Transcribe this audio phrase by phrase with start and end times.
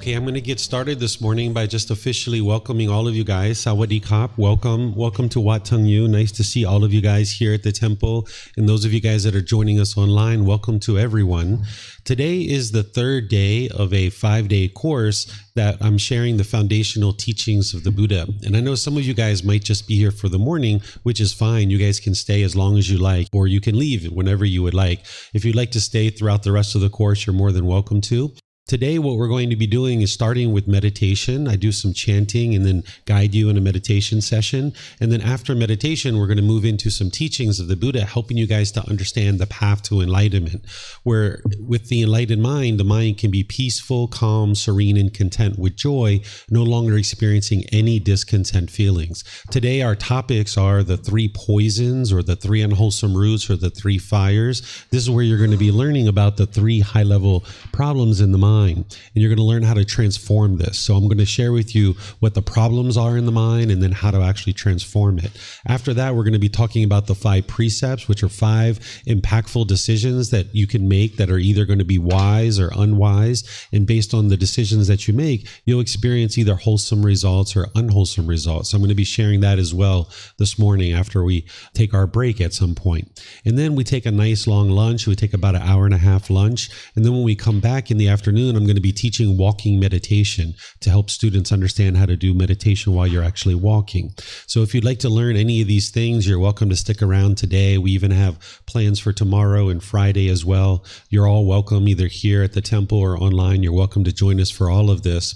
[0.00, 3.22] Okay, I'm going to get started this morning by just officially welcoming all of you
[3.22, 3.58] guys.
[3.58, 4.94] Sawadee Kop, welcome.
[4.94, 6.08] Welcome to Wat Tung Yu.
[6.08, 8.26] Nice to see all of you guys here at the temple.
[8.56, 11.66] And those of you guys that are joining us online, welcome to everyone.
[12.06, 17.12] Today is the third day of a five day course that I'm sharing the foundational
[17.12, 18.26] teachings of the Buddha.
[18.46, 21.20] And I know some of you guys might just be here for the morning, which
[21.20, 21.68] is fine.
[21.68, 24.62] You guys can stay as long as you like, or you can leave whenever you
[24.62, 25.04] would like.
[25.34, 28.00] If you'd like to stay throughout the rest of the course, you're more than welcome
[28.00, 28.32] to.
[28.70, 31.48] Today, what we're going to be doing is starting with meditation.
[31.48, 34.72] I do some chanting and then guide you in a meditation session.
[35.00, 38.36] And then after meditation, we're going to move into some teachings of the Buddha, helping
[38.36, 40.64] you guys to understand the path to enlightenment.
[41.02, 45.74] Where with the enlightened mind, the mind can be peaceful, calm, serene, and content with
[45.74, 49.24] joy, no longer experiencing any discontent feelings.
[49.50, 53.98] Today, our topics are the three poisons or the three unwholesome roots or the three
[53.98, 54.60] fires.
[54.90, 58.30] This is where you're going to be learning about the three high level problems in
[58.30, 60.78] the mind mind and you're going to learn how to transform this.
[60.78, 63.82] So I'm going to share with you what the problems are in the mind and
[63.82, 65.30] then how to actually transform it.
[65.66, 69.66] After that, we're going to be talking about the five precepts, which are five impactful
[69.66, 73.66] decisions that you can make that are either going to be wise or unwise.
[73.72, 78.26] And based on the decisions that you make, you'll experience either wholesome results or unwholesome
[78.26, 78.70] results.
[78.70, 82.06] So I'm going to be sharing that as well this morning after we take our
[82.06, 83.24] break at some point.
[83.44, 85.06] And then we take a nice long lunch.
[85.06, 86.70] We take about an hour and a half lunch.
[86.94, 89.36] And then when we come back in the afternoon, afternoon, I'm going to be teaching
[89.36, 94.14] walking meditation to help students understand how to do meditation while you're actually walking.
[94.46, 97.36] So if you'd like to learn any of these things, you're welcome to stick around
[97.36, 97.76] today.
[97.76, 100.86] We even have plans for tomorrow and Friday as well.
[101.10, 103.62] You're all welcome either here at the temple or online.
[103.62, 105.34] You're welcome to join us for all of this.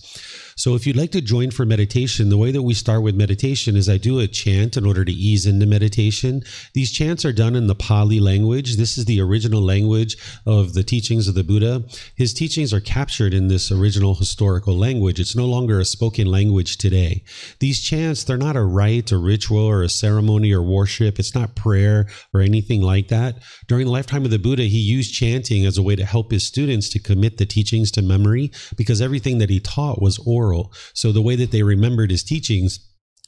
[0.57, 3.75] So if you'd like to join for meditation, the way that we start with meditation
[3.75, 6.45] is I do a chant in order to ease into meditation.
[6.75, 8.77] These chants are done in the Pali language.
[8.77, 10.17] This is the original language
[10.47, 11.85] of the teachings of the Buddha.
[12.15, 15.19] His teachings are captured in this original historical language.
[15.19, 17.25] It's no longer a spoken language today.
[17.59, 21.19] These chants, they're not a rite, a ritual, or a ceremony or worship.
[21.19, 23.39] It's not prayer or anything like that.
[23.67, 26.45] During the lifetime of the Buddha, he used chanting as a way to help his
[26.45, 30.73] students to commit the teachings to memory because everything that he taught was oral oral.
[30.93, 32.81] So the way that they remembered his teachings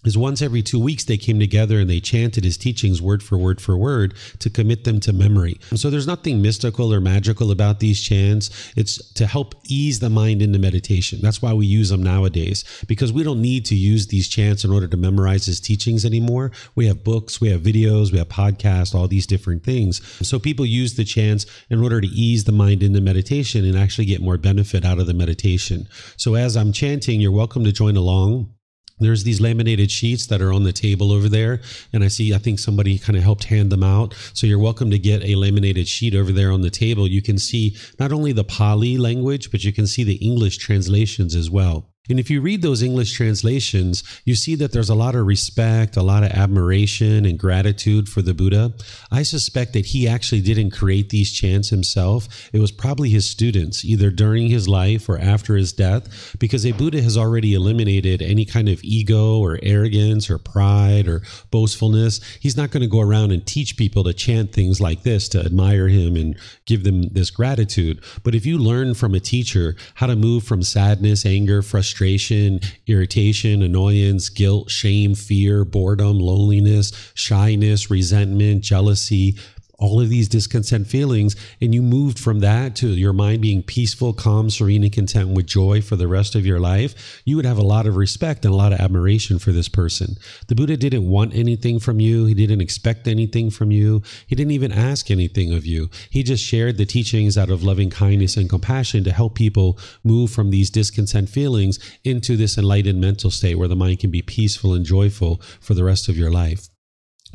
[0.06, 3.36] is once every two weeks they came together and they chanted his teachings word for
[3.36, 5.58] word for word to commit them to memory.
[5.74, 8.72] So there's nothing mystical or magical about these chants.
[8.76, 11.18] It's to help ease the mind into meditation.
[11.20, 14.72] That's why we use them nowadays because we don't need to use these chants in
[14.72, 16.52] order to memorize his teachings anymore.
[16.74, 20.00] We have books, we have videos, we have podcasts, all these different things.
[20.26, 24.06] So people use the chants in order to ease the mind into meditation and actually
[24.06, 25.88] get more benefit out of the meditation.
[26.16, 28.55] So as I'm chanting, you're welcome to join along
[28.98, 31.60] there's these laminated sheets that are on the table over there
[31.92, 34.14] and i see i think somebody kind of helped hand them out.
[34.34, 37.06] So you're welcome to get a laminated sheet over there on the table.
[37.06, 41.34] You can see not only the pali language but you can see the english translations
[41.34, 45.14] as well and if you read those English translations, you see that there's a lot
[45.14, 48.72] of respect, a lot of admiration and gratitude for the Buddha.
[49.10, 52.28] I suspect that he actually didn't create these chants himself.
[52.52, 56.72] It was probably his students, either during his life or after his death, because a
[56.72, 62.20] Buddha has already eliminated any kind of ego or arrogance or pride or boastfulness.
[62.40, 65.40] He's not going to go around and teach people to chant things like this to
[65.40, 66.36] admire him and
[66.66, 68.02] give them this gratitude.
[68.22, 72.60] But if you learn from a teacher how to move from sadness, anger, frustration, frustration,
[72.86, 79.34] irritation, annoyance, guilt, shame, fear, boredom, loneliness, shyness, resentment, jealousy,
[79.78, 84.12] all of these discontent feelings, and you moved from that to your mind being peaceful,
[84.12, 87.58] calm, serene, and content with joy for the rest of your life, you would have
[87.58, 90.16] a lot of respect and a lot of admiration for this person.
[90.48, 94.52] The Buddha didn't want anything from you, he didn't expect anything from you, he didn't
[94.52, 95.90] even ask anything of you.
[96.10, 100.30] He just shared the teachings out of loving kindness and compassion to help people move
[100.30, 104.74] from these discontent feelings into this enlightened mental state where the mind can be peaceful
[104.74, 106.68] and joyful for the rest of your life.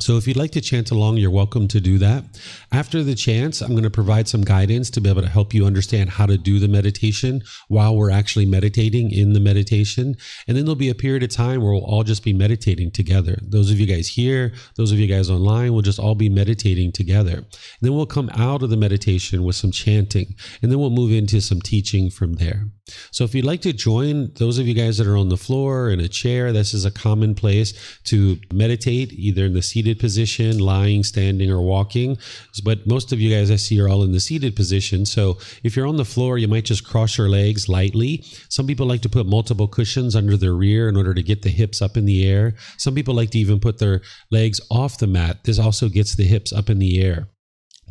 [0.02, 2.24] So if you'd like to chant along, you're welcome to do that.
[2.72, 5.68] After the chants, I'm going to provide some guidance to be able to help you
[5.68, 10.18] understand how to do the meditation while we're actually meditating in the meditation.
[10.48, 13.38] And then there'll be a period of time where we'll all just be meditating together.
[13.44, 16.94] Those of you guys here, those of you guys online, we'll just all be meditating
[16.94, 17.36] together.
[17.36, 17.46] And
[17.82, 21.42] then we'll come out of the meditation with some chanting, and then we'll move into
[21.42, 22.66] some teaching from there.
[23.12, 25.92] So if you'd like to join those of you guys that are on the floor
[25.92, 27.74] in a chair, this is a common place
[28.06, 32.18] to meditate, either in the seated position, lying, standing, or walking.
[32.64, 35.06] But most of you guys I see are all in the seated position.
[35.06, 38.24] So if you're on the floor, you might just cross your legs lightly.
[38.50, 41.50] Some people like to put multiple cushions under their rear in order to get the
[41.50, 42.56] hips up in the air.
[42.78, 45.44] Some people like to even put their legs off the mat.
[45.44, 47.28] This also gets the hips up in the air.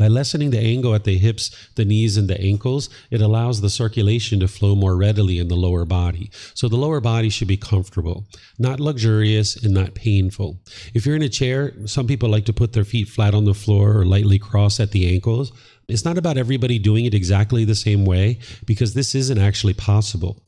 [0.01, 3.69] By lessening the angle at the hips, the knees, and the ankles, it allows the
[3.69, 6.31] circulation to flow more readily in the lower body.
[6.55, 8.25] So the lower body should be comfortable,
[8.59, 10.59] not luxurious and not painful.
[10.95, 13.53] If you're in a chair, some people like to put their feet flat on the
[13.53, 15.53] floor or lightly cross at the ankles.
[15.87, 20.41] It's not about everybody doing it exactly the same way because this isn't actually possible.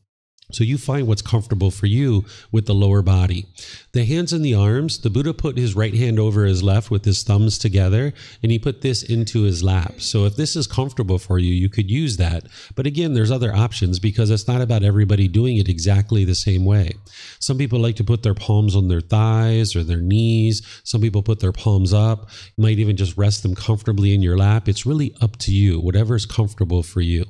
[0.53, 3.47] So you find what's comfortable for you with the lower body.
[3.93, 7.05] The hands and the arms, the Buddha put his right hand over his left with
[7.05, 8.13] his thumbs together
[8.43, 10.01] and he put this into his lap.
[10.01, 12.45] So if this is comfortable for you, you could use that.
[12.75, 16.65] But again, there's other options because it's not about everybody doing it exactly the same
[16.65, 16.93] way.
[17.39, 20.63] Some people like to put their palms on their thighs or their knees.
[20.85, 22.29] Some people put their palms up.
[22.57, 24.69] You might even just rest them comfortably in your lap.
[24.69, 27.27] It's really up to you, whatever is comfortable for you.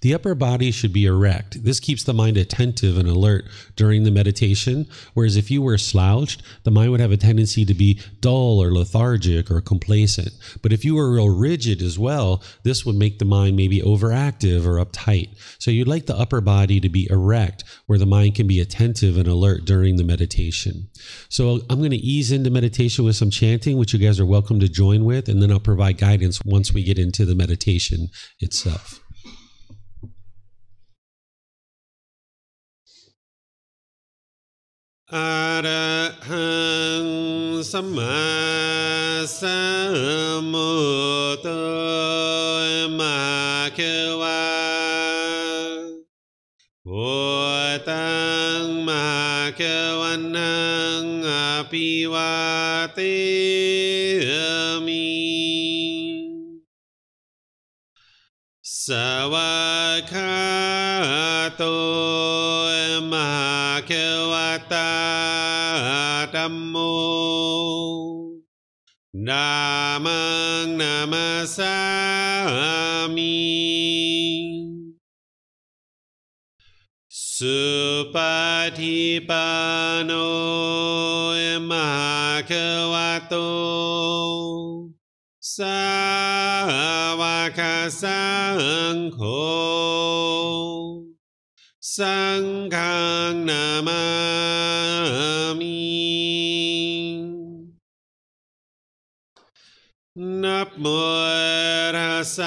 [0.00, 1.62] The upper body should be erect.
[1.62, 3.44] This keeps the mind attentive and alert
[3.76, 4.86] during the meditation.
[5.14, 8.72] Whereas if you were slouched, the mind would have a tendency to be dull or
[8.72, 10.32] lethargic or complacent.
[10.62, 14.64] But if you were real rigid as well, this would make the mind maybe overactive
[14.66, 15.36] or uptight.
[15.58, 19.18] So you'd like the upper body to be erect, where the mind can be attentive
[19.18, 20.88] and alert during the meditation.
[21.28, 24.60] So I'm going to ease into meditation with some chanting, which you guys are welcome
[24.60, 28.08] to join with, and then I'll provide guidance once we get into the meditation
[28.38, 29.00] itself.
[35.12, 44.42] a ra hang sam ma sa mu tơ ma kêu wa
[46.84, 52.06] vô tăng ma kêu an năng a pi
[54.84, 55.06] mi
[58.62, 61.74] sa wa kha to
[63.10, 66.90] ma kêu wa ta tâm mô
[69.12, 71.30] Nam wa
[77.40, 78.66] Supatipano
[81.70, 83.46] Mahakawato
[85.40, 86.00] Sawakasangho
[91.90, 93.82] Sangkang namami.
[100.14, 102.46] Nap murasa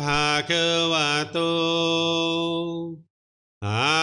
[0.00, 1.52] bhagavato.
[3.60, 4.00] Arahato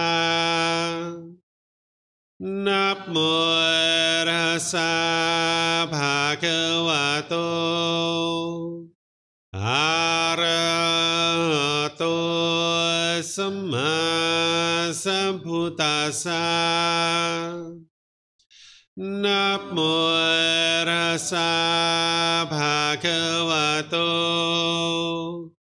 [2.39, 3.57] Nam mô
[4.27, 8.85] Ra Sa Bha Cơ Wa Tô
[9.55, 17.55] A Ra Tô Sam Ma Sam Phu Ta Sa
[18.97, 20.13] Nam mô
[20.85, 25.53] Ra Sa Bha Cơ Wa Tô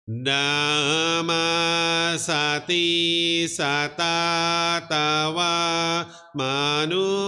[0.05, 1.48] Dhamma
[2.20, 6.03] sati sata tawa
[6.36, 7.24] manusanang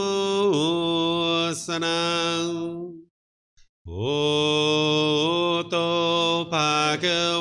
[3.87, 4.75] Oto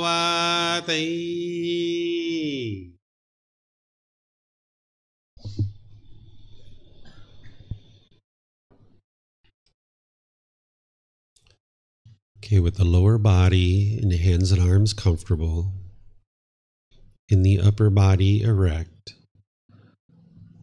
[0.00, 1.33] wati.
[12.54, 15.72] Okay, with the lower body and hands and arms comfortable,
[17.28, 19.14] in the upper body erect,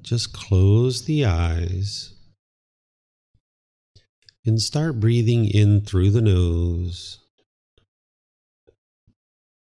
[0.02, 2.14] just close the eyes
[4.46, 7.20] and start breathing in through the nose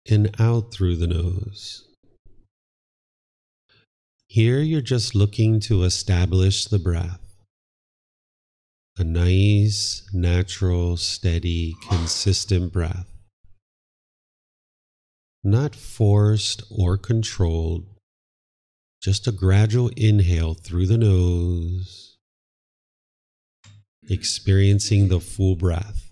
[0.10, 1.88] and out through the nose.
[4.28, 7.27] Here you're just looking to establish the breath.
[9.00, 13.06] A nice, natural, steady, consistent breath.
[15.44, 17.86] Not forced or controlled,
[19.00, 22.18] just a gradual inhale through the nose,
[24.10, 26.12] experiencing the full breath.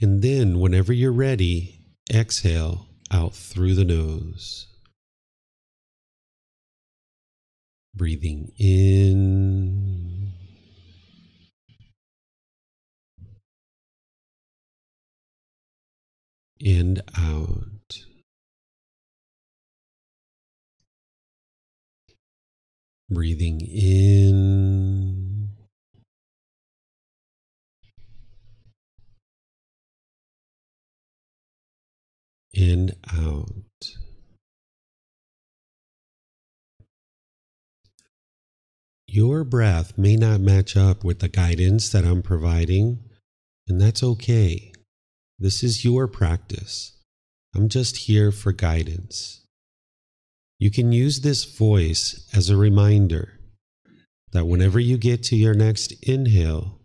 [0.00, 4.68] And then, whenever you're ready, exhale out through the nose.
[7.94, 10.01] Breathing in
[16.64, 18.04] and out.
[23.10, 25.48] Breathing in
[32.54, 33.46] and out.
[39.06, 43.00] Your breath may not match up with the guidance that I'm providing,
[43.68, 44.71] and that's okay.
[45.42, 46.92] This is your practice.
[47.52, 49.44] I'm just here for guidance.
[50.60, 53.40] You can use this voice as a reminder
[54.30, 56.78] that whenever you get to your next inhale,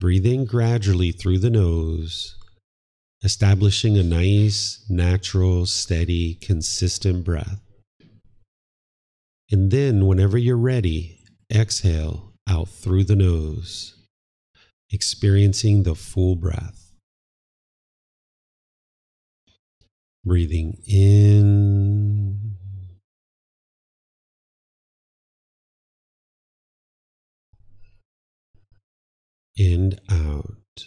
[0.00, 2.34] breathe in gradually through the nose,
[3.22, 7.60] establishing a nice, natural, steady, consistent breath.
[9.50, 13.94] And then, whenever you're ready, exhale out through the nose,
[14.90, 16.81] experiencing the full breath.
[20.24, 22.54] Breathing in
[29.58, 30.86] and out.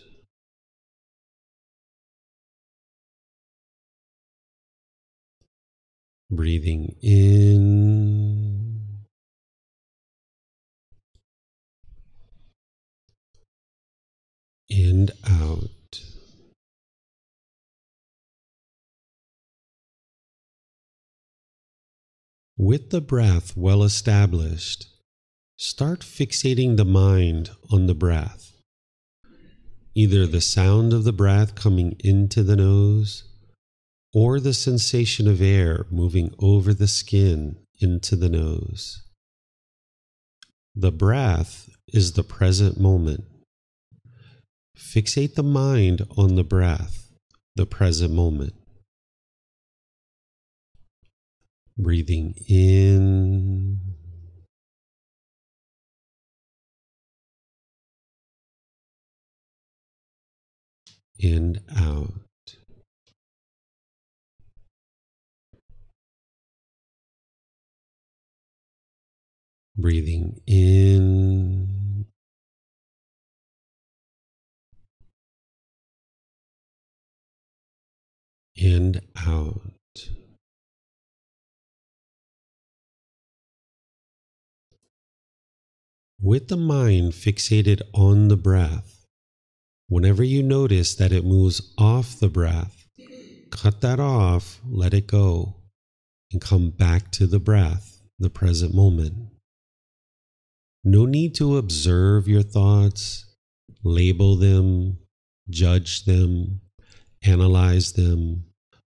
[6.31, 8.79] Breathing in
[14.69, 15.84] and out.
[22.57, 24.87] With the breath well established,
[25.57, 28.53] start fixating the mind on the breath.
[29.93, 33.23] Either the sound of the breath coming into the nose
[34.13, 39.03] or the sensation of air moving over the skin into the nose.
[40.73, 43.25] The breath is the present moment.
[44.77, 47.11] Fixate the mind on the breath,
[47.57, 48.53] the present moment.
[51.77, 53.81] Breathing in
[61.21, 62.11] and out.
[69.77, 72.05] Breathing in
[78.57, 79.74] and out.
[86.25, 89.05] With the mind fixated on the breath,
[89.89, 92.87] whenever you notice that it moves off the breath,
[93.51, 95.57] cut that off, let it go,
[96.31, 99.13] and come back to the breath, the present moment.
[100.83, 103.31] No need to observe your thoughts,
[103.83, 104.97] label them,
[105.51, 106.59] judge them,
[107.23, 108.45] analyze them,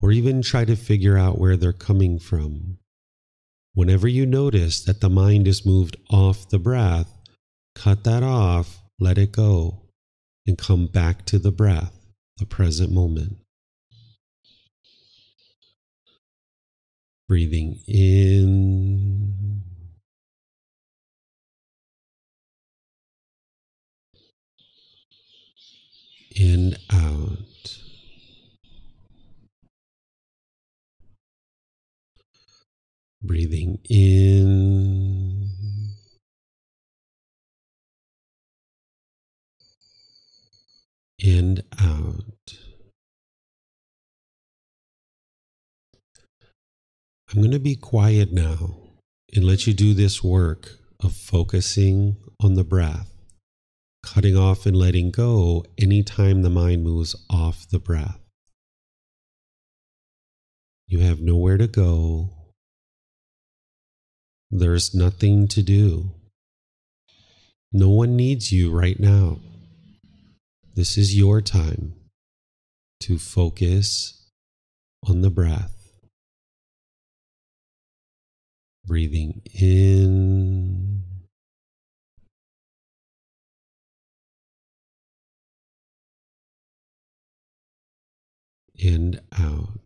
[0.02, 2.76] or even try to figure out where they're coming from.
[3.72, 7.20] Whenever you notice that the mind is moved off the breath,
[7.74, 9.82] cut that off, let it go,
[10.46, 11.92] and come back to the breath,
[12.38, 13.36] the present moment.
[17.28, 19.62] Breathing in
[26.38, 27.38] and out.
[33.22, 35.21] Breathing in
[41.22, 42.24] and out.
[47.30, 48.76] I'm going to be quiet now
[49.34, 53.10] and let you do this work of focusing on the breath,
[54.02, 58.18] cutting off and letting go anytime the mind moves off the breath.
[60.86, 62.30] You have nowhere to go.
[64.50, 66.10] There's nothing to do.
[67.72, 69.38] No one needs you right now.
[70.74, 71.94] This is your time
[73.00, 74.30] to focus
[75.06, 75.92] on the breath.
[78.86, 81.02] Breathing in
[88.82, 89.80] and out.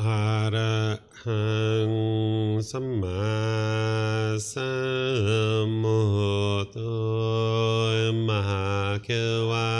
[0.00, 0.78] อะระ
[1.22, 1.46] หั
[1.90, 1.92] ง
[2.70, 3.28] สัมมา
[4.52, 4.72] สั
[5.82, 6.00] มพุ
[6.62, 6.78] ทโธ
[8.28, 8.68] มหา
[9.04, 9.10] เก
[9.50, 9.70] วา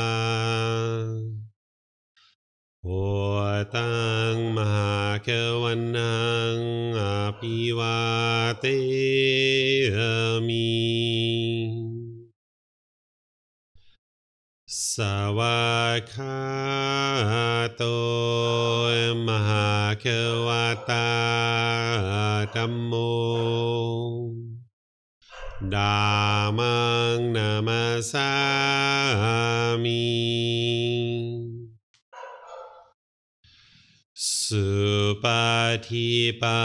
[2.82, 2.88] โห
[3.74, 3.92] ตั
[4.32, 5.28] งมหาเก
[5.62, 6.18] วันนั
[6.54, 6.56] ง
[6.98, 7.02] อ
[7.40, 7.98] ภิวา
[8.60, 8.64] เต
[10.48, 10.77] มิ
[14.70, 14.96] ส
[15.38, 15.62] วา
[16.12, 16.38] กา
[17.76, 17.82] โต
[19.26, 20.04] มหาเค
[20.46, 20.48] ว
[20.90, 21.08] ตา
[22.54, 22.92] ธัมโม
[25.74, 25.98] ดา
[26.58, 26.78] มั
[27.16, 28.32] งนามาสา
[29.84, 30.06] มิ
[34.30, 34.68] สุ
[35.22, 35.24] ป
[35.86, 36.08] ฏิ
[36.40, 36.60] ปั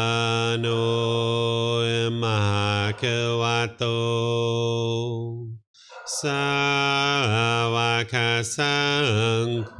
[0.47, 0.65] นโน
[2.21, 3.03] มหาเค
[3.41, 3.43] ว
[3.75, 3.83] โต
[6.19, 7.12] สา
[8.03, 8.15] วก
[8.55, 8.79] สั
[9.45, 9.75] งโฆ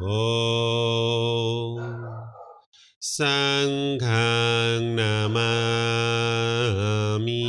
[3.18, 3.70] สัง
[4.06, 4.34] ฆั
[4.78, 5.54] งนามา
[7.26, 7.46] มิ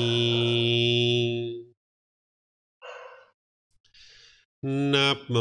[4.93, 5.37] นับโม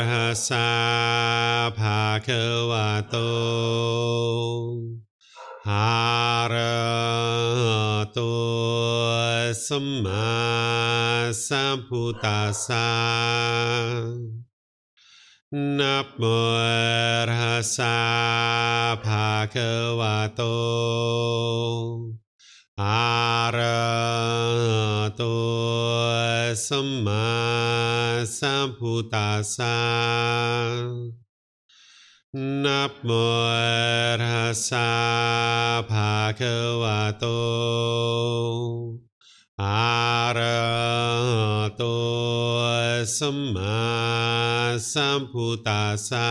[0.00, 0.70] รัสสะ
[1.78, 2.28] ภาค
[2.70, 3.16] วะโต
[5.68, 5.94] หา
[6.52, 6.76] ระ
[8.12, 8.18] โต
[9.66, 10.73] สัมมา
[11.46, 12.88] สัมพุทธัสสะ
[15.78, 16.22] นับโม
[17.30, 17.98] รัสสะ
[19.04, 19.56] ภาค
[20.00, 20.42] วะโต
[22.80, 23.14] อะ
[23.56, 23.82] ระ
[25.16, 25.22] โต
[26.66, 27.28] สัมมา
[28.38, 29.78] สัมพุทธัสสะ
[32.64, 33.10] นับโม
[34.22, 34.90] รัสสะ
[35.90, 36.40] ภาค
[36.82, 37.24] วะโต
[39.56, 41.04] Arahato
[43.06, 46.26] Samma samputasa,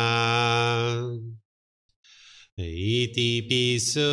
[2.58, 4.04] Iti Piso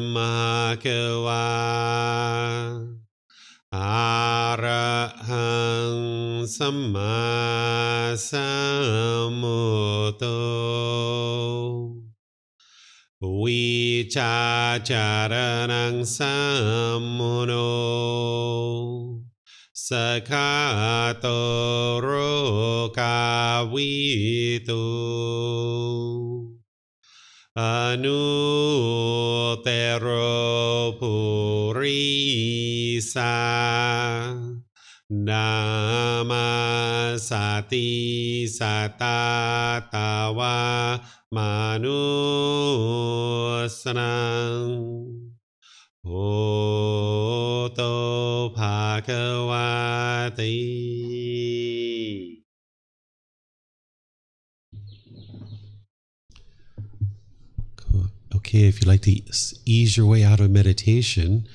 [0.00, 1.44] Mahakawa
[3.70, 5.28] Arahang
[6.48, 9.20] Samma samuto.
[13.22, 13.64] วิ
[14.16, 14.36] ชา
[14.90, 15.34] จาร
[15.72, 16.36] ณังสา
[17.16, 17.52] มโน
[19.88, 19.90] ส
[20.30, 20.52] ขา
[21.24, 21.26] ต
[22.00, 22.08] โร
[22.98, 23.20] กา
[23.72, 23.92] วิ
[24.68, 24.86] ตุ
[27.58, 27.62] อ
[28.04, 28.22] นุ
[29.62, 30.06] เตโร
[30.98, 31.14] ภุ
[31.78, 32.02] ริ
[33.14, 33.36] สา
[35.10, 36.46] Nama
[37.18, 41.02] sati sata tawa
[41.34, 41.90] manusnang
[46.06, 47.90] Oto
[48.54, 50.46] bhagavati
[58.36, 59.20] Okay, if you'd like to
[59.66, 61.48] ease your way out of meditation,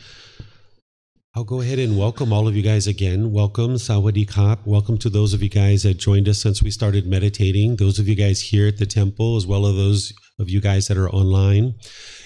[1.37, 3.33] I'll go ahead and welcome all of you guys again.
[3.33, 4.65] Welcome, Sawadee Kap.
[4.65, 7.75] Welcome to those of you guys that joined us since we started meditating.
[7.75, 10.87] Those of you guys here at the temple, as well as those of you guys
[10.87, 11.73] that are online.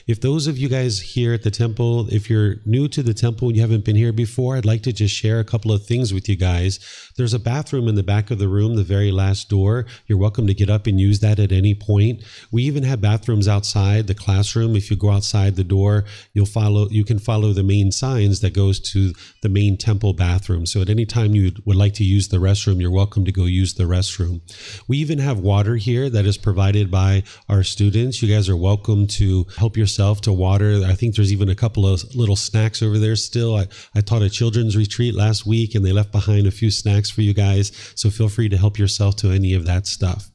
[0.10, 3.50] If those of you guys here at the temple, if you're new to the temple
[3.50, 6.16] and you haven't been here before, I'd like to just share a couple of things
[6.16, 6.80] with you guys.
[7.16, 9.86] There's a bathroom in the back of the room, the very last door.
[10.08, 12.24] You're welcome to get up and use that at any point.
[12.52, 14.76] We even have bathrooms outside the classroom.
[14.76, 18.56] If you go outside the door, you'll follow you can follow the main signs that
[18.56, 20.66] goes to the main temple bathroom.
[20.66, 23.46] So at any time you would like to use the restroom, you're welcome to go
[23.46, 24.42] use the restroom.
[24.88, 28.24] We even have water here that is provided by our students.
[28.24, 30.82] You guys are welcome to help yourself to water.
[30.86, 33.56] I think there's even a couple of little snacks over there still.
[33.56, 37.10] I, I taught a children's retreat last week and they left behind a few snacks
[37.10, 37.72] for you guys.
[37.96, 40.32] So feel free to help yourself to any of that stuff.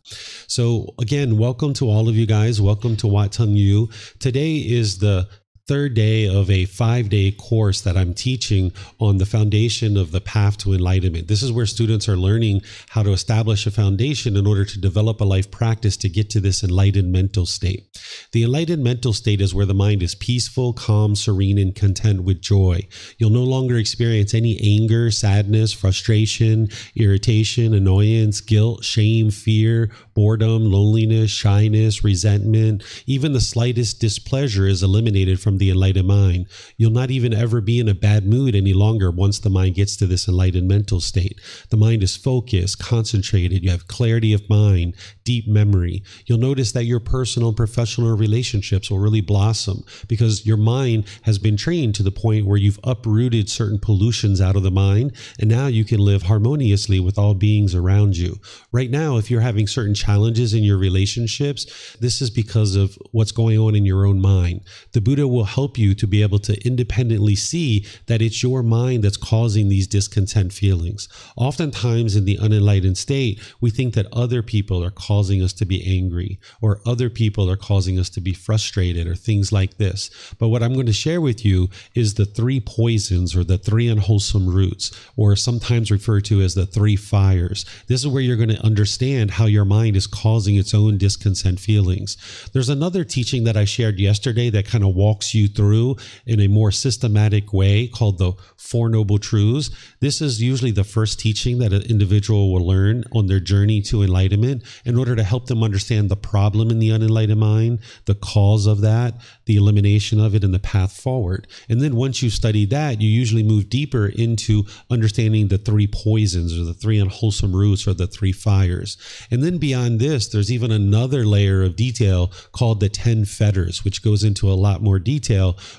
[0.48, 2.60] So again, welcome to all of you guys.
[2.60, 3.88] Welcome to Wat Tung Yu.
[4.18, 5.28] Today is the
[5.66, 10.20] third day of a five day course that I'm teaching on the foundation of the
[10.20, 11.26] path to enlightenment.
[11.26, 12.60] This is where students are learning
[12.90, 16.40] how to establish a foundation in order to develop a life practice to get to
[16.40, 17.98] this enlightened mental state.
[18.32, 22.42] The enlightened mental state is where the mind is peaceful, calm, serene, and content with
[22.42, 22.86] joy.
[23.16, 31.30] You'll no longer experience any anger, sadness, frustration, irritation, annoyance, guilt, shame, fear, boredom, loneliness,
[31.30, 32.82] shyness, resentment.
[33.06, 36.46] Even the slightest displeasure is eliminated from from the enlightened mind.
[36.76, 39.96] You'll not even ever be in a bad mood any longer once the mind gets
[39.98, 41.40] to this enlightened mental state.
[41.70, 46.02] The mind is focused, concentrated, you have clarity of mind, deep memory.
[46.26, 51.38] You'll notice that your personal and professional relationships will really blossom because your mind has
[51.38, 55.48] been trained to the point where you've uprooted certain pollutions out of the mind and
[55.48, 58.40] now you can live harmoniously with all beings around you.
[58.72, 63.30] Right now, if you're having certain challenges in your relationships, this is because of what's
[63.30, 64.62] going on in your own mind.
[64.92, 69.04] The Buddha will help you to be able to independently see that it's your mind
[69.04, 71.08] that's causing these discontent feelings.
[71.36, 75.84] Oftentimes, in the unenlightened state, we think that other people are causing us to be
[75.86, 80.10] angry or other people are causing us to be frustrated or things like this.
[80.38, 83.88] But what I'm going to share with you is the three poisons or the three
[83.88, 87.64] unwholesome roots, or sometimes referred to as the three fires.
[87.86, 91.60] This is where you're going to understand how your mind is causing its own discontent
[91.60, 92.16] feelings.
[92.52, 96.48] There's another teaching that I shared yesterday that kind of walks you through in a
[96.48, 99.70] more systematic way called the Four Noble Truths.
[100.00, 104.02] This is usually the first teaching that an individual will learn on their journey to
[104.02, 108.66] enlightenment in order to help them understand the problem in the unenlightened mind, the cause
[108.66, 109.14] of that,
[109.46, 111.46] the elimination of it, and the path forward.
[111.68, 116.58] And then once you study that, you usually move deeper into understanding the three poisons
[116.58, 118.96] or the three unwholesome roots or the three fires.
[119.30, 124.02] And then beyond this, there's even another layer of detail called the 10 fetters, which
[124.02, 125.23] goes into a lot more detail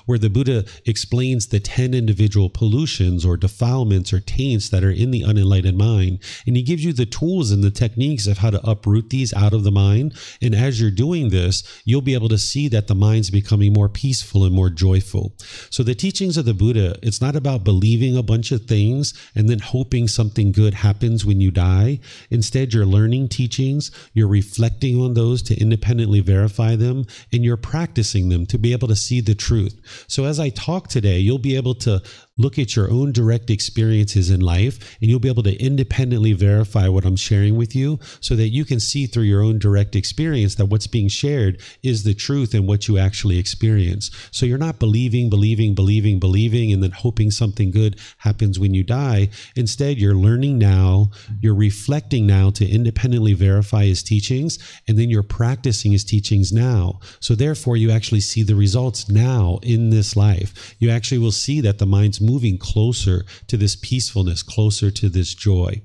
[0.06, 5.10] where the Buddha explains the 10 individual pollutions or defilements or taints that are in
[5.10, 6.20] the unenlightened mind.
[6.46, 9.52] And he gives you the tools and the techniques of how to uproot these out
[9.52, 10.14] of the mind.
[10.40, 13.88] And as you're doing this, you'll be able to see that the mind's becoming more
[13.88, 15.34] peaceful and more joyful.
[15.70, 19.48] So the teachings of the Buddha, it's not about believing a bunch of things and
[19.48, 22.00] then hoping something good happens when you die.
[22.30, 28.28] Instead, you're learning teachings, you're reflecting on those to independently verify them, and you're practicing
[28.28, 30.04] them to be able to see the truth.
[30.08, 32.02] So as I talk today, you'll be able to
[32.38, 36.86] look at your own direct experiences in life and you'll be able to independently verify
[36.86, 40.56] what I'm sharing with you so that you can see through your own direct experience
[40.56, 44.10] that what's being shared is the truth and what you actually experience.
[44.32, 48.84] So you're not believing, believing, believing, believing, and then hoping something good happens when you
[48.84, 49.30] die.
[49.54, 51.10] Instead, you're learning now,
[51.40, 57.00] you're reflecting now to independently verify his teachings, and then you're practicing his teachings now.
[57.20, 60.76] So therefore, you actually see the results now in this life.
[60.78, 65.34] You actually will see that the mind's moving closer to this peacefulness, closer to this
[65.34, 65.80] joy.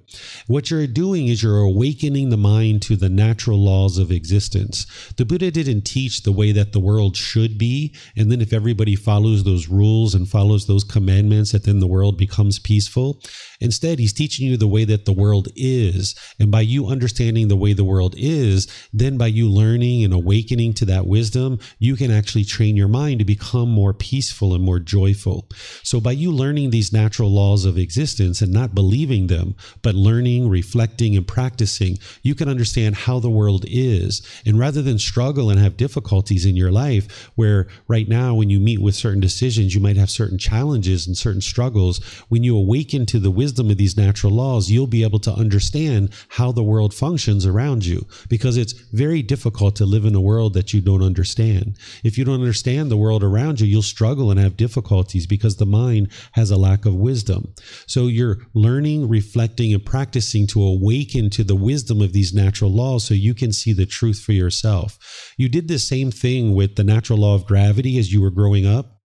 [0.48, 4.86] What you're doing is you're awakening the mind to the natural laws of existence.
[5.18, 8.96] The Buddha didn't teach the way that the world should be, and then if everybody
[8.96, 13.22] follows those rules and follows those commandments, that then the world becomes peaceful.
[13.62, 16.16] Instead, he's teaching you the way that the world is.
[16.40, 20.74] And by you understanding the way the world is, then by you learning and awakening
[20.74, 24.80] to that wisdom, you can actually train your mind to become more peaceful and more
[24.80, 25.48] joyful.
[25.84, 30.50] So by you learning these natural laws of existence and not believing them, but learning,
[30.50, 34.22] reflecting, and practicing, you can understand how the world is.
[34.44, 38.60] And rather than struggle and have difficulties in your life, where right now, when you
[38.60, 42.00] meet with certain decisions, you might have certain challenges and certain struggles,
[42.30, 45.34] when you awaken to the wisdom wisdom of these natural laws, you'll be able to
[45.34, 50.22] understand how the world functions around you because it's very difficult to live in a
[50.22, 51.78] world that you don't understand.
[52.02, 55.66] If you don't understand the world around you, you'll struggle and have difficulties because the
[55.66, 57.54] mind has a lack of wisdom.
[57.88, 63.04] So you're learning, reflecting, and practicing to awaken to the wisdom of these natural laws
[63.04, 64.98] so you can see the truth for yourself.
[65.36, 68.66] You did the same thing with the natural law of gravity as you were growing
[68.66, 69.02] up.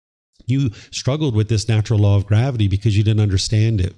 [0.46, 3.96] You struggled with this natural law of gravity because you didn't understand it.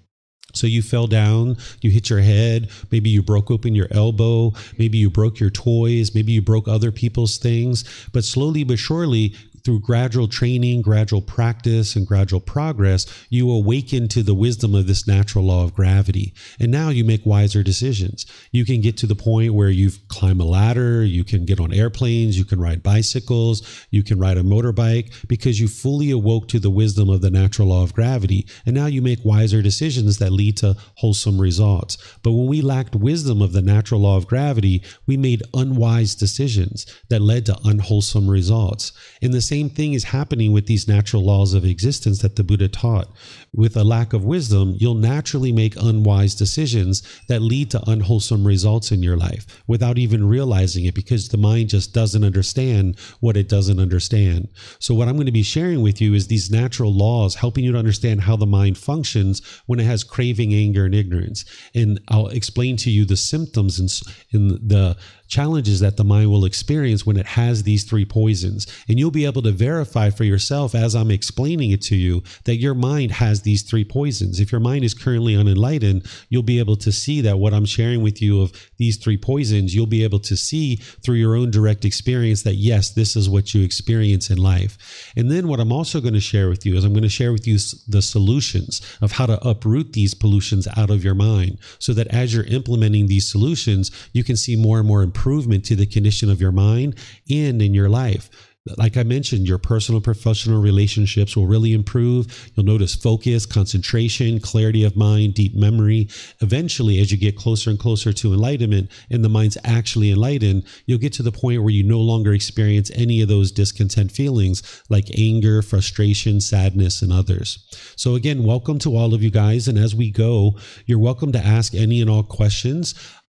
[0.55, 4.97] So you fell down, you hit your head, maybe you broke open your elbow, maybe
[4.97, 7.83] you broke your toys, maybe you broke other people's things.
[8.11, 9.35] But slowly but surely,
[9.65, 15.07] through gradual training, gradual practice, and gradual progress, you awaken to the wisdom of this
[15.07, 16.33] natural law of gravity.
[16.59, 18.27] And now you make wiser decisions.
[18.51, 21.73] You can get to the point where you've climbed a ladder, you can get on
[21.73, 26.59] airplanes, you can ride bicycles, you can ride a motorbike because you fully awoke to
[26.59, 28.45] the wisdom of the natural law of gravity.
[28.67, 31.97] And now you make wiser decisions that lead to wholesome results.
[32.21, 36.85] But when we lacked wisdom of the natural law of gravity, we made unwise decisions
[37.09, 38.91] that led to unwholesome results.
[39.21, 42.43] In the same same thing is happening with these natural laws of existence that the
[42.43, 43.07] Buddha taught.
[43.55, 48.91] With a lack of wisdom, you'll naturally make unwise decisions that lead to unwholesome results
[48.91, 53.47] in your life without even realizing it because the mind just doesn't understand what it
[53.47, 54.49] doesn't understand.
[54.79, 57.71] So, what I'm going to be sharing with you is these natural laws helping you
[57.71, 61.45] to understand how the mind functions when it has craving, anger, and ignorance.
[61.73, 64.97] And I'll explain to you the symptoms and the
[65.27, 68.67] challenges that the mind will experience when it has these three poisons.
[68.87, 72.57] And you'll be able to verify for yourself as I'm explaining it to you that
[72.57, 74.41] your mind has these three poisons.
[74.41, 78.03] If your mind is currently unenlightened, you'll be able to see that what I'm sharing
[78.03, 81.85] with you of these three poisons, you'll be able to see through your own direct
[81.85, 84.77] experience that yes, this is what you experience in life.
[85.15, 87.31] And then what I'm also going to share with you is I'm going to share
[87.31, 91.93] with you the solutions of how to uproot these pollutions out of your mind so
[91.93, 95.85] that as you're implementing these solutions, you can see more and more improvement to the
[95.85, 96.95] condition of your mind
[97.29, 98.29] and in your life
[98.77, 102.49] like I mentioned, your personal professional relationships will really improve.
[102.55, 106.09] You'll notice focus, concentration, clarity of mind, deep memory.
[106.41, 110.97] Eventually, as you get closer and closer to enlightenment and the mind's actually enlightened, you'll
[110.97, 115.15] get to the point where you no longer experience any of those discontent feelings like
[115.15, 117.67] anger, frustration, sadness, and others.
[117.95, 119.67] So, again, welcome to all of you guys.
[119.67, 120.57] And as we go,
[120.87, 122.95] you're welcome to ask any and all questions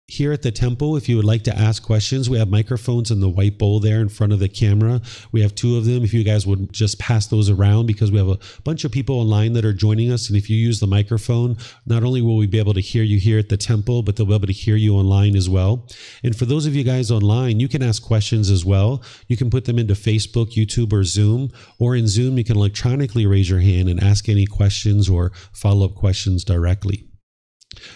[0.09, 3.19] here at the temple, if you would like to ask questions, we have microphones in
[3.19, 5.01] the white bowl there in front of the camera.
[5.33, 6.01] We have two of them.
[6.01, 9.19] If you guys would just pass those around, because we have a bunch of people
[9.19, 10.29] online that are joining us.
[10.29, 13.19] And if you use the microphone, not only will we be able to hear you
[13.19, 15.85] here at the temple, but they'll be able to hear you online as well.
[16.23, 19.03] And for those of you guys online, you can ask questions as well.
[19.27, 21.51] You can put them into Facebook, YouTube, or Zoom.
[21.79, 25.85] Or in Zoom, you can electronically raise your hand and ask any questions or follow
[25.85, 27.06] up questions directly.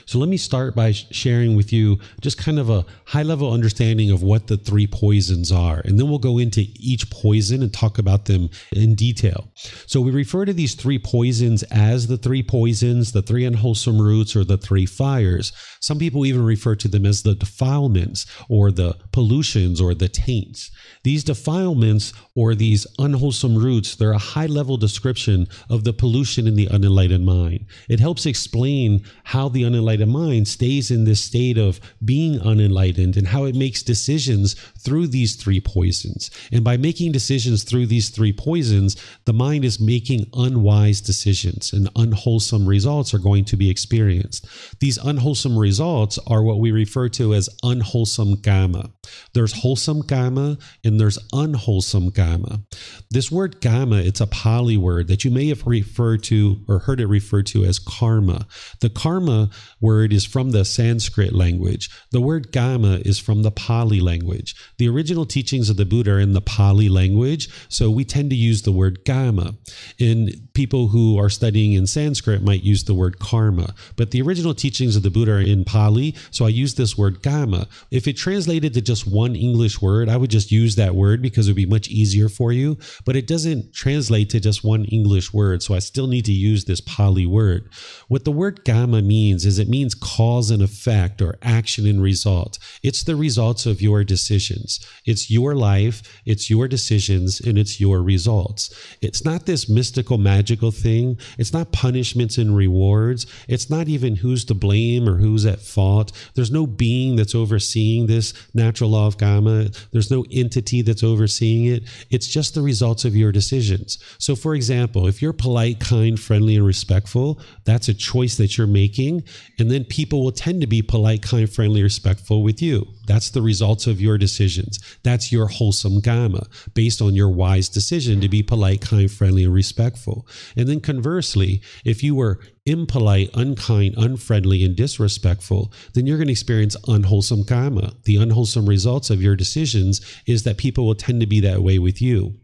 [0.05, 4.11] So let me start by sharing with you just kind of a high level understanding
[4.11, 5.81] of what the three poisons are.
[5.85, 9.51] And then we'll go into each poison and talk about them in detail.
[9.87, 14.35] So we refer to these three poisons as the three poisons, the three unwholesome roots,
[14.35, 15.51] or the three fires.
[15.79, 20.71] Some people even refer to them as the defilements or the pollutions or the taints.
[21.03, 26.55] These defilements or these unwholesome roots, they're a high level description of the pollution in
[26.55, 27.65] the unenlightened mind.
[27.89, 33.27] It helps explain how the unenlightened mind stays in this state of being unenlightened and
[33.27, 36.29] how it makes decisions through these three poisons.
[36.51, 38.95] And by making decisions through these three poisons,
[39.25, 44.45] the mind is making unwise decisions and unwholesome results are going to be experienced.
[44.79, 48.91] These unwholesome results are what we refer to as unwholesome karma.
[49.33, 52.61] There's wholesome karma and there's unwholesome karma.
[53.09, 56.99] This word kamma, it's a Pali word that you may have referred to or heard
[56.99, 58.47] it referred to as karma.
[58.79, 59.49] The karma
[59.79, 61.89] word is from the Sanskrit language.
[62.11, 64.55] The word kamma is from the Pali language.
[64.77, 68.35] The original teachings of the Buddha are in the Pali language, so we tend to
[68.35, 69.55] use the word kamma.
[69.99, 73.73] And people who are studying in Sanskrit might use the word karma.
[73.95, 77.21] But the original teachings of the Buddha are in Pali, so I use this word
[77.21, 77.67] kamma.
[77.91, 81.47] If it translated to just one English word, I would just use that word because
[81.47, 82.77] it would be much easier for you.
[83.05, 86.65] But it doesn't translate to just one English word, so I still need to use
[86.65, 87.69] this Pali word.
[88.07, 92.59] What the word karma means is it means cause and effect or action and result.
[92.83, 94.79] It's the results of your decisions.
[95.05, 98.73] It's your life, it's your decisions, and it's your results.
[99.01, 101.17] It's not this mystical, magical thing.
[101.37, 103.25] It's not punishments and rewards.
[103.47, 106.11] It's not even who's to blame or who's at fault.
[106.35, 109.69] There's no being that's overseeing this natural law of karma.
[109.91, 111.83] There's no entity that's overseeing it.
[112.09, 113.97] It's just the results of your decisions.
[114.17, 118.67] So, for example, if you're polite, kind, friendly, and respectful, that's a choice that you're
[118.67, 119.23] making.
[119.59, 122.87] And then people will tend to be polite, kind, friendly, respectful with you.
[123.07, 124.79] That's the results of your decisions.
[125.03, 129.53] That's your wholesome karma based on your wise decision to be polite, kind, friendly, and
[129.53, 130.27] respectful.
[130.55, 136.33] And then conversely, if you were impolite, unkind, unfriendly, and disrespectful, then you're going to
[136.33, 137.93] experience unwholesome karma.
[138.03, 141.79] The unwholesome results of your decisions is that people will tend to be that way
[141.79, 142.35] with you.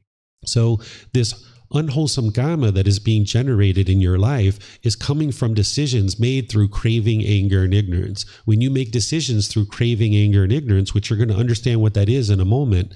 [0.46, 0.80] So,
[1.14, 1.34] this
[1.74, 6.70] unwholesome karma that is being generated in your life is coming from decisions made through
[6.70, 8.26] craving, anger, and ignorance.
[8.46, 11.94] When you make decisions through craving, anger, and ignorance, which you're going to understand what
[11.96, 12.94] that is in a moment,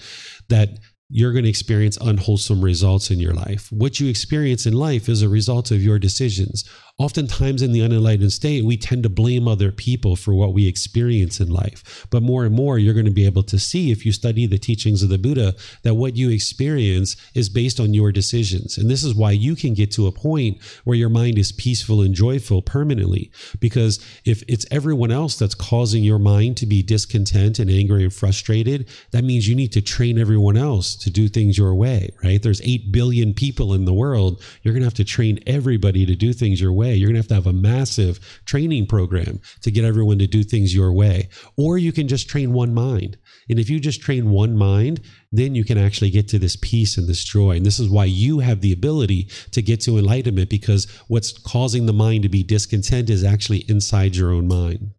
[0.49, 0.79] that
[1.13, 3.69] you're going to experience unwholesome results in your life.
[3.71, 6.63] What you experience in life is a result of your decisions.
[7.01, 11.39] Oftentimes, in the unenlightened state, we tend to blame other people for what we experience
[11.39, 12.05] in life.
[12.11, 14.59] But more and more, you're going to be able to see, if you study the
[14.59, 18.77] teachings of the Buddha, that what you experience is based on your decisions.
[18.77, 22.03] And this is why you can get to a point where your mind is peaceful
[22.03, 23.31] and joyful permanently.
[23.59, 28.13] Because if it's everyone else that's causing your mind to be discontent and angry and
[28.13, 32.43] frustrated, that means you need to train everyone else to do things your way, right?
[32.43, 34.39] There's 8 billion people in the world.
[34.61, 36.97] You're going to have to train everybody to do things your way way.
[36.97, 40.43] You're going to have to have a massive training program to get everyone to do
[40.43, 41.29] things your way.
[41.57, 43.17] Or you can just train one mind.
[43.49, 45.01] And if you just train one mind,
[45.31, 47.55] then you can actually get to this peace and this joy.
[47.55, 51.85] And this is why you have the ability to get to enlightenment because what's causing
[51.85, 54.91] the mind to be discontent is actually inside your own mind.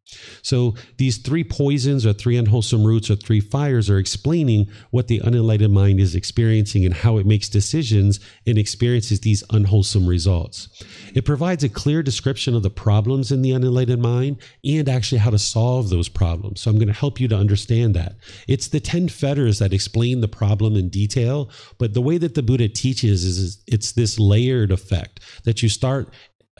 [0.42, 5.20] So these three poisons or three unwholesome roots or three fires are explaining what the
[5.20, 10.68] unenlightened mind is experiencing and how it makes decisions and experiences these unwholesome results.
[11.14, 15.30] It provides a clear description of the problems in the unenlightened mind and actually how
[15.30, 16.60] to solve those problems.
[16.60, 18.16] So I'm going to help you to understand that.
[18.48, 22.42] It's the 10 fetters that explain the problem in detail, but the way that the
[22.42, 26.12] Buddha teaches is it's this layered effect that you start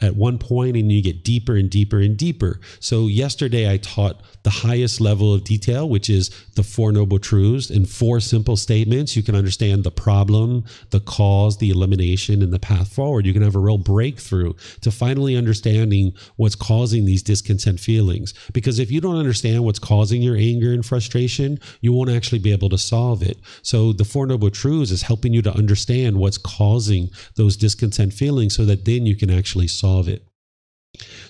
[0.03, 2.59] at one point and you get deeper and deeper and deeper.
[2.79, 7.69] So, yesterday I taught the highest level of detail, which is the Four Noble Truths.
[7.69, 12.59] In four simple statements, you can understand the problem, the cause, the elimination, and the
[12.59, 13.25] path forward.
[13.25, 18.33] You can have a real breakthrough to finally understanding what's causing these discontent feelings.
[18.51, 22.51] Because if you don't understand what's causing your anger and frustration, you won't actually be
[22.51, 23.39] able to solve it.
[23.61, 28.55] So, the Four Noble Truths is helping you to understand what's causing those discontent feelings
[28.55, 30.25] so that then you can actually solve solve it.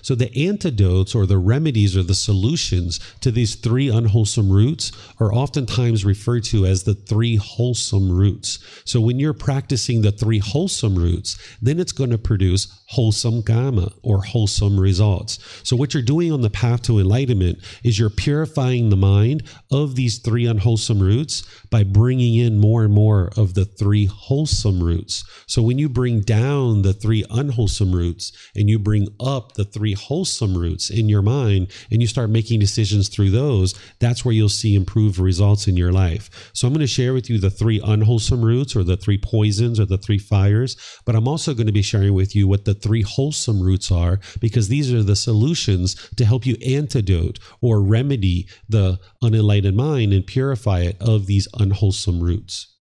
[0.04, 5.32] So, the antidotes or the remedies or the solutions to these three unwholesome roots are
[5.32, 8.58] oftentimes referred to as the three wholesome roots.
[8.84, 13.92] So, when you're practicing the three wholesome roots, then it's going to produce wholesome karma
[14.02, 15.38] or wholesome results.
[15.62, 19.96] So, what you're doing on the path to enlightenment is you're purifying the mind of
[19.96, 25.24] these three unwholesome roots by bringing in more and more of the three wholesome roots.
[25.46, 29.93] So, when you bring down the three unwholesome roots and you bring up the three
[29.94, 34.48] wholesome roots in your mind and you start making decisions through those, that's where you'll
[34.48, 36.50] see improved results in your life.
[36.52, 39.80] So I'm going to share with you the three unwholesome roots or the three poisons
[39.80, 42.74] or the three fires, but I'm also going to be sharing with you what the
[42.74, 48.48] three wholesome roots are because these are the solutions to help you antidote or remedy
[48.68, 52.73] the unenlightened mind and purify it of these unwholesome roots.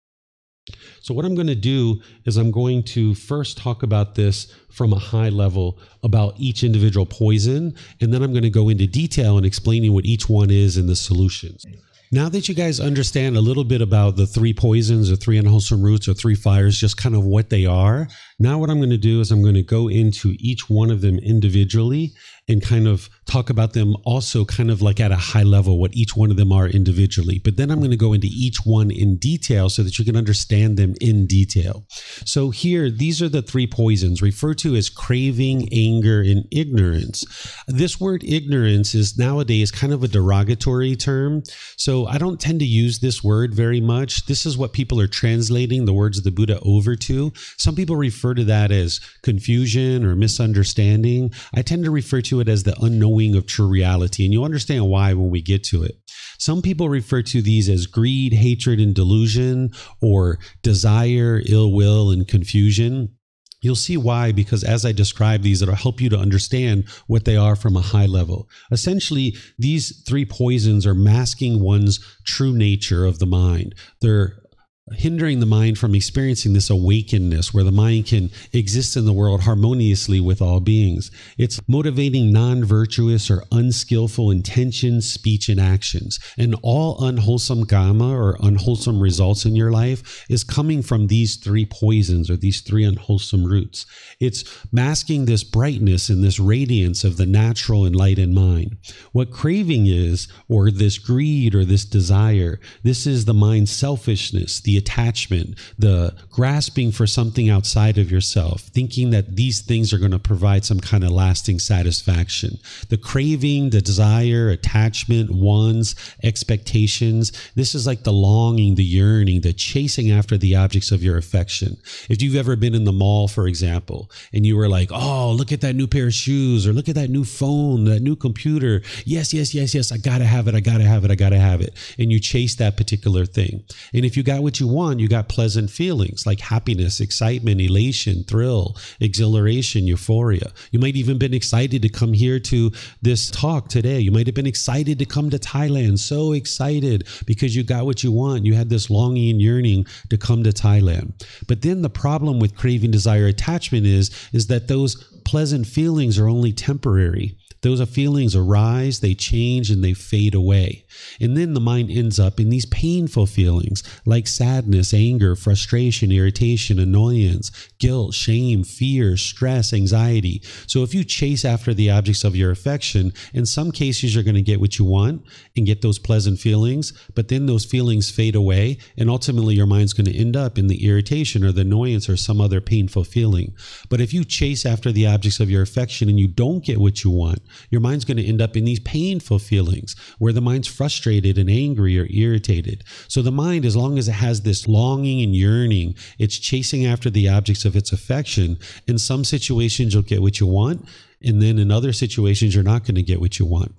[1.03, 4.93] So, what I'm going to do is I'm going to first talk about this from
[4.93, 9.37] a high level about each individual poison, and then I'm going to go into detail
[9.37, 11.67] and explaining what each one is and the solutions.
[12.13, 15.83] Now that you guys understand a little bit about the three poisons or three unwholesome
[15.83, 18.07] roots or three fires, just kind of what they are,
[18.39, 21.01] now what I'm going to do is I'm going to go into each one of
[21.01, 22.13] them individually
[22.49, 25.95] and kind of talk about them also kind of like at a high level, what
[25.95, 27.39] each one of them are individually.
[27.39, 30.17] But then I'm going to go into each one in detail so that you can
[30.17, 31.87] understand them in detail.
[32.25, 37.25] So here, these are the three poisons referred to as craving, anger, and ignorance.
[37.67, 41.43] This word ignorance is nowadays kind of a derogatory term.
[41.77, 44.27] So I don't tend to use this word very much.
[44.27, 47.33] This is what people are translating the words of the Buddha over to.
[47.57, 51.33] Some people refer to that as confusion or misunderstanding.
[51.55, 54.89] I tend to refer to it as the unknowing of true reality, and you'll understand
[54.89, 55.97] why when we get to it.
[56.39, 59.71] Some people refer to these as greed, hatred, and delusion,
[60.01, 63.17] or desire, ill will, and confusion.
[63.61, 67.37] You'll see why, because as I describe these, it'll help you to understand what they
[67.37, 68.49] are from a high level.
[68.73, 73.77] Essentially, these three poisons are masking one's true nature of the mind.
[74.01, 74.42] They're
[74.91, 79.43] hindering the mind from experiencing this awakenedness where the mind can exist in the world
[79.43, 81.11] harmoniously with all beings.
[81.39, 86.19] It's motivating non virtuous or unskillful intentions, speech, and actions.
[86.37, 91.65] And all unwholesome karma or unwholesome results in your life is coming from these three
[91.65, 93.87] poisons or these three unwholesome roots.
[94.19, 98.79] It's masking this brightness and this radiance of the natural enlightened mind.
[99.13, 104.72] What craving is, or this greed or this desire, this is the mind's selfishness, the
[104.77, 110.19] attachment, the grasping for something outside of yourself, thinking that these things are going to
[110.19, 112.59] provide some kind of lasting satisfaction.
[112.89, 117.33] The craving, the desire, attachment, wants, expectations.
[117.55, 121.77] This is like the longing, the yearning, the chasing after the objects of your affection.
[122.09, 125.53] If you've ever been in the mall, for example, and you were like, oh, look
[125.53, 128.83] at that new pair of shoes, or look at that new phone, that new computer.
[129.05, 131.61] Yes, yes, yes, yes, I gotta have it, I gotta have it, I gotta have
[131.61, 131.75] it.
[131.99, 133.65] And you chase that particular thing.
[133.93, 138.25] And if you got what you one, you got pleasant feelings like happiness, excitement, elation,
[138.25, 140.53] thrill, exhilaration, euphoria.
[140.71, 144.01] You might even been excited to come here to this talk today.
[144.01, 148.03] You might have been excited to come to Thailand, so excited because you got what
[148.03, 148.45] you want.
[148.45, 151.13] You had this longing and yearning to come to Thailand.
[151.47, 156.29] But then the problem with craving, desire, attachment is is that those pleasant feelings are
[156.29, 160.85] only temporary Those feelings arise, they change, and they fade away.
[161.21, 166.81] And then the mind ends up in these painful feelings like sadness, anger, frustration, irritation,
[166.81, 170.43] annoyance, guilt, shame, fear, stress, anxiety.
[170.67, 174.35] So if you chase after the objects of your affection, in some cases you're going
[174.35, 175.25] to get what you want
[175.57, 179.93] and get those pleasant feelings, but then those feelings fade away, and ultimately your mind's
[179.93, 183.55] going to end up in the irritation or the annoyance or some other painful feeling.
[183.89, 187.05] But if you chase after the objects of your affection and you don't get what
[187.05, 187.41] you want,
[187.71, 191.51] your mind's going to end up in these painful feelings where the mind's frustrated and
[191.51, 192.85] angry or irritated.
[193.09, 197.11] So the mind, as long as it has this longing and yearning, it's chasing after
[197.11, 198.59] the objects of its affection.
[198.87, 200.87] In some situations, you'll get what you want.
[201.25, 203.75] And then in other situations, you're not going to get what you want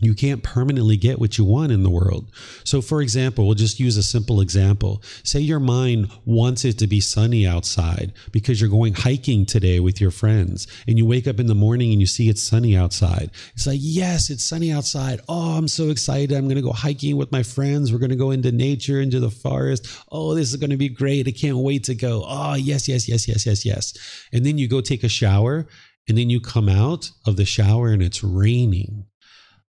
[0.00, 2.30] you can't permanently get what you want in the world.
[2.64, 5.02] So, for example, we'll just use a simple example.
[5.24, 10.00] Say your mind wants it to be sunny outside because you're going hiking today with
[10.00, 13.30] your friends, and you wake up in the morning and you see it's sunny outside.
[13.54, 15.20] It's like, yes, it's sunny outside.
[15.28, 16.32] Oh, I'm so excited.
[16.32, 17.92] I'm going to go hiking with my friends.
[17.92, 19.86] We're going to go into nature, into the forest.
[20.10, 21.28] Oh, this is going to be great.
[21.28, 22.24] I can't wait to go.
[22.26, 24.26] Oh, yes, yes, yes, yes, yes, yes.
[24.32, 25.66] And then you go take a shower,
[26.08, 29.04] and then you come out of the shower and it's raining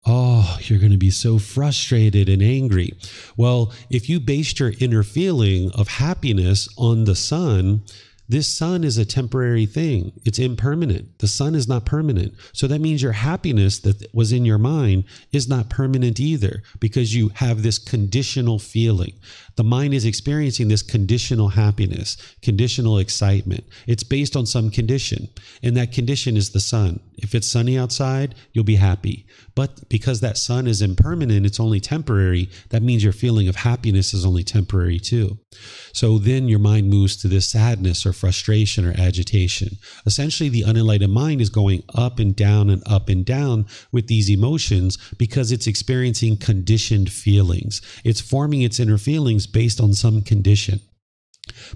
[0.06, 2.94] Oh, you're going to be so frustrated and angry.
[3.38, 7.84] Well, if you based your inner feeling of happiness on the sun,
[8.28, 10.14] this sun is a temporary thing.
[10.26, 11.20] It's impermanent.
[11.20, 12.34] The sun is not permanent.
[12.52, 17.16] So that means your happiness that was in your mind is not permanent either because
[17.16, 19.14] you have this conditional feeling.
[19.56, 23.66] The mind is experiencing this conditional happiness, conditional excitement.
[23.88, 25.30] It's based on some condition,
[25.62, 27.00] and that condition is the sun.
[27.18, 29.28] If it's sunny outside, you'll be happy.
[29.56, 34.14] But because that sun is impermanent, it's only temporary, that means your feeling of happiness
[34.14, 35.38] is only temporary too.
[35.94, 39.78] So then your mind moves to this sadness or frustration or agitation.
[40.06, 44.30] Essentially, the unenlightened mind is going up and down and up and down with these
[44.30, 47.82] emotions because it's experiencing conditioned feelings.
[48.04, 50.80] It's forming its inner feelings based on some condition.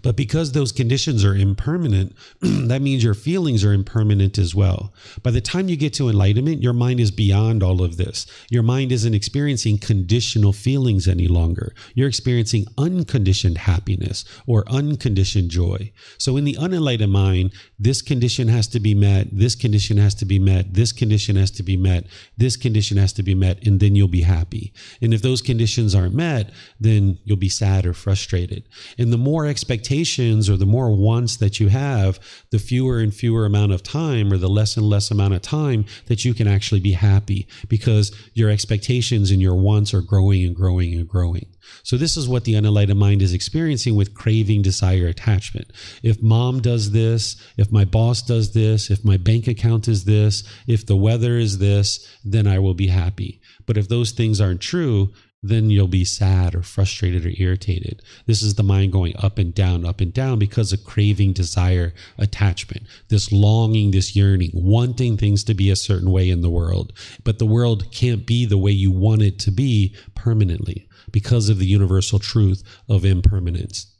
[0.02, 4.94] But because those conditions are impermanent, that means your feelings are impermanent as well.
[5.24, 8.26] By the time you get to enlightenment, your mind is beyond all of this.
[8.50, 11.74] Your mind isn't experiencing conditional feelings any longer.
[11.96, 15.92] You're experiencing unconditioned happiness or unconditioned joy.
[16.18, 20.26] So in the unenlightened mind, this condition has to be met, this condition has to
[20.26, 22.06] be met, this condition has to be met,
[22.38, 24.74] this condition has to be met, and then you'll be happy.
[25.02, 28.64] And if those conditions aren't met, then you'll be sad or frustrated.
[28.98, 32.20] And the more expectations or the more wants that you have,
[32.52, 35.84] the fewer and fewer amount of time or the less and less amount of time
[36.06, 40.56] that you can actually be happy because your expectations and your wants are growing and
[40.56, 41.48] growing and growing.
[41.82, 45.72] So this is what the unenlightened mind is experiencing with craving, desire, attachment.
[46.04, 50.44] If mom does this, if my boss does this, if my bank account is this,
[50.68, 53.42] if the weather is this, then I will be happy.
[53.66, 55.12] But if those things aren't true,
[55.44, 58.02] then you'll be sad or frustrated or irritated.
[58.26, 61.94] This is the mind going up and down, up and down because of craving, desire,
[62.18, 66.92] attachment, this longing, this yearning, wanting things to be a certain way in the world.
[67.24, 71.60] But the world can't be the way you want it to be permanently because of
[71.60, 73.94] the universal truth of impermanence.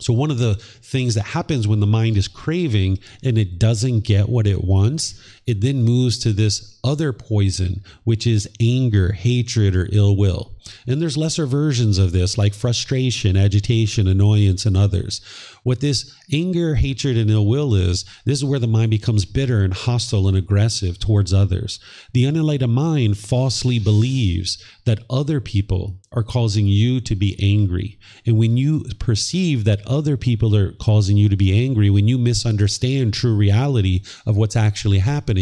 [0.00, 4.00] So, one of the things that happens when the mind is craving and it doesn't
[4.00, 9.74] get what it wants, it then moves to this other poison, which is anger, hatred,
[9.74, 10.52] or ill will.
[10.86, 15.22] And there's lesser versions of this, like frustration, agitation, annoyance, and others.
[15.62, 19.62] What this anger, hatred, and ill will is, this is where the mind becomes bitter
[19.62, 21.80] and hostile and aggressive towards others.
[22.12, 27.98] The unenlightened mind falsely believes that other people are causing you to be angry.
[28.24, 32.18] And when you perceive that other people are causing you to be angry, when you
[32.18, 35.37] misunderstand true reality of what's actually happening,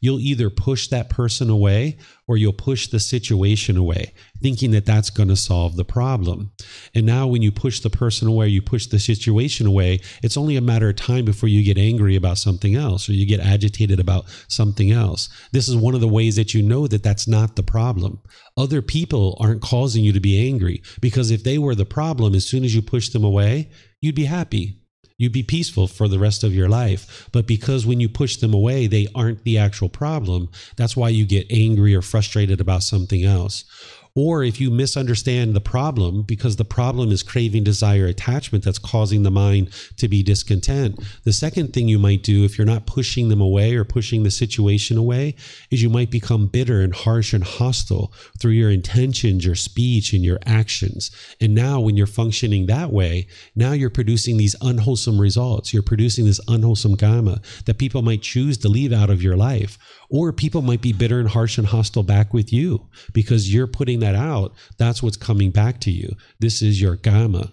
[0.00, 5.10] you'll either push that person away or you'll push the situation away, thinking that that's
[5.10, 6.50] going to solve the problem.
[6.94, 10.56] And now, when you push the person away, you push the situation away, it's only
[10.56, 14.00] a matter of time before you get angry about something else or you get agitated
[14.00, 15.28] about something else.
[15.52, 18.20] This is one of the ways that you know that that's not the problem.
[18.56, 22.46] Other people aren't causing you to be angry because if they were the problem, as
[22.46, 23.70] soon as you push them away,
[24.00, 24.80] you'd be happy
[25.18, 27.28] you'd be peaceful for the rest of your life.
[27.32, 31.24] But because when you push them away, they aren't the actual problem, that's why you
[31.24, 33.64] get angry or frustrated about something else.
[34.16, 39.22] Or if you misunderstand the problem because the problem is craving, desire, attachment that's causing
[39.22, 43.28] the mind to be discontent, the second thing you might do if you're not pushing
[43.28, 45.34] them away or pushing the situation away
[45.70, 48.10] is you might become bitter and harsh and hostile
[48.40, 51.10] through your intentions, your speech, and your actions.
[51.38, 55.74] And now, when you're functioning that way, now you're producing these unwholesome results.
[55.74, 59.76] You're producing this unwholesome karma that people might choose to leave out of your life.
[60.08, 64.00] Or people might be bitter and harsh and hostile back with you because you're putting
[64.00, 64.54] that out.
[64.78, 66.14] That's what's coming back to you.
[66.38, 67.52] This is your karma.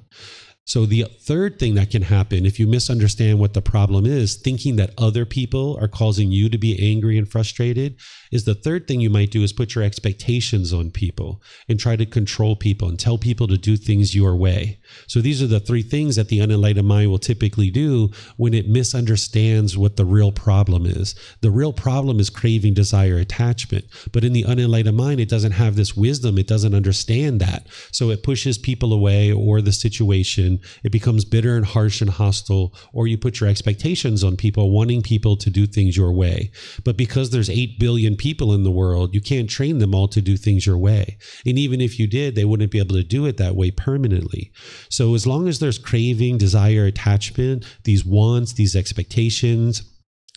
[0.66, 4.78] So, the third thing that can happen if you misunderstand what the problem is, thinking
[4.78, 7.99] that other people are causing you to be angry and frustrated,
[8.34, 11.95] is the third thing you might do is put your expectations on people and try
[11.95, 14.79] to control people and tell people to do things your way.
[15.07, 18.67] So, these are the three things that the unenlightened mind will typically do when it
[18.67, 21.13] misunderstands what the real problem is.
[21.41, 23.86] The real problem is craving, desire, attachment.
[24.11, 27.67] But in the unenlightened mind, it doesn't have this wisdom, it doesn't understand that.
[27.91, 32.73] So, it pushes people away or the situation it becomes bitter and harsh and hostile,
[32.93, 36.51] or you put your expectations on people, wanting people to do things your way.
[36.84, 40.21] But because there's 8 billion people in the world, you can't train them all to
[40.21, 41.17] do things your way.
[41.45, 44.51] And even if you did, they wouldn't be able to do it that way permanently.
[44.89, 49.84] So as long as there's craving, desire, attachment, these wants, these expectations,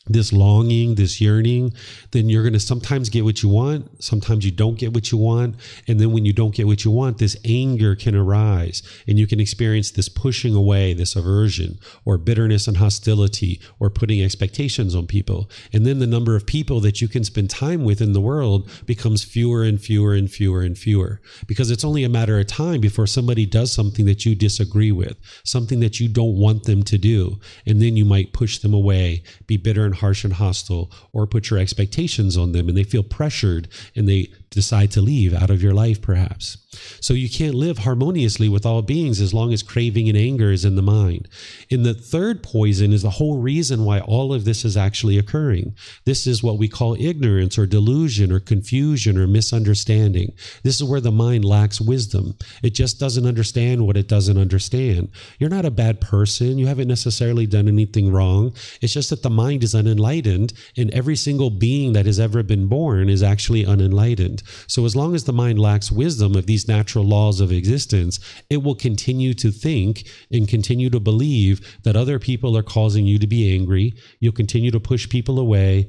[0.09, 1.72] this longing, this yearning,
[2.12, 4.02] then you're going to sometimes get what you want.
[4.02, 5.57] Sometimes you don't get what you want.
[5.88, 9.26] And then when you don't get what you want, this anger can arise and you
[9.26, 15.07] can experience this pushing away, this aversion or bitterness and hostility or putting expectations on
[15.07, 15.50] people.
[15.72, 18.70] And then the number of people that you can spend time with in the world
[18.86, 22.80] becomes fewer and fewer and fewer and fewer because it's only a matter of time
[22.80, 26.96] before somebody does something that you disagree with, something that you don't want them to
[26.96, 27.40] do.
[27.66, 31.51] And then you might push them away, be bitter and harsh and hostile or put
[31.51, 35.62] your expectations on them and they feel pressured and they decide to leave out of
[35.62, 36.59] your life, perhaps.
[37.00, 40.64] So you can't live harmoniously with all beings as long as craving and anger is
[40.64, 41.28] in the mind.
[41.70, 45.74] And the third poison is the whole reason why all of this is actually occurring.
[46.04, 50.32] This is what we call ignorance or delusion or confusion or misunderstanding.
[50.62, 52.36] This is where the mind lacks wisdom.
[52.62, 55.11] It just doesn't understand what it doesn't understand.
[55.38, 56.59] You're not a bad person.
[56.59, 58.54] You haven't necessarily done anything wrong.
[58.80, 62.66] It's just that the mind is unenlightened, and every single being that has ever been
[62.66, 64.42] born is actually unenlightened.
[64.66, 68.18] So, as long as the mind lacks wisdom of these natural laws of existence,
[68.51, 73.18] it will continue to think and continue to believe that other people are causing you
[73.18, 73.94] to be angry.
[74.20, 75.88] You'll continue to push people away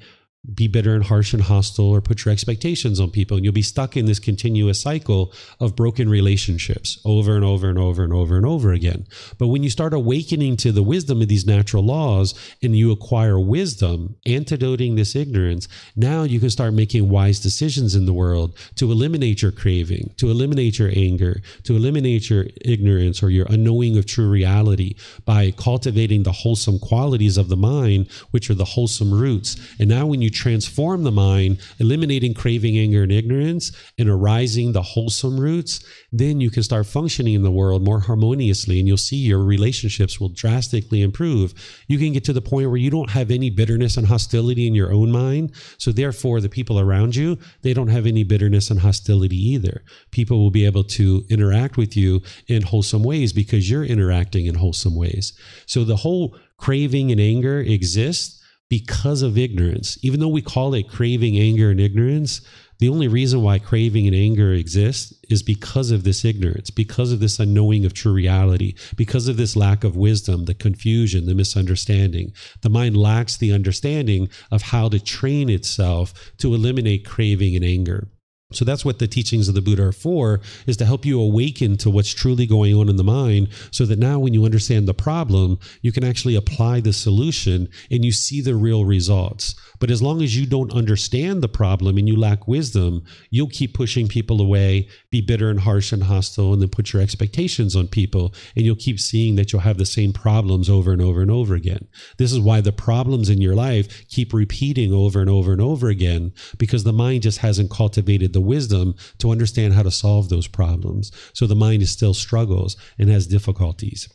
[0.54, 3.62] be bitter and harsh and hostile or put your expectations on people and you'll be
[3.62, 8.38] stuck in this continuous cycle of broken relationships over and over and over and over
[8.38, 9.06] and over again.
[9.38, 12.34] But when you start awakening to the wisdom of these natural laws
[12.64, 18.06] and you acquire wisdom antidoting this ignorance now you can start making wise decisions in
[18.06, 23.30] the world to eliminate your craving to eliminate your anger to eliminate your ignorance or
[23.30, 28.56] your unknowing of true reality by cultivating the wholesome qualities of the mind which are
[28.56, 29.58] the wholesome roots.
[29.80, 34.82] And now when you transform the mind, eliminating craving, anger, and ignorance, and arising the
[34.82, 39.18] wholesome roots, then you can start functioning in the world more harmoniously and you'll see
[39.18, 41.54] your relationships will drastically improve.
[41.88, 44.76] You can get to the point where you don't have any bitterness and hostility in
[44.76, 45.52] your own mind.
[45.78, 49.84] So, therefore, the people around you, they don't have any bitterness and hostility either.
[50.12, 54.56] People will be able to interact with you in wholesome ways because you're interacting in
[54.56, 55.34] wholesome ways.
[55.66, 58.37] So, the whole craving and anger exists
[58.70, 59.98] because of ignorance.
[60.02, 62.42] Even though we call it craving, anger, and ignorance,
[62.80, 67.20] the only reason why craving and anger exists is because of this ignorance, because of
[67.20, 72.34] this unknowing of true reality, because of this lack of wisdom, the confusion, the misunderstanding.
[72.62, 78.10] The mind lacks the understanding of how to train itself to eliminate craving and anger.
[78.54, 81.76] So that's what the teachings of the Buddha are for, is to help you awaken
[81.78, 84.94] to what's truly going on in the mind so that now when you understand the
[84.94, 89.54] problem, you can actually apply the solution and you see the real results.
[89.80, 93.74] But as long as you don't understand the problem and you lack wisdom, you'll keep
[93.74, 97.90] pushing people away, be bitter and harsh and hostile, and then put your expectations on
[97.90, 98.34] people.
[98.56, 101.54] And you'll keep seeing that you'll have the same problems over and over and over
[101.54, 101.90] again.
[102.18, 105.90] This is why the problems in your life keep repeating over and over and over
[105.90, 110.48] again, because the mind just hasn't cultivated the wisdom to understand how to solve those
[110.48, 111.12] problems.
[111.34, 114.08] So the mind is still struggles and has difficulties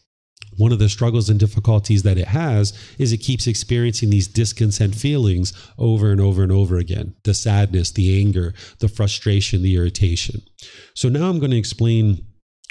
[0.56, 4.94] one of the struggles and difficulties that it has is it keeps experiencing these discontent
[4.94, 10.42] feelings over and over and over again the sadness, the anger, the frustration, the irritation.
[10.94, 12.26] So now I'm going to explain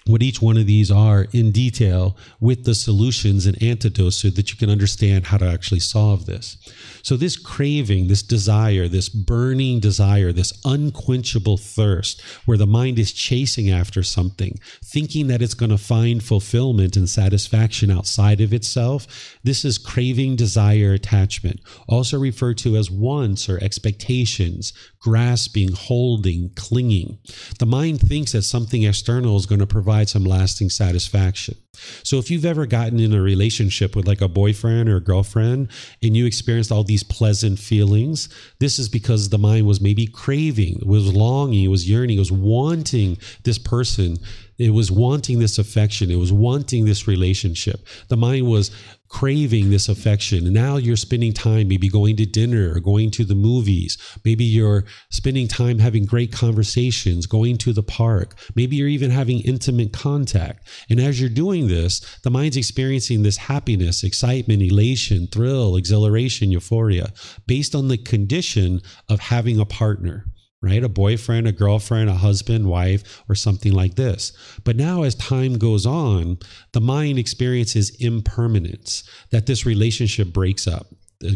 [0.07, 4.51] what each one of these are in detail with the solutions and antidotes so that
[4.51, 6.57] you can understand how to actually solve this.
[7.03, 13.11] So, this craving, this desire, this burning desire, this unquenchable thirst, where the mind is
[13.11, 19.37] chasing after something, thinking that it's going to find fulfillment and satisfaction outside of itself,
[19.43, 27.17] this is craving, desire, attachment, also referred to as wants or expectations, grasping, holding, clinging.
[27.59, 31.57] The mind thinks that something external is going to provide some lasting satisfaction.
[32.03, 35.69] So if you've ever gotten in a relationship with like a boyfriend or a girlfriend
[36.03, 38.29] and you experienced all these pleasant feelings,
[38.59, 43.57] this is because the mind was maybe craving, was longing, was yearning, was wanting this
[43.57, 44.17] person
[44.61, 46.11] it was wanting this affection.
[46.11, 47.83] It was wanting this relationship.
[48.09, 48.69] The mind was
[49.11, 50.45] craving this affection.
[50.45, 53.97] And now you're spending time maybe going to dinner or going to the movies.
[54.23, 58.35] Maybe you're spending time having great conversations, going to the park.
[58.55, 60.67] Maybe you're even having intimate contact.
[60.89, 67.11] And as you're doing this, the mind's experiencing this happiness, excitement, elation, thrill, exhilaration, euphoria
[67.45, 70.25] based on the condition of having a partner
[70.61, 70.83] right?
[70.83, 74.31] A boyfriend, a girlfriend, a husband, wife, or something like this.
[74.63, 76.37] But now, as time goes on,
[76.73, 80.87] the mind experiences impermanence, that this relationship breaks up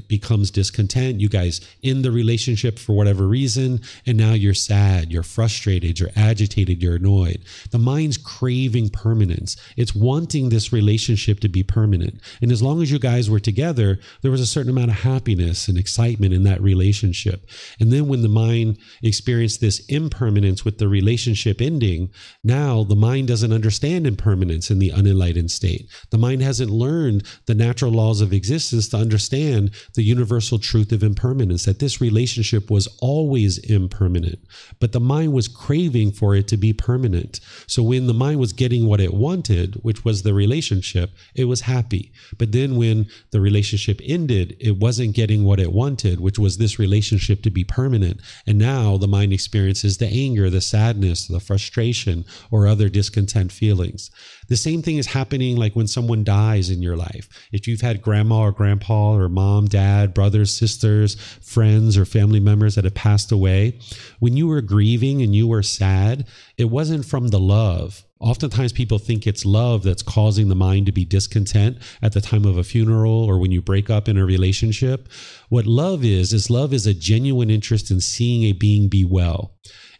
[0.07, 1.21] becomes discontent.
[1.21, 6.09] You guys in the relationship for whatever reason, and now you're sad, you're frustrated, you're
[6.15, 7.43] agitated, you're annoyed.
[7.71, 9.55] The mind's craving permanence.
[9.77, 12.21] It's wanting this relationship to be permanent.
[12.41, 15.67] And as long as you guys were together, there was a certain amount of happiness
[15.67, 17.47] and excitement in that relationship.
[17.79, 22.09] And then when the mind experienced this impermanence with the relationship ending,
[22.43, 25.89] now the mind doesn't understand impermanence in the unenlightened state.
[26.09, 31.03] The mind hasn't learned the natural laws of existence to understand the universal truth of
[31.03, 34.39] impermanence, that this relationship was always impermanent,
[34.79, 37.39] but the mind was craving for it to be permanent.
[37.67, 41.61] So when the mind was getting what it wanted, which was the relationship, it was
[41.61, 42.11] happy.
[42.37, 46.79] But then when the relationship ended, it wasn't getting what it wanted, which was this
[46.79, 48.21] relationship to be permanent.
[48.47, 54.11] And now the mind experiences the anger, the sadness, the frustration, or other discontent feelings.
[54.47, 57.29] The same thing is happening like when someone dies in your life.
[57.51, 62.75] If you've had grandma or grandpa or mom, dad, brothers, sisters, friends, or family members
[62.75, 63.79] that have passed away,
[64.19, 66.27] when you were grieving and you were sad,
[66.57, 68.03] it wasn't from the love.
[68.19, 72.45] Oftentimes, people think it's love that's causing the mind to be discontent at the time
[72.45, 75.09] of a funeral or when you break up in a relationship.
[75.49, 79.51] What love is, is love is a genuine interest in seeing a being be well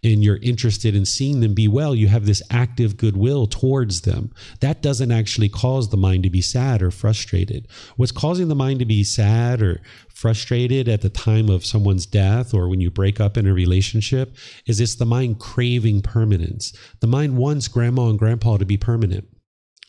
[0.05, 4.31] and you're interested in seeing them be well, you have this active goodwill towards them.
[4.59, 7.67] That doesn't actually cause the mind to be sad or frustrated.
[7.95, 9.81] What's causing the mind to be sad or
[10.13, 14.35] frustrated at the time of someone's death or when you break up in a relationship
[14.67, 16.71] is it's the mind craving permanence.
[16.99, 19.27] The mind wants grandma and grandpa to be permanent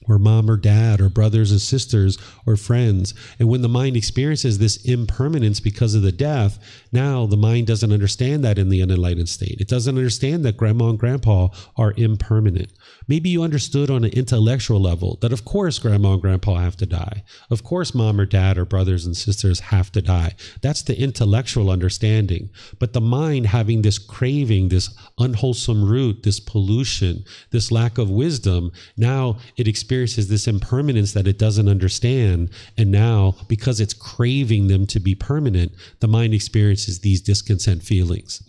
[0.09, 3.15] or mom or dad or brothers and sisters or friends.
[3.39, 6.59] And when the mind experiences this impermanence because of the death,
[6.93, 9.61] now the mind doesn't understand that in the unenlightened state.
[9.61, 12.73] It doesn't understand that grandma and grandpa are impermanent.
[13.09, 16.87] Maybe you understood on an intellectual level that, of course, grandma and grandpa have to
[16.87, 17.23] die.
[17.51, 20.35] Of course, mom or dad or brothers and sisters have to die.
[20.63, 22.51] That's the intellectual understanding.
[22.79, 28.73] But the mind having this craving, this unwholesome root, this pollution, this lack of wisdom,
[28.97, 32.51] now it experiences this impermanence that it doesn't understand.
[32.77, 38.43] And now, because it's craving them to be permanent, the mind experiences these discontent feelings.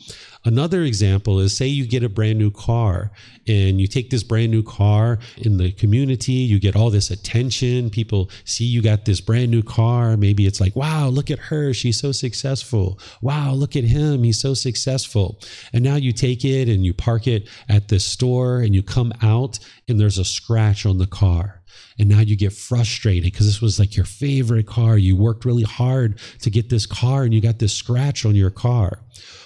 [0.46, 3.12] Another example is say you get a brand new car
[3.48, 7.90] and you take this brand new car in the community, you get all this attention.
[7.90, 10.18] People see you got this brand new car.
[10.18, 11.74] Maybe it's like, wow, look at her.
[11.74, 13.00] She's so successful.
[13.22, 14.24] Wow, look at him.
[14.24, 15.40] He's so successful.
[15.74, 19.14] And now you take it and you park it at the store and you come
[19.22, 21.62] out and there's a scratch on the car
[22.00, 24.98] and now you get frustrated because this was like your favorite car.
[24.98, 28.52] You worked really hard to get this car and you got this scratch on your
[28.52, 29.00] car.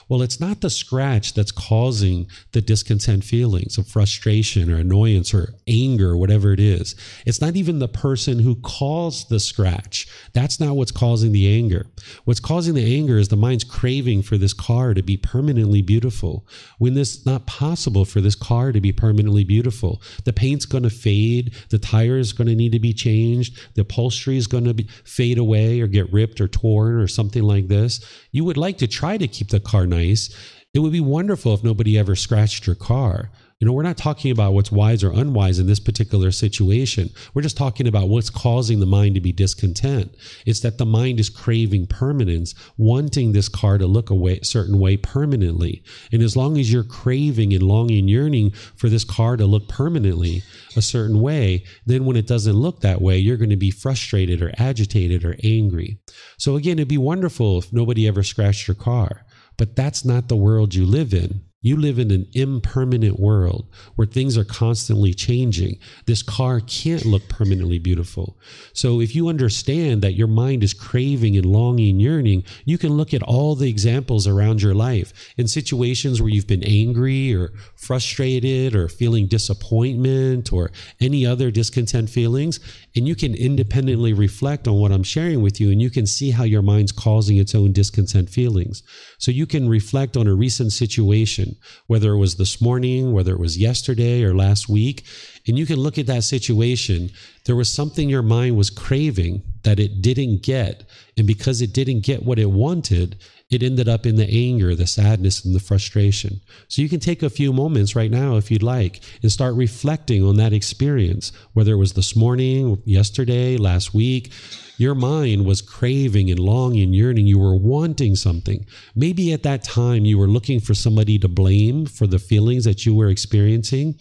[0.10, 5.54] Well, it's not the scratch that's causing the discontent feelings of frustration or annoyance or
[5.68, 6.96] anger, whatever it is.
[7.26, 10.08] It's not even the person who caused the scratch.
[10.34, 11.88] That's not what's causing the anger.
[12.26, 16.46] What's causing the anger is the mind's craving for this car to be permanently beautiful
[16.78, 20.02] when it's not possible for this car to be permanently beautiful.
[20.26, 23.84] The paint's going to fade, the tire is going to need to be changed, the
[23.84, 28.02] upholstery is going to fade away or get ripped or torn or something like this.
[28.32, 30.36] You would like to try to keep the car nice.
[30.74, 33.30] It would be wonderful if nobody ever scratched your car.
[33.60, 37.12] You know, we're not talking about what's wise or unwise in this particular situation.
[37.36, 40.16] We're just talking about what's causing the mind to be discontent.
[40.48, 44.80] It's that the mind is craving permanence, wanting this car to look a way, certain
[44.80, 45.84] way permanently.
[46.12, 50.42] And as long as you're craving and longing, yearning for this car to look permanently
[50.76, 54.42] a certain way, then when it doesn't look that way, you're going to be frustrated
[54.42, 56.00] or agitated or angry.
[56.38, 59.26] So again, it'd be wonderful if nobody ever scratched your car,
[59.58, 61.42] but that's not the world you live in.
[61.64, 65.78] You live in an impermanent world where things are constantly changing.
[66.08, 68.36] This car can't look permanently beautiful.
[68.74, 73.14] So, if you understand that your mind is craving and longing, yearning, you can look
[73.14, 78.76] at all the examples around your life in situations where you've been angry or frustrated
[78.76, 82.60] or feeling disappointment or any other discontent feelings.
[82.96, 86.32] And you can independently reflect on what I'm sharing with you and you can see
[86.32, 88.84] how your mind's causing its own discontent feelings.
[89.18, 91.56] So, you can reflect on a recent situation
[91.88, 95.04] whether it was this morning, whether it was yesterday or last week.
[95.48, 97.12] And you can look at that situation.
[97.46, 100.84] There was something your mind was craving that it didn't get.
[101.18, 103.18] And because it didn't get what it wanted,
[103.52, 106.40] it ended up in the anger, the sadness, and the frustration.
[106.70, 110.24] So you can take a few moments right now, if you'd like, and start reflecting
[110.24, 114.32] on that experience, whether it was this morning, yesterday, last week.
[114.78, 117.28] Your mind was craving and longing, and yearning.
[117.28, 118.66] You were wanting something.
[118.96, 122.84] Maybe at that time you were looking for somebody to blame for the feelings that
[122.86, 124.00] you were experiencing.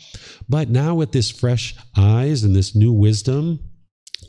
[0.48, 3.58] But now, with this fresh eyes and this new wisdom,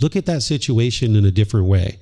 [0.02, 2.00] look at that situation in a different way.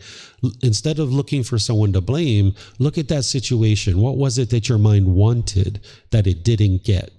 [0.61, 3.99] Instead of looking for someone to blame, look at that situation.
[3.99, 5.81] What was it that your mind wanted
[6.11, 7.11] that it didn't get?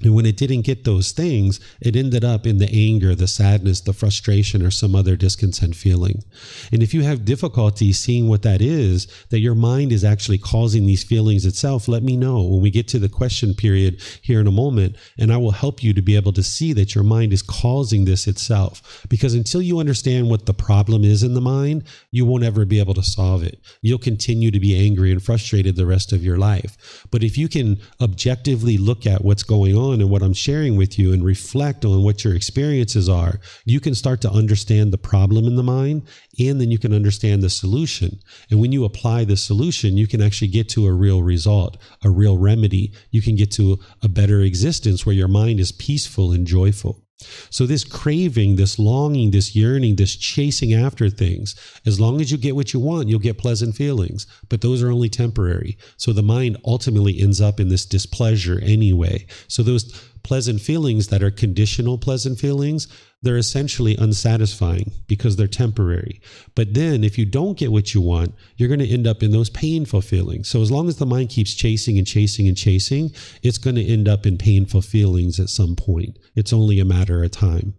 [0.00, 3.80] And when it didn't get those things, it ended up in the anger, the sadness,
[3.80, 6.24] the frustration, or some other discontent feeling.
[6.72, 10.86] And if you have difficulty seeing what that is, that your mind is actually causing
[10.86, 14.46] these feelings itself, let me know when we get to the question period here in
[14.46, 14.96] a moment.
[15.18, 18.04] And I will help you to be able to see that your mind is causing
[18.04, 19.06] this itself.
[19.08, 22.80] Because until you understand what the problem is in the mind, you won't ever be
[22.80, 23.60] able to solve it.
[23.82, 27.06] You'll continue to be angry and frustrated the rest of your life.
[27.10, 30.76] But if you can objectively look at what's going on, on and what I'm sharing
[30.76, 34.98] with you and reflect on what your experiences are, you can start to understand the
[34.98, 36.02] problem in the mind
[36.38, 38.20] and then you can understand the solution.
[38.50, 42.10] And when you apply the solution, you can actually get to a real result, a
[42.10, 42.92] real remedy.
[43.10, 47.01] You can get to a better existence where your mind is peaceful and joyful.
[47.50, 51.54] So, this craving, this longing, this yearning, this chasing after things,
[51.86, 54.90] as long as you get what you want, you'll get pleasant feelings, but those are
[54.90, 55.76] only temporary.
[55.96, 59.26] So, the mind ultimately ends up in this displeasure anyway.
[59.48, 59.92] So, those
[60.22, 62.88] pleasant feelings that are conditional pleasant feelings,
[63.22, 66.20] they're essentially unsatisfying because they're temporary.
[66.54, 69.30] But then if you don't get what you want, you're going to end up in
[69.30, 70.48] those painful feelings.
[70.48, 73.12] So as long as the mind keeps chasing and chasing and chasing,
[73.42, 76.18] it's going to end up in painful feelings at some point.
[76.34, 77.74] It's only a matter of time.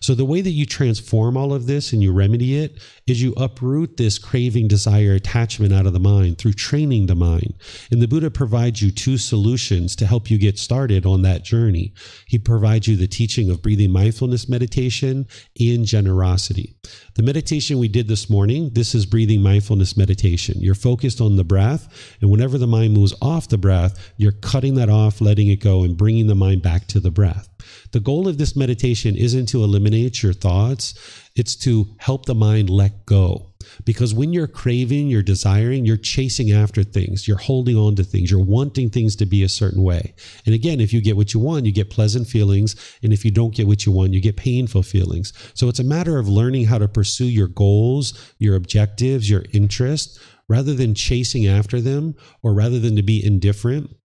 [0.00, 3.34] So the way that you transform all of this and you remedy it is you
[3.36, 7.54] uproot this craving, desire, attachment out of the mind through training the mind.
[7.90, 11.92] And the Buddha provides you two solutions to help you get started on that journey.
[12.26, 15.26] He provides you the teaching of breathing mindfulness meditation
[15.60, 16.76] and generosity.
[17.14, 20.60] The meditation we did this morning, this is breathing mindfulness meditation.
[20.60, 24.74] You're focused on the breath, and whenever the mind moves off the breath, you're cutting
[24.76, 27.48] that off, letting it go, and bringing the mind back to the breath.
[27.92, 30.94] The goal of this meditation isn't to eliminate your thoughts,
[31.36, 33.50] it's to help the mind let go.
[33.84, 38.30] Because when you're craving, you're desiring, you're chasing after things, you're holding on to things,
[38.30, 40.14] you're wanting things to be a certain way.
[40.46, 42.76] And again, if you get what you want, you get pleasant feelings.
[43.02, 45.32] And if you don't get what you want, you get painful feelings.
[45.54, 50.20] So it's a matter of learning how to pursue your goals, your objectives, your interests,
[50.48, 53.96] rather than chasing after them or rather than to be indifferent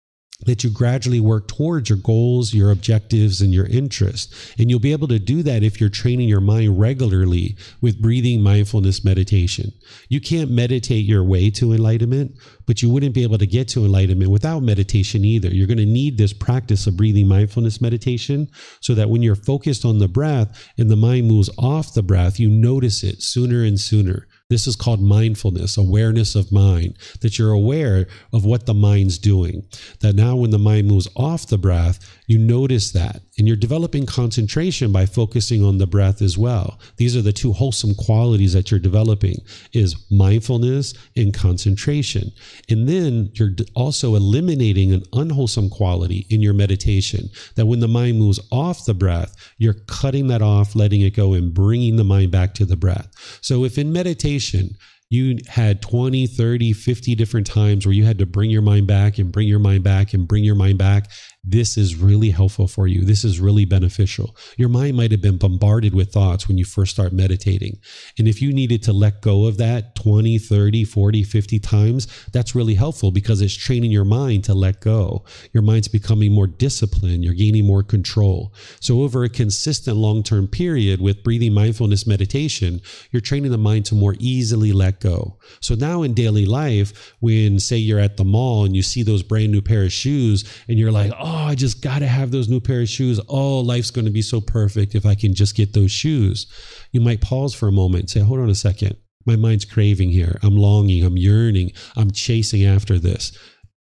[0.46, 4.54] that you gradually work towards your goals, your objectives, and your interests.
[4.58, 8.42] And you'll be able to do that if you're training your mind regularly with breathing
[8.42, 9.74] mindfulness meditation.
[10.08, 13.84] You can't meditate your way to enlightenment, but you wouldn't be able to get to
[13.84, 15.50] enlightenment without meditation either.
[15.50, 19.84] You're going to need this practice of breathing mindfulness meditation so that when you're focused
[19.84, 23.78] on the breath and the mind moves off the breath, you notice it sooner and
[23.78, 24.26] sooner.
[24.50, 29.64] This is called mindfulness, awareness of mind, that you're aware of what the mind's doing.
[30.00, 32.00] That now, when the mind moves off the breath,
[32.30, 33.24] you notice that.
[33.40, 36.80] And you're developing concentration by focusing on the breath as well.
[36.98, 39.38] These are the two wholesome qualities that you're developing
[39.74, 42.32] is mindfulness and concentration.
[42.70, 47.32] And then you're also eliminating an unwholesome quality in your meditation.
[47.56, 51.34] That when the mind moves off the breath, you're cutting that off, letting it go,
[51.34, 53.10] and bringing the mind back to the breath.
[53.42, 54.78] So if in meditation,
[55.10, 59.18] you had 20, 30, 50 different times where you had to bring your mind back
[59.18, 61.10] and bring your mind back and bring your mind back
[61.44, 63.06] this is really helpful for you.
[63.06, 64.36] This is really beneficial.
[64.58, 67.80] Your mind might have been bombarded with thoughts when you first start meditating.
[68.18, 72.55] And if you needed to let go of that 20, 30, 40, 50 times, that's
[72.55, 75.24] really helpful because it's training your mind to let go.
[75.54, 77.24] Your mind's becoming more disciplined.
[77.24, 78.54] You're gaining more control.
[78.82, 82.82] So over a consistent long-term period with breathing mindfulness meditation,
[83.12, 85.38] you're training the mind to more easily let go.
[85.62, 89.24] So now in daily life, when say you're at the mall and you see those
[89.24, 92.32] brand new pair of shoes and you're like, oh, oh, I just got to have
[92.32, 93.20] those new pair of shoes.
[93.30, 96.47] Oh, life's going to be so perfect if I can just get those shoes.
[96.92, 98.97] You might pause for a moment and say, hold on a second.
[99.26, 100.39] My mind's craving here.
[100.42, 101.04] I'm longing.
[101.04, 101.72] I'm yearning.
[101.96, 103.38] I'm chasing after this.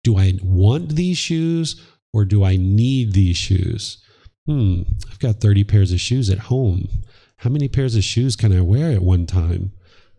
[0.05, 1.81] Do I want these shoes
[2.13, 3.99] or do I need these shoes?
[4.47, 6.89] Hmm, I've got 30 pairs of shoes at home.
[7.39, 9.73] How many pairs of shoes can I wear at one time?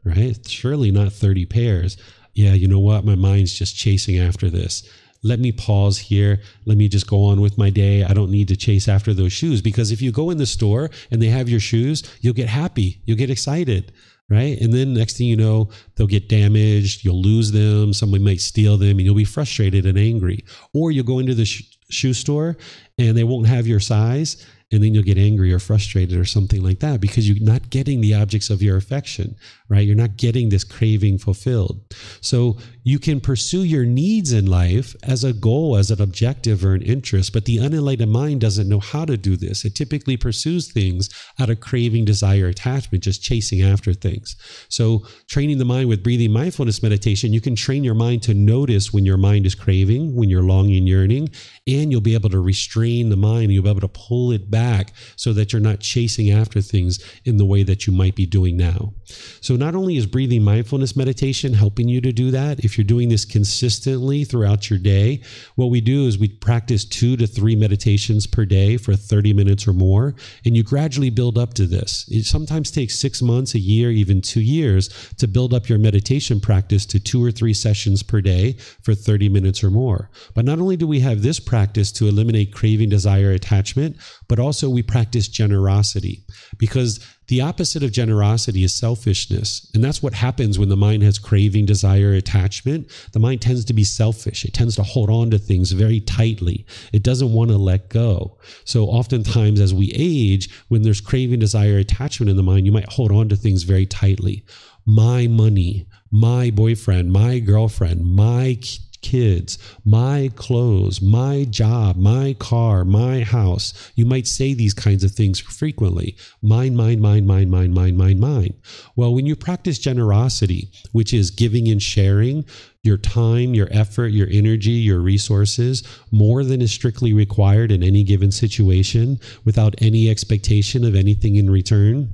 [0.04, 0.38] Right?
[0.46, 1.96] Surely not 30 pairs.
[2.34, 3.06] Yeah, you know what?
[3.06, 4.84] My mind's just chasing after this
[5.24, 6.42] let me pause here.
[6.66, 8.04] Let me just go on with my day.
[8.04, 10.90] I don't need to chase after those shoes because if you go in the store
[11.10, 13.02] and they have your shoes, you'll get happy.
[13.06, 13.94] You'll get excited.
[14.30, 14.60] Right.
[14.62, 17.04] And then next thing you know, they'll get damaged.
[17.04, 17.94] You'll lose them.
[17.94, 20.46] Somebody might steal them and you'll be frustrated and angry.
[20.74, 22.58] Or you'll go into the sh- shoe store
[22.98, 26.64] and they won't have your size and then you'll get angry or frustrated or something
[26.64, 29.36] like that because you're not getting the objects of your affection,
[29.70, 29.86] right?
[29.86, 31.80] You're not getting this craving fulfilled.
[32.22, 36.74] So you can pursue your needs in life as a goal, as an objective or
[36.74, 39.64] an interest, but the unenlightened mind doesn't know how to do this.
[39.64, 44.36] It typically pursues things out of craving, desire, attachment, just chasing after things.
[44.70, 48.92] So training the mind with breathing mindfulness meditation, you can train your mind to notice
[48.92, 51.30] when your mind is craving, when you're longing, yearning,
[51.68, 53.52] and you'll be able to restrain the mind.
[53.52, 57.38] You'll be able to pull it back so that you're not chasing after things in
[57.38, 58.94] the way that you might be doing now.
[59.06, 63.10] So, not only is breathing mindfulness meditation helping you to do that, if you're doing
[63.10, 65.22] this consistently throughout your day,
[65.56, 69.68] what we do is we practice two to three meditations per day for 30 minutes
[69.68, 70.16] or more,
[70.46, 72.06] and you gradually build up to this.
[72.10, 76.40] It sometimes takes six months, a year, even two years to build up your meditation
[76.40, 80.10] practice to two or three sessions per day for 30 minutes or more.
[80.34, 83.98] But not only do we have this practice to eliminate craving, desire, attachment,
[84.28, 86.24] but also we practice generosity
[86.58, 89.70] because the opposite of generosity is selfishness.
[89.74, 92.90] And that's what happens when the mind has craving, desire, attachment.
[93.12, 94.46] The mind tends to be selfish.
[94.46, 96.66] It tends to hold on to things very tightly.
[96.92, 98.38] It doesn't want to let go.
[98.66, 102.92] So oftentimes as we age, when there's craving, desire, attachment in the mind, you might
[102.92, 104.46] hold on to things very tightly.
[104.86, 108.60] My money, my boyfriend, my girlfriend, my
[109.04, 113.74] kids, my clothes, my job, my car, my house.
[113.96, 116.16] You might say these kinds of things frequently.
[116.42, 118.54] Mine, mine, mine, mine, mine, mine, mine, mine.
[118.96, 122.46] Well, when you practice generosity, which is giving and sharing,
[122.84, 128.04] your time, your effort, your energy, your resources, more than is strictly required in any
[128.04, 132.10] given situation without any expectation of anything in return.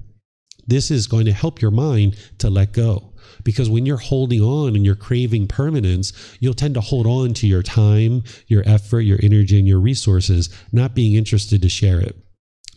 [0.67, 3.08] This is going to help your mind to let go.
[3.49, 7.47] Because when you're holding on and you're craving permanence, you'll tend to hold on to
[7.47, 12.15] your time, your effort, your energy, and your resources, not being interested to share it.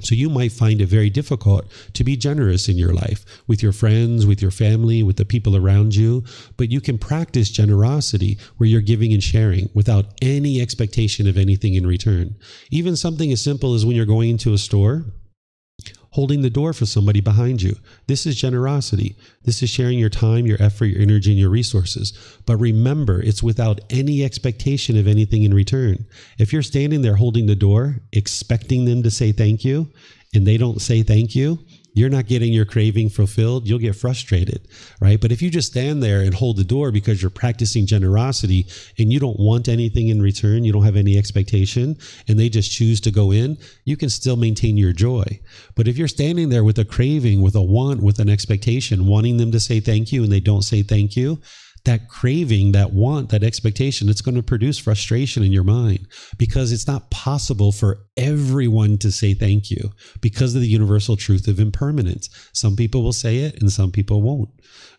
[0.01, 3.73] So you might find it very difficult to be generous in your life with your
[3.73, 6.25] friends, with your family, with the people around you.
[6.57, 11.75] But you can practice generosity where you're giving and sharing without any expectation of anything
[11.75, 12.35] in return.
[12.71, 15.05] Even something as simple as when you're going into a store
[16.13, 17.75] holding the door for somebody behind you.
[18.07, 19.17] This is generosity.
[19.45, 22.13] This is sharing your time, your effort, your energy, and your resources.
[22.47, 26.05] But remember, it's without any expectation of anything in return.
[26.39, 29.89] If you're standing there holding the door, expecting them to say thank you,
[30.35, 31.59] and they don't say thank you,
[31.95, 34.67] you're not getting your craving fulfilled, you'll get frustrated,
[35.01, 35.21] right?
[35.21, 38.67] But if you just stand there and hold the door because you're practicing generosity
[38.99, 41.99] and you don't want anything in return, you don't have any expectation,
[42.29, 45.25] and they just choose to go in, you can still maintain your joy.
[45.75, 49.37] But if you're standing there with a craving, with a want, with an expectation, wanting
[49.37, 51.41] them to say thank you and they don't say thank you,
[51.85, 56.07] that craving, that want, that expectation, it's going to produce frustration in your mind
[56.39, 59.91] because it's not possible for everyone to say thank you
[60.21, 62.29] because of the universal truth of impermanence.
[62.53, 64.51] Some people will say it and some people won't,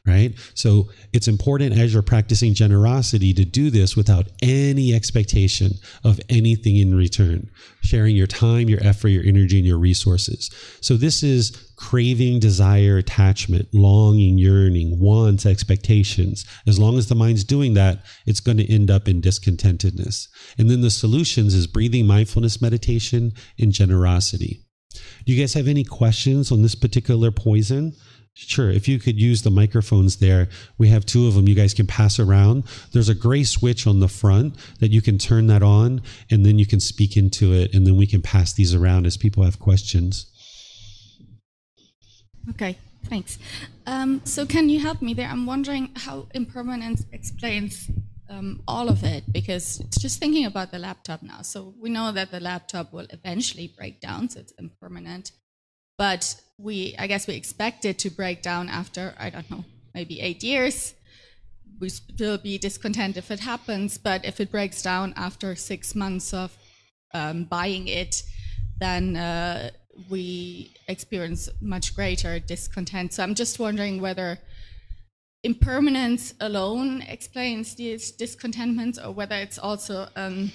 [0.06, 0.34] right?
[0.54, 5.72] So it's important as you're practicing generosity to do this without any expectation
[6.04, 7.50] of anything in return,
[7.82, 10.52] sharing your time, your effort, your energy, and your resources.
[10.82, 16.46] So this is craving, desire, attachment, longing, yearning, wants, expectations.
[16.68, 20.28] As long as the mind's doing that, it's going to end up in discontentedness.
[20.58, 24.66] And then the solutions is breathing mindfulness meditation and generosity.
[25.26, 27.96] Do you guys have any questions on this particular poison?
[28.36, 28.72] Sure.
[28.72, 30.50] If you could use the microphones there,
[30.80, 31.48] we have two of them.
[31.48, 32.64] You guys can pass around.
[32.92, 36.02] There's a gray switch on the front that you can turn that on,
[36.32, 39.18] and then you can speak into it, and then we can pass these around as
[39.18, 40.32] people have questions.
[42.50, 43.38] Okay, thanks.
[43.86, 45.28] Um, so, can you help me there?
[45.28, 47.90] I'm wondering how impermanence explains
[48.30, 51.44] um, all of it because it's just thinking about the laptop now.
[51.44, 55.32] So, we know that the laptop will eventually break down, so it's impermanent.
[55.98, 60.20] But we, I guess, we expect it to break down after, I don't know, maybe
[60.22, 60.94] eight years.
[61.80, 66.34] We still be discontent if it happens, but if it breaks down after six months
[66.34, 66.56] of
[67.14, 68.24] um, buying it,
[68.80, 69.72] then uh,
[70.10, 73.14] we experience much greater discontent.
[73.14, 74.40] So I'm just wondering whether
[75.44, 80.52] impermanence alone explains these discontentments or whether it's also um,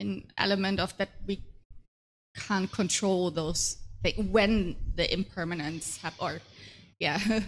[0.00, 1.42] an element of that we
[2.36, 3.76] can't control those
[4.12, 6.40] when the impermanence happen or
[6.98, 7.18] yeah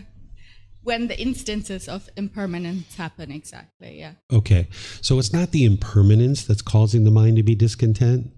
[0.87, 4.13] when the instances of impermanence happen exactly yeah.
[4.33, 4.69] Okay.
[5.01, 8.31] So it's not the impermanence that's causing the mind to be discontent.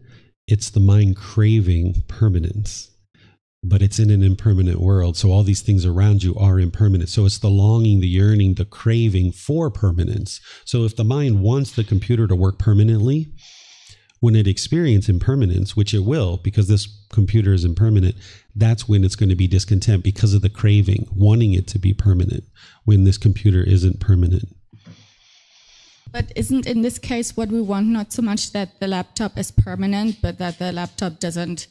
[0.47, 2.91] It's the mind craving permanence.
[3.63, 5.17] But it's in an impermanent world.
[5.17, 7.11] So all these things around you are impermanent.
[7.11, 10.41] So it's the longing the yearning the craving for permanence.
[10.65, 13.27] So if the mind wants the computer to work permanently
[14.21, 18.17] when it experiences impermanence, which it will because this computer is impermanent,
[18.55, 21.95] that's when it's going to be discontent because of the craving, wanting it to be
[21.95, 22.45] permanent
[22.85, 24.49] when this computer isn't permanent.
[26.11, 29.51] But isn't in this case what we want not so much that the laptop is
[29.51, 31.67] permanent, but that the laptop doesn't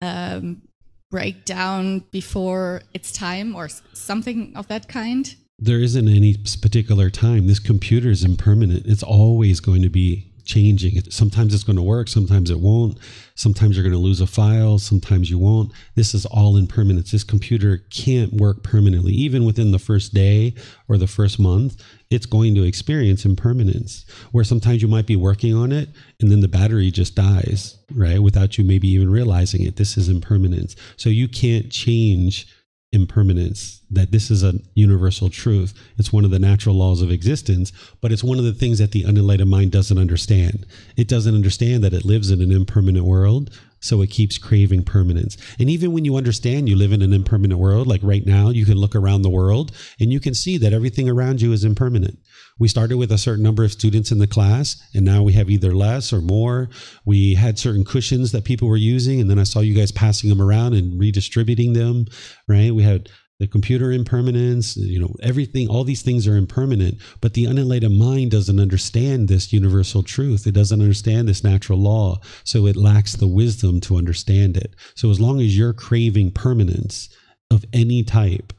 [0.00, 0.62] um,
[1.10, 5.34] break down before its time or something of that kind?
[5.58, 7.46] There isn't any particular time.
[7.46, 8.86] This computer is impermanent.
[8.86, 11.00] It's always going to be changing.
[11.10, 12.98] Sometimes it's going to work, sometimes it won't.
[13.34, 15.72] Sometimes you're going to lose a file, sometimes you won't.
[15.94, 17.10] This is all impermanence.
[17.10, 19.12] This computer can't work permanently.
[19.12, 20.54] Even within the first day
[20.88, 24.04] or the first month, it's going to experience impermanence.
[24.32, 25.88] Where sometimes you might be working on it
[26.20, 28.22] and then the battery just dies, right?
[28.22, 29.76] Without you maybe even realizing it.
[29.76, 30.76] This is impermanence.
[30.96, 32.46] So you can't change
[32.92, 35.72] impermanence, that this is a universal truth.
[35.98, 38.92] It's one of the natural laws of existence, but it's one of the things that
[38.92, 40.66] the unenlightened mind doesn't understand.
[40.96, 43.50] It doesn't understand that it lives in an impermanent world,
[43.80, 45.36] so it keeps craving permanence.
[45.58, 48.64] And even when you understand you live in an impermanent world, like right now, you
[48.64, 52.18] can look around the world and you can see that everything around you is impermanent.
[52.58, 55.50] We started with a certain number of students in the class, and now we have
[55.50, 56.68] either less or more.
[57.04, 60.30] We had certain cushions that people were using, and then I saw you guys passing
[60.30, 62.06] them around and redistributing them,
[62.48, 62.74] right?
[62.74, 63.08] We had
[63.42, 68.30] the computer impermanence, you know, everything, all these things are impermanent, but the unenlightened mind
[68.30, 70.46] doesn't understand this universal truth.
[70.46, 72.20] It doesn't understand this natural law.
[72.44, 74.76] So it lacks the wisdom to understand it.
[74.94, 77.08] So as long as you're craving permanence
[77.50, 78.52] of any type,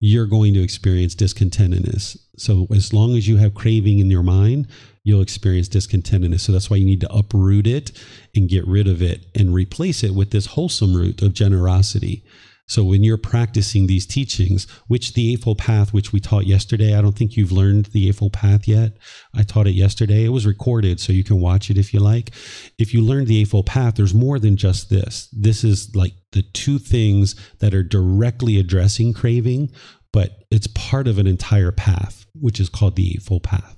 [0.00, 2.16] you're going to experience discontentedness.
[2.36, 4.68] So as long as you have craving in your mind,
[5.04, 6.40] you'll experience discontentedness.
[6.40, 7.92] So that's why you need to uproot it
[8.34, 12.24] and get rid of it and replace it with this wholesome root of generosity.
[12.66, 17.02] So when you're practicing these teachings, which the Eightfold Path, which we taught yesterday, I
[17.02, 18.96] don't think you've learned the Eightfold Path yet.
[19.34, 20.24] I taught it yesterday.
[20.24, 22.30] It was recorded, so you can watch it if you like.
[22.78, 25.28] If you learned the Eightfold Path, there's more than just this.
[25.32, 29.70] This is like the two things that are directly addressing craving,
[30.12, 33.76] but it's part of an entire path, which is called the Eightfold Path.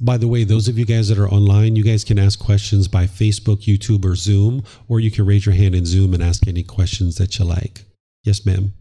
[0.00, 2.86] By the way, those of you guys that are online, you guys can ask questions
[2.86, 6.46] by Facebook, YouTube, or Zoom, or you can raise your hand in Zoom and ask
[6.46, 7.84] any questions that you like.
[8.22, 8.74] Yes, ma'am.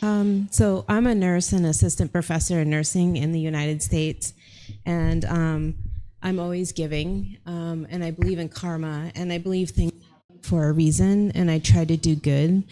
[0.00, 4.32] Um, so I'm a nurse and assistant professor in nursing in the United States,
[4.86, 5.74] and um,
[6.22, 10.68] I'm always giving, um, and I believe in karma, and I believe things happen for
[10.68, 12.64] a reason, and I try to do good.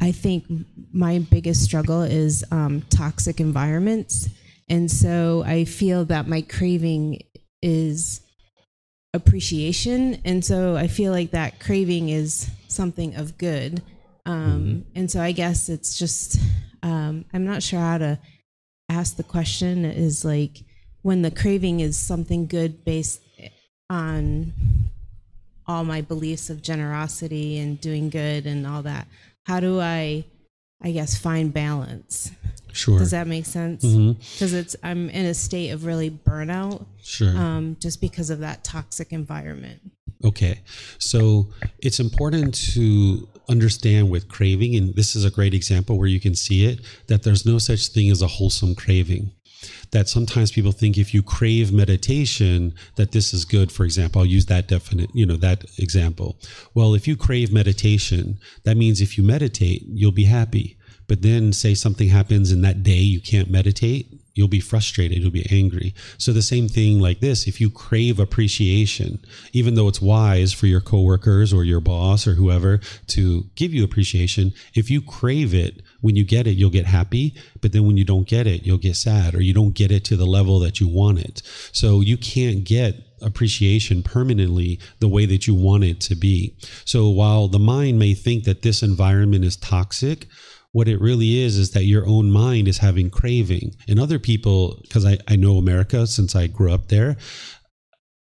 [0.00, 0.44] I think
[0.92, 4.28] my biggest struggle is um, toxic environments
[4.68, 7.22] and so I feel that my craving
[7.62, 8.20] is
[9.14, 10.20] appreciation.
[10.24, 13.82] And so I feel like that craving is something of good.
[14.26, 14.98] Um, mm-hmm.
[14.98, 16.38] and so I guess it's just,
[16.82, 18.18] um, I'm not sure how to
[18.90, 20.64] ask the question is like
[21.02, 23.22] when the craving is something good based
[23.88, 24.52] on
[25.66, 29.06] all my beliefs of generosity and doing good and all that,
[29.48, 30.24] how do I,
[30.82, 32.30] I guess, find balance?
[32.72, 32.98] Sure.
[32.98, 33.82] Does that make sense?
[33.82, 34.56] Because mm-hmm.
[34.56, 36.84] it's I'm in a state of really burnout.
[37.02, 37.34] Sure.
[37.36, 39.80] Um, just because of that toxic environment.
[40.24, 40.60] Okay,
[40.98, 41.46] so
[41.78, 46.34] it's important to understand with craving, and this is a great example where you can
[46.34, 49.30] see it that there's no such thing as a wholesome craving
[49.90, 54.20] that sometimes people think if you crave meditation that this is good for example.
[54.20, 56.38] I'll use that definite you know that example.
[56.74, 60.76] Well if you crave meditation that means if you meditate you'll be happy.
[61.06, 65.32] But then say something happens and that day you can't meditate, you'll be frustrated, you'll
[65.32, 65.92] be angry.
[66.16, 69.18] So the same thing like this, if you crave appreciation,
[69.52, 72.78] even though it's wise for your coworkers or your boss or whoever
[73.08, 77.34] to give you appreciation, if you crave it, when you get it, you'll get happy,
[77.60, 80.04] but then when you don't get it, you'll get sad or you don't get it
[80.04, 81.42] to the level that you want it.
[81.72, 86.54] So you can't get appreciation permanently the way that you want it to be.
[86.84, 90.28] So while the mind may think that this environment is toxic,
[90.72, 93.74] what it really is is that your own mind is having craving.
[93.88, 97.16] And other people because I, I know america since i grew up there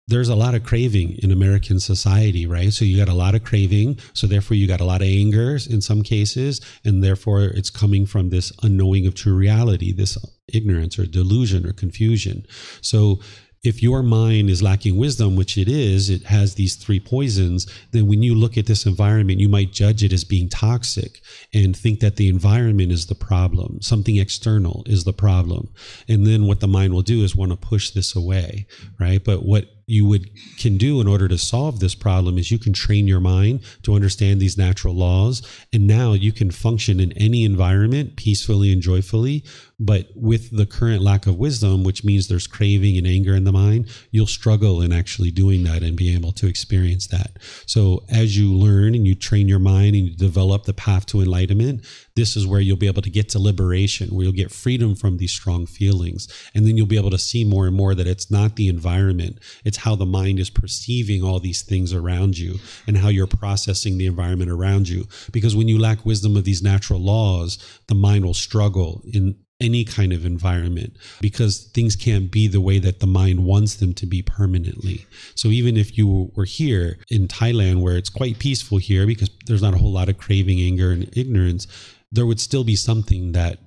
[0.07, 2.73] there's a lot of craving in american society right?
[2.73, 5.59] So you got a lot of craving so therefore you got a lot of anger
[5.71, 10.19] in some cases and therefore it's coming from this unknowing of true reality this
[10.53, 12.47] ignorance or delusion or confusion.
[12.81, 13.21] So
[13.65, 18.07] if your mind is lacking wisdom, which it is, it has these three poisons, then
[18.07, 21.23] when you look at this environment, you might judge it as being toxic
[21.55, 25.70] and think that the environment is the problem, something external is the problem.
[26.07, 28.66] And then what the mind will do is want to push this away,
[29.01, 29.24] right?
[29.24, 32.73] But what you would can do in order to solve this problem is you can
[32.73, 35.43] train your mind to understand these natural laws.
[35.73, 39.44] And now you can function in any environment peacefully and joyfully.
[39.78, 43.52] But with the current lack of wisdom which means there's craving and anger in the
[43.52, 47.39] mind you'll struggle in actually doing that and being able to experience that.
[47.66, 51.20] So as you learn and you train your mind and you develop the path to
[51.20, 51.85] enlightenment
[52.16, 55.16] this is where you'll be able to get to liberation where you'll get freedom from
[55.16, 58.31] these strong feelings and then you'll be able to see more and more that it's
[58.31, 62.97] not the environment it's how the mind is perceiving all these things around you and
[62.97, 65.07] how you're processing the environment around you.
[65.32, 67.59] Because when you lack wisdom of these natural laws,
[67.89, 72.78] the mind will struggle in any kind of environment because things can't be the way
[72.81, 75.07] that the mind wants them to be permanently.
[75.36, 79.62] So even if you were here in Thailand where it's quite peaceful here because there's
[79.62, 81.69] not a whole lot of craving, anger and ignorance,
[82.15, 83.59] there would still be something that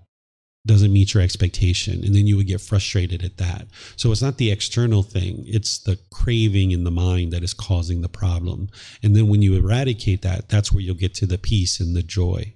[0.65, 3.67] doesn't meet your expectation and then you would get frustrated at that.
[3.95, 8.01] So it's not the external thing it's the craving in the mind that is causing
[8.01, 8.69] the problem.
[9.01, 12.03] And then when you eradicate that that's where you'll get to the peace and the
[12.03, 12.53] joy.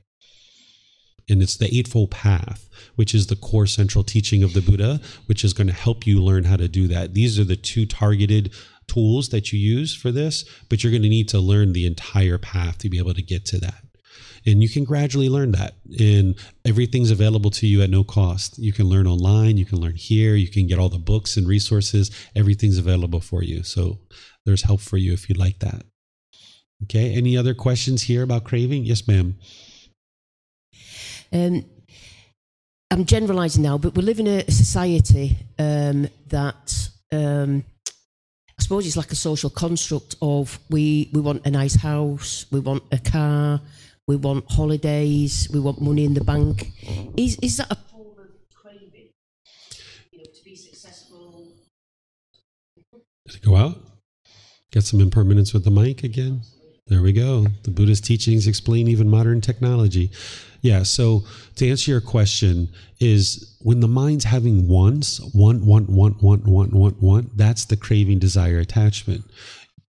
[1.30, 5.46] And it's the eightfold path which is the core central teaching of the buddha which
[5.46, 7.14] is going to help you learn how to do that.
[7.14, 8.54] These are the two targeted
[8.88, 12.38] tools that you use for this but you're going to need to learn the entire
[12.38, 13.84] path to be able to get to that
[14.46, 15.76] and you can gradually learn that.
[16.00, 16.36] And
[16.66, 18.58] everything's available to you at no cost.
[18.58, 21.48] You can learn online you can learn here you can get all the books and
[21.48, 22.12] resources.
[22.36, 23.64] Everything's available for you.
[23.64, 24.00] So
[24.46, 25.84] there's help for you if you like that.
[26.84, 28.84] Okay any other questions here about craving?
[28.84, 29.36] Yes ma'am.
[31.34, 31.64] Um,
[32.92, 37.64] i'm generalizing now but we live in a society um, that um,
[38.62, 42.60] I suppose it's like a social construct of we we want a nice house, we
[42.60, 43.60] want a car,
[44.08, 46.72] we want holidays, we want money in the bank.
[47.18, 49.10] Is is that a form of craving?
[50.12, 51.48] You know, to be successful.
[53.28, 53.78] Did it go out?
[54.72, 56.42] Get some impermanence with the mic again.
[56.88, 57.48] There we go.
[57.64, 60.12] The Buddhist teachings explain even modern technology.
[60.62, 60.84] Yeah.
[60.84, 61.24] So
[61.56, 62.70] to answer your question,
[63.00, 67.78] is when the mind's having wants, want, want, want, want, want, want, want, that's the
[67.78, 69.24] craving, desire, attachment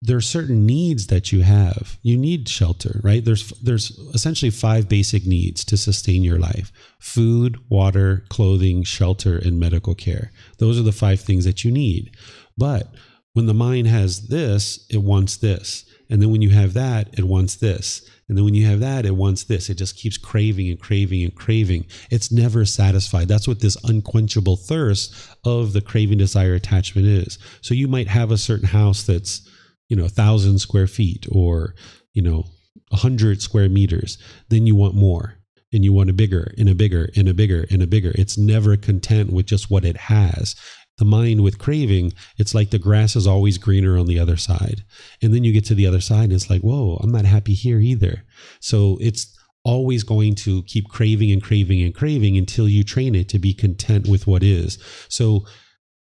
[0.05, 1.97] there are certain needs that you have.
[2.03, 3.25] You need shelter, right?
[3.25, 9.61] There's there's essentially five basic needs to sustain your life: food, water, clothing, shelter, and
[9.61, 10.33] medical care.
[10.59, 12.17] Those are the five things that you need.
[12.59, 12.93] But
[13.33, 15.85] when the mind has this, it wants this.
[16.11, 18.03] And then when you have that, it wants this.
[18.29, 19.71] And then when you have that, it wants this.
[19.71, 21.87] It just keeps craving and craving and craving.
[22.11, 23.29] It's never satisfied.
[23.29, 25.15] That's what this unquenchable thirst
[25.45, 27.39] of the craving, desire, attachment is.
[27.63, 29.49] So you might have a certain house that's
[29.93, 31.75] you know, a thousand square feet or,
[32.15, 32.47] you know,
[32.93, 34.17] a hundred square meters,
[34.49, 35.35] then you want more
[35.71, 38.11] and you want a bigger and a bigger and a bigger and a bigger.
[38.15, 40.57] It's never content with just what it has.
[40.97, 44.83] The mind with craving, it's like the grass is always greener on the other side.
[45.21, 47.53] And then you get to the other side and it's like, whoa, I'm not happy
[47.53, 48.25] here either.
[48.61, 53.29] So it's always going to keep craving and craving and craving until you train it
[53.29, 54.79] to be content with what is.
[55.11, 55.45] So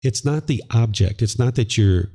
[0.03, 1.24] it's not the object.
[1.24, 2.10] It's not that you're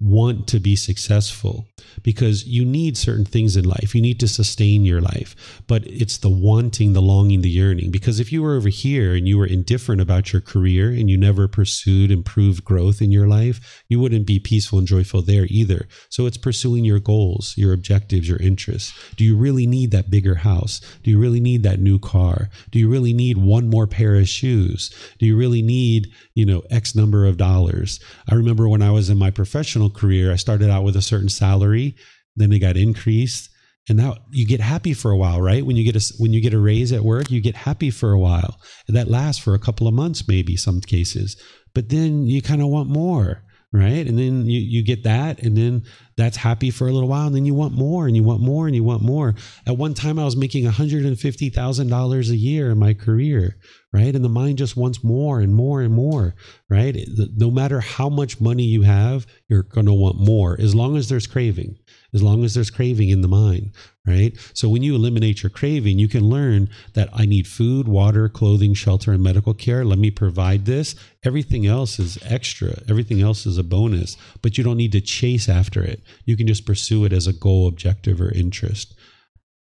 [0.00, 1.66] want to be successful
[2.02, 3.94] because you need certain things in life.
[3.94, 7.90] You need to sustain your life, but it's the wanting, the longing, the yearning.
[7.90, 11.16] Because if you were over here and you were indifferent about your career and you
[11.16, 15.86] never pursued improved growth in your life, you wouldn't be peaceful and joyful there either.
[16.08, 18.92] So it's pursuing your goals, your objectives, your interests.
[19.16, 20.80] Do you really need that bigger house?
[21.02, 22.48] Do you really need that new car?
[22.70, 24.94] Do you really need one more pair of shoes?
[25.18, 28.00] Do you really need, you know, X number of dollars?
[28.30, 31.28] I remember when I was in my professional career, I started out with a certain
[31.28, 31.96] salary,
[32.36, 33.50] then it got increased,
[33.88, 35.64] and now you get happy for a while right?
[35.64, 38.12] When you get a when you get a raise at work you get happy for
[38.12, 41.36] a while and that lasts for a couple of months maybe some cases
[41.74, 43.42] but then you kind of want more
[43.74, 44.06] right?
[44.06, 45.82] And then you, you get that and then
[46.16, 48.66] that's happy for a little while and then you want more and you want more
[48.66, 49.34] and you want more.
[49.66, 53.56] At one time i was making $150000 a year in my career
[53.94, 56.34] right and the mind just wants more and more and more
[56.68, 56.96] right
[57.36, 61.08] no matter how much money you have you're going to want more as long as
[61.08, 61.78] there's craving
[62.14, 63.72] as long as there's craving in the mind,
[64.06, 64.38] right?
[64.54, 68.72] So when you eliminate your craving, you can learn that I need food, water, clothing,
[68.72, 69.84] shelter, and medical care.
[69.84, 70.94] Let me provide this.
[71.24, 75.48] Everything else is extra, everything else is a bonus, but you don't need to chase
[75.48, 76.02] after it.
[76.24, 78.94] You can just pursue it as a goal, objective, or interest.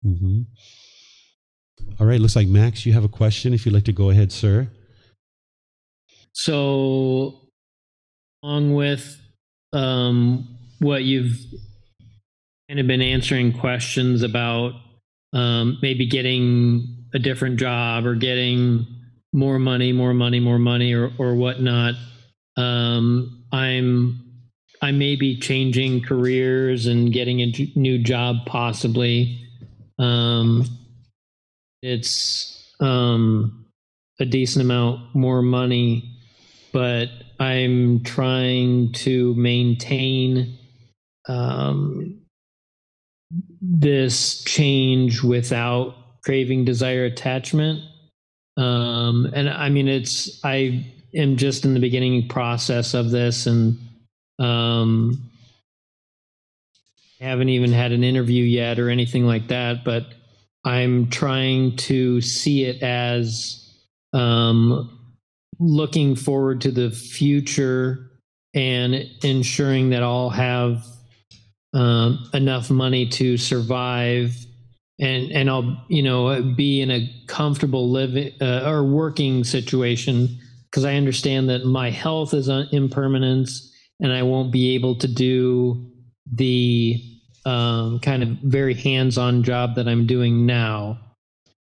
[0.04, 0.42] Mm-hmm.
[1.98, 3.54] All right, looks like Max, you have a question.
[3.54, 4.68] If you'd like to go ahead, sir.
[6.32, 7.40] So,
[8.42, 9.18] along with
[9.72, 11.38] um, what you've
[12.68, 14.74] kind of been answering questions about
[15.32, 18.86] um, maybe getting a different job or getting
[19.32, 21.94] more money, more money, more money, or or whatnot.
[22.56, 24.22] Um, I'm
[24.82, 29.42] I may be changing careers and getting a new job possibly.
[29.98, 30.66] Um,
[31.82, 33.66] it's um,
[34.20, 36.18] a decent amount more money,
[36.72, 37.08] but
[37.38, 40.58] I'm trying to maintain
[41.28, 42.20] um,
[43.60, 47.82] this change without craving desire attachment.
[48.58, 50.82] Um, and i mean it's i
[51.14, 53.78] am just in the beginning process of this and
[54.38, 55.30] um,
[57.20, 60.06] haven't even had an interview yet or anything like that but
[60.66, 63.62] i'm trying to see it as
[64.12, 64.90] um,
[65.58, 68.10] looking forward to the future
[68.54, 70.84] and ensuring that i'll have
[71.72, 74.34] um, enough money to survive
[74.98, 80.38] and and I'll you know be in a comfortable living uh, or working situation.
[80.70, 85.90] Because I understand that my health is impermanence and I won't be able to do
[86.30, 87.02] the
[87.46, 90.98] um, kind of very hands-on job that I'm doing now.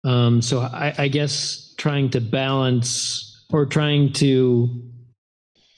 [0.04, 4.84] Um, so I, I guess trying to balance or trying to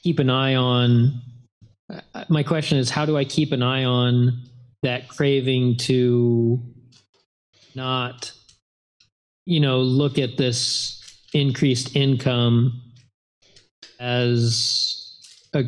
[0.04, 1.22] keep an eye on
[2.30, 4.44] my question is how do I keep an eye on
[4.84, 6.62] that craving to
[7.76, 8.32] not,
[9.46, 11.02] you know, look at this
[11.34, 12.82] increased income
[14.00, 15.64] as a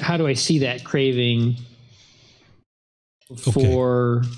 [0.00, 1.56] how do I see that craving
[3.30, 4.28] before okay.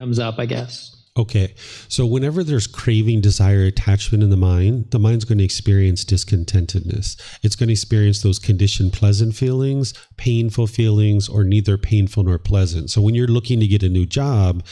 [0.00, 0.94] comes up, I guess.
[1.18, 1.54] Okay.
[1.88, 7.20] So whenever there's craving, desire, attachment in the mind, the mind's going to experience discontentedness.
[7.42, 12.90] It's going to experience those conditioned pleasant feelings, painful feelings, or neither painful nor pleasant.
[12.90, 14.64] So when you're looking to get a new job,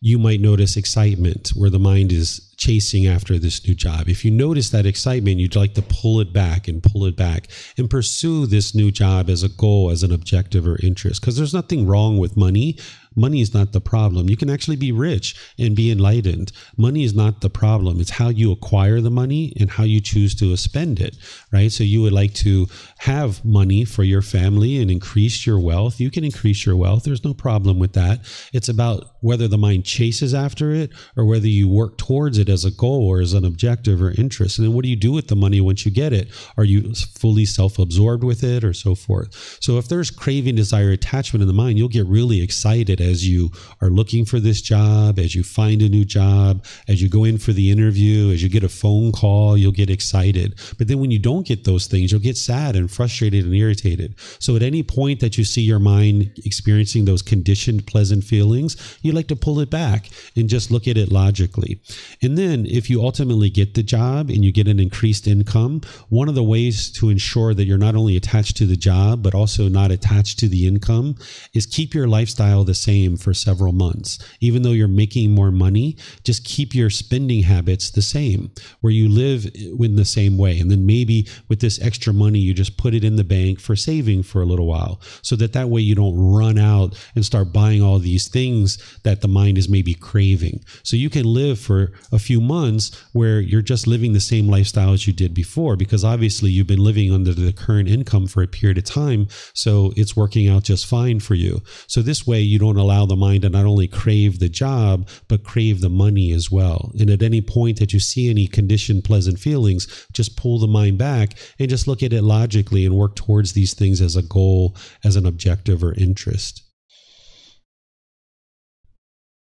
[0.00, 4.08] you might notice excitement where the mind is chasing after this new job.
[4.08, 7.48] If you notice that excitement, you'd like to pull it back and pull it back
[7.78, 11.22] and pursue this new job as a goal, as an objective or interest.
[11.22, 12.76] Because there's nothing wrong with money.
[13.16, 14.30] Money is not the problem.
[14.30, 16.52] You can actually be rich and be enlightened.
[16.76, 18.00] Money is not the problem.
[18.00, 21.16] It's how you acquire the money and how you choose to spend it,
[21.50, 21.72] right?
[21.72, 22.68] So you would like to
[22.98, 25.98] have money for your family and increase your wealth.
[25.98, 27.02] You can increase your wealth.
[27.02, 28.20] There's no problem with that.
[28.52, 32.64] It's about whether the mind chases after it or whether you work towards it as
[32.64, 34.58] a goal or as an objective or interest.
[34.58, 36.28] And then what do you do with the money once you get it?
[36.56, 39.58] Are you fully self absorbed with it or so forth?
[39.60, 43.50] So if there's craving, desire, attachment in the mind, you'll get really excited as you
[43.80, 47.38] are looking for this job, as you find a new job, as you go in
[47.38, 50.58] for the interview, as you get a phone call, you'll get excited.
[50.78, 54.14] But then when you don't get those things, you'll get sad and frustrated and irritated.
[54.38, 59.12] So at any point that you see your mind experiencing those conditioned pleasant feelings, you
[59.12, 61.80] like to pull it back and just look at it logically.
[62.22, 66.28] And then if you ultimately get the job and you get an increased income, one
[66.28, 69.68] of the ways to ensure that you're not only attached to the job, but also
[69.68, 71.14] not attached to the income
[71.52, 74.18] is keep your lifestyle the same for several months.
[74.40, 78.50] Even though you're making more money, just keep your spending habits the same,
[78.80, 80.58] where you live in the same way.
[80.58, 83.76] And then maybe with this extra money, you just put it in the bank for
[83.76, 87.52] saving for a little while so that that way you don't run out and start
[87.52, 90.64] buying all these things that the mind is maybe craving.
[90.82, 94.92] So you can live for a few months where you're just living the same lifestyle
[94.92, 98.46] as you did before because obviously you've been living under the current income for a
[98.46, 99.26] period of time.
[99.54, 101.62] So it's working out just fine for you.
[101.86, 105.44] So this way you don't allow the mind to not only crave the job, but
[105.44, 106.92] crave the money as well.
[107.00, 110.98] And at any point that you see any conditioned pleasant feelings, just pull the mind
[110.98, 114.76] back and just look at it logically and work towards these things as a goal,
[115.02, 116.62] as an objective or interest.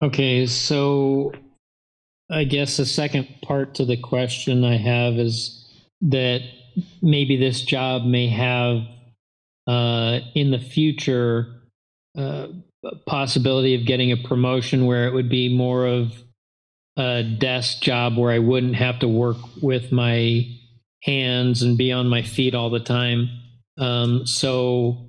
[0.03, 1.33] Okay, so
[2.31, 5.69] I guess the second part to the question I have is
[6.03, 6.43] that
[7.03, 8.83] maybe this job may have
[9.67, 11.49] uh, in the future
[12.17, 12.49] uh,
[13.07, 16.13] possibility of getting a promotion where it would be more of
[16.97, 20.47] a desk job where I wouldn't have to work with my
[21.03, 23.29] hands and be on my feet all the time.
[23.79, 25.09] Um, so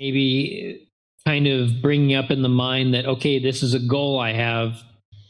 [0.00, 0.88] maybe
[1.26, 4.82] kind of bringing up in the mind that okay, this is a goal I have.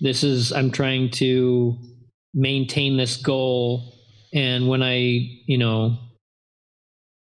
[0.02, 1.78] This is I'm trying to
[2.34, 3.94] maintain this goal,
[4.34, 4.96] and when I
[5.46, 5.96] you know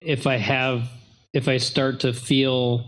[0.00, 0.90] if I have
[1.32, 2.84] if I start to feel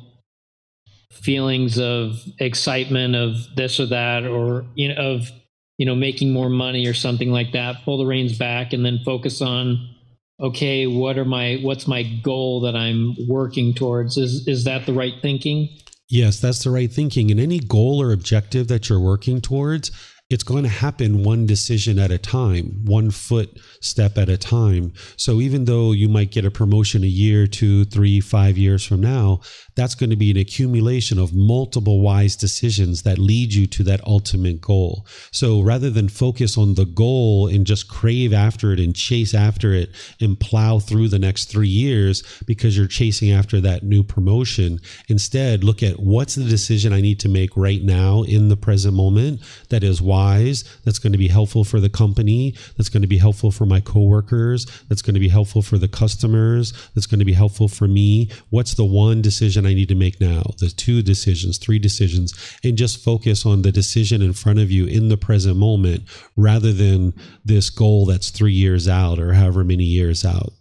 [1.12, 5.30] feelings of excitement of this or that or you know of
[5.78, 8.98] you know making more money or something like that pull the reins back and then
[9.04, 9.94] focus on
[10.40, 14.16] okay what are my what's my goal that i'm working towards?
[14.16, 15.68] Is is that the right thinking
[16.08, 17.30] Yes, that's the right thinking.
[17.30, 19.90] And any goal or objective that you're working towards,
[20.30, 24.92] it's going to happen one decision at a time, one foot step at a time.
[25.16, 29.00] So even though you might get a promotion a year, two, three, five years from
[29.00, 29.40] now,
[29.74, 34.04] that's going to be an accumulation of multiple wise decisions that lead you to that
[34.06, 35.06] ultimate goal.
[35.32, 39.72] So rather than focus on the goal and just crave after it and chase after
[39.72, 39.90] it
[40.20, 45.64] and plow through the next three years because you're chasing after that new promotion, instead
[45.64, 49.40] look at what's the decision I need to make right now in the present moment
[49.70, 53.18] that is wise, that's going to be helpful for the company, that's going to be
[53.18, 57.24] helpful for my coworkers, that's going to be helpful for the customers, that's going to
[57.24, 58.30] be helpful for me.
[58.50, 60.42] What's the one decision I need to make now?
[60.58, 62.32] The two decisions, three decisions,
[62.62, 66.02] and just focus on the decision in front of you in the present moment
[66.36, 67.14] rather than
[67.44, 70.52] this goal that's three years out or however many years out.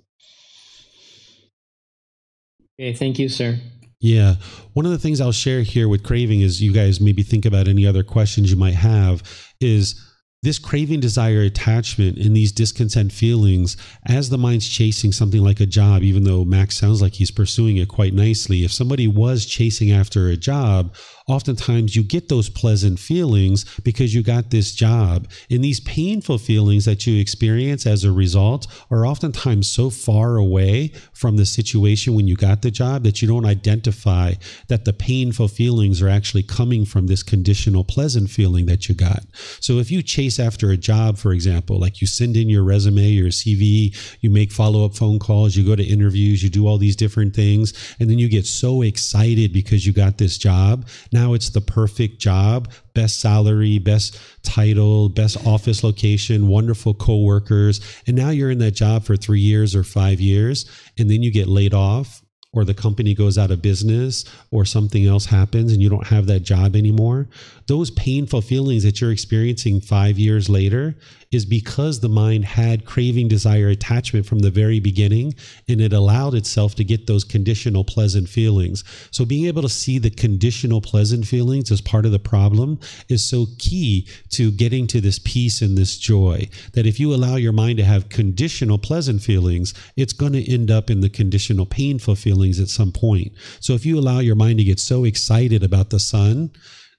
[2.79, 3.59] okay thank you sir
[3.99, 4.35] Yeah.
[4.73, 7.69] One of the things I'll share here with craving is you guys maybe think about
[7.69, 9.23] any other questions you might have
[9.61, 9.95] is
[10.43, 15.65] this craving, desire, attachment, and these discontent feelings as the mind's chasing something like a
[15.65, 18.63] job, even though Max sounds like he's pursuing it quite nicely.
[18.63, 20.93] If somebody was chasing after a job,
[21.27, 25.27] oftentimes you get those pleasant feelings because you got this job.
[25.49, 30.91] And these painful feelings that you experience as a result are oftentimes so far away
[31.13, 34.33] from the situation when you got the job that you don't identify
[34.67, 39.23] that the painful feelings are actually coming from this conditional pleasant feeling that you got.
[39.59, 43.03] So if you chase after a job, for example, like you send in your resume,
[43.03, 46.77] your CV, you make follow up phone calls, you go to interviews, you do all
[46.77, 50.87] these different things, and then you get so excited because you got this job.
[51.13, 57.79] Now it's the perfect job, best salary, best title, best office location, wonderful coworkers.
[58.07, 60.65] And now you're in that job for three years or five years,
[60.97, 62.23] and then you get laid off
[62.53, 66.27] or the company goes out of business or something else happens and you don't have
[66.27, 67.27] that job anymore,
[67.67, 70.95] those painful feelings that you're experiencing five years later
[71.33, 75.33] is because the mind had craving, desire, attachment from the very beginning,
[75.67, 78.83] and it allowed itself to get those conditional pleasant feelings.
[79.11, 82.79] So, being able to see the conditional pleasant feelings as part of the problem
[83.09, 86.47] is so key to getting to this peace and this joy.
[86.73, 90.69] That if you allow your mind to have conditional pleasant feelings, it's going to end
[90.69, 93.31] up in the conditional painful feelings at some point.
[93.59, 96.51] So, if you allow your mind to get so excited about the sun,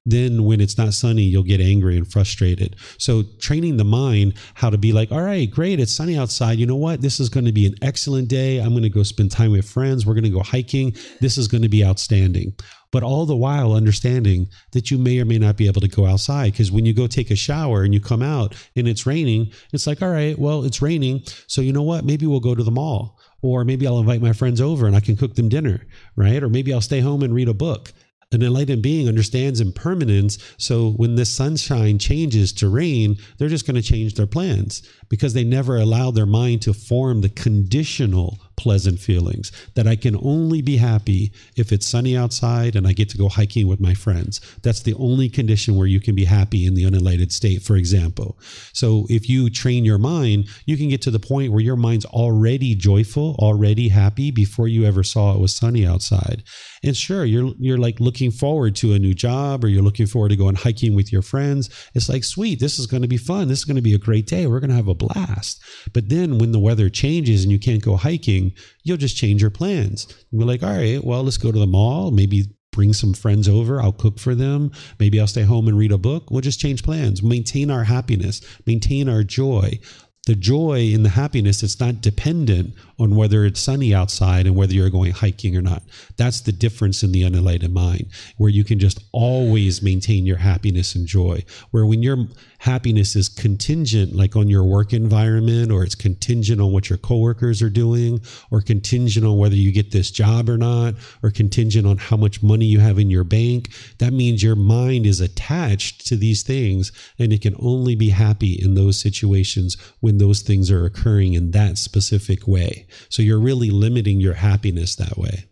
[0.06, 2.76] then when it's not sunny, you'll get angry and frustrated.
[2.98, 6.58] So training the mind how to be like, all right, great, it's sunny outside.
[6.58, 7.00] You know what?
[7.00, 8.58] This is going to be an excellent day.
[8.58, 10.04] I'm going to go spend time with friends.
[10.04, 10.94] We're going to go hiking.
[11.20, 12.54] This is going to be outstanding.
[12.90, 16.06] But all the while understanding that you may or may not be able to go
[16.06, 16.52] outside.
[16.52, 19.86] Because when you go take a shower and you come out and it's raining, it's
[19.86, 21.22] like, all right, well, it's raining.
[21.48, 22.04] So you know what?
[22.04, 23.18] Maybe we'll go to the mall.
[23.42, 25.86] Or maybe I'll invite my friends over and I can cook them dinner,
[26.16, 26.42] right?
[26.42, 27.92] Or maybe I'll stay home and read a book
[28.34, 30.38] an enlightened being understands impermanence.
[30.58, 35.34] So when the sunshine changes to rain, they're just going to change their plans because
[35.34, 40.62] they never allow their mind to form the conditional pleasant feelings that I can only
[40.62, 44.40] be happy if it's sunny outside and I get to go hiking with my friends.
[44.62, 48.38] That's the only condition where you can be happy in the unenlightened state, for example.
[48.72, 52.04] So if you train your mind, you can get to the point where your mind's
[52.06, 56.42] already joyful, already happy before you ever saw it was sunny outside.
[56.84, 60.28] And sure, you're you're like looking forward to a new job or you're looking forward
[60.28, 61.70] to going hiking with your friends.
[61.94, 63.48] It's like, sweet, this is going to be fun.
[63.48, 64.46] This is going to be a great day.
[64.46, 65.62] We're going to have a blast.
[65.94, 68.52] But then when the weather changes and you can't go hiking,
[68.82, 70.06] you'll just change your plans.
[70.30, 72.10] You'll be like, all right, well, let's go to the mall.
[72.10, 72.44] Maybe
[72.74, 73.80] bring some friends over.
[73.80, 74.72] I'll cook for them.
[74.98, 76.30] Maybe I'll stay home and read a book.
[76.30, 79.78] We'll just change plans, maintain our happiness, maintain our joy.
[80.26, 84.72] The joy and the happiness, it's not dependent on whether it's sunny outside and whether
[84.72, 85.82] you're going hiking or not.
[86.16, 88.06] That's the difference in the unenlightened mind,
[88.38, 91.44] where you can just always maintain your happiness and joy.
[91.72, 92.26] Where when your
[92.64, 97.60] happiness is contingent, like on your work environment, or it's contingent on what your coworkers
[97.60, 98.18] are doing,
[98.50, 102.42] or contingent on whether you get this job or not, or contingent on how much
[102.42, 103.68] money you have in your bank,
[103.98, 108.54] that means your mind is attached to these things and it can only be happy
[108.54, 112.86] in those situations when those things are occurring in that specific way.
[113.10, 115.50] So you're really limiting your happiness that way.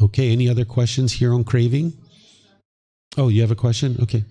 [0.00, 1.92] Okay, any other questions here on craving?
[3.16, 3.96] Oh, you have a question?
[4.00, 4.24] Okay.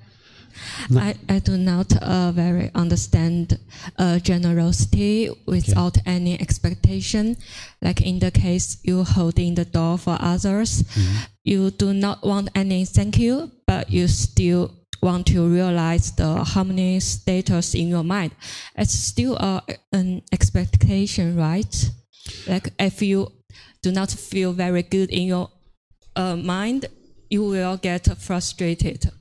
[0.90, 1.00] No.
[1.00, 3.60] I, I do not uh, very understand
[3.98, 6.12] uh, generosity without okay.
[6.12, 7.38] any expectation.
[7.82, 11.18] Like in the case you holding the door for others, mm-hmm.
[11.44, 14.72] you do not want any thank you, but you still
[15.04, 18.32] want to realize the harmony status in your mind,
[18.76, 19.62] it's still a,
[19.92, 21.92] an expectation, right?
[22.48, 23.32] Like if you
[23.82, 25.50] do not feel very good in your
[26.16, 26.86] uh, mind,
[27.30, 29.12] you will get frustrated.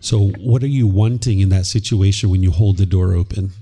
[0.00, 3.52] So, what are you wanting in that situation when you hold the door open?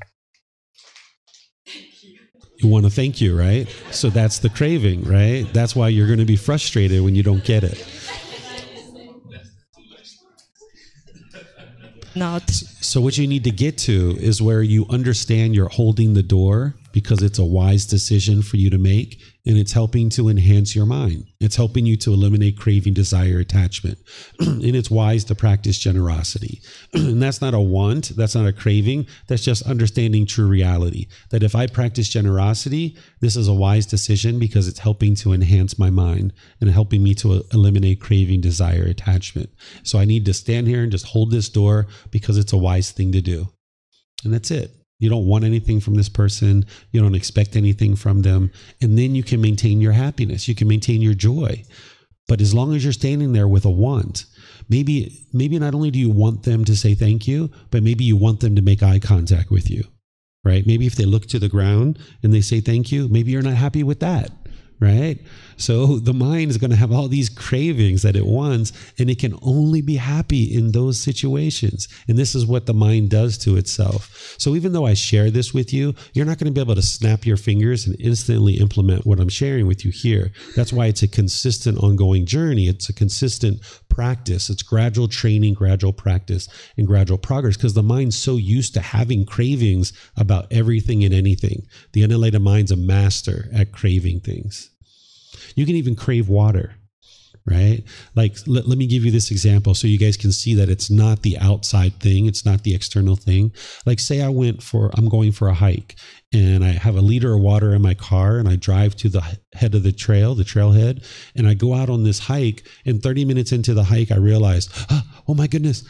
[2.60, 3.68] You want to thank you, right?
[3.92, 5.46] So that's the craving, right?
[5.52, 7.86] That's why you're going to be frustrated when you don't get it.
[12.18, 12.50] not.
[12.50, 16.74] So, what you need to get to is where you understand you're holding the door
[16.92, 20.84] because it's a wise decision for you to make and it's helping to enhance your
[20.84, 21.24] mind.
[21.40, 23.98] It's helping you to eliminate craving, desire, attachment.
[24.40, 26.60] and it's wise to practice generosity.
[26.92, 31.06] and that's not a want, that's not a craving, that's just understanding true reality.
[31.30, 35.78] That if I practice generosity, this is a wise decision because it's helping to enhance
[35.78, 39.48] my mind and helping me to uh, eliminate craving, desire, attachment.
[39.82, 42.90] So I need to stand here and just hold this door because it's a wise
[42.90, 43.48] thing to do.
[44.24, 44.77] And that's it.
[44.98, 46.66] You don't want anything from this person.
[46.90, 48.50] You don't expect anything from them.
[48.80, 50.48] And then you can maintain your happiness.
[50.48, 51.62] You can maintain your joy.
[52.26, 54.26] But as long as you're standing there with a want,
[54.68, 58.16] maybe maybe not only do you want them to say thank you, but maybe you
[58.16, 59.84] want them to make eye contact with you.
[60.44, 60.66] Right?
[60.66, 63.54] Maybe if they look to the ground and they say thank you, maybe you're not
[63.54, 64.30] happy with that
[64.80, 65.18] right?
[65.58, 69.18] So the mind is going to have all these cravings that it wants, and it
[69.18, 71.88] can only be happy in those situations.
[72.08, 74.34] And this is what the mind does to itself.
[74.38, 76.82] So even though I share this with you, you're not going to be able to
[76.82, 80.32] snap your fingers and instantly implement what I'm sharing with you here.
[80.56, 82.68] That's why it's a consistent, ongoing journey.
[82.68, 84.48] It's a consistent practice.
[84.48, 89.26] It's gradual training, gradual practice, and gradual progress because the mind's so used to having
[89.26, 91.66] cravings about everything and anything.
[91.92, 94.70] The unenlightened mind's a master at craving things.
[95.58, 96.74] You can even crave water
[97.50, 97.82] right?
[98.14, 100.90] Like, let, let, me give you this example so you guys can see that it's
[100.90, 103.52] not the outside thing, it's not the external thing.
[103.86, 105.96] Like, say I went for, I'm going for a hike
[106.32, 109.38] and I have a liter of water in my car and I drive to the
[109.54, 111.04] head of the trail, the trailhead,
[111.34, 112.66] and I go out on this hike.
[112.84, 114.68] And 30 minutes into the hike, I realize,
[115.26, 115.84] oh my goodness,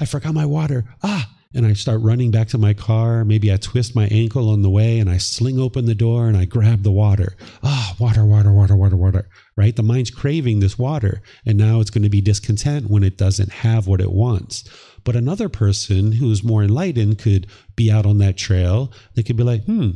[0.00, 0.84] I forgot my water.
[1.02, 3.24] Ah, and I start running back to my car.
[3.24, 6.36] Maybe I twist my ankle on the way and I sling open the door and
[6.36, 7.36] I grab the water.
[7.62, 9.74] Ah, oh, water, water, water, water, water, right?
[9.74, 11.22] The mind's craving this water.
[11.44, 14.64] And now it's going to be discontent when it doesn't have what it wants.
[15.04, 17.46] But another person who's more enlightened could
[17.76, 18.92] be out on that trail.
[19.14, 19.90] They could be like, hmm,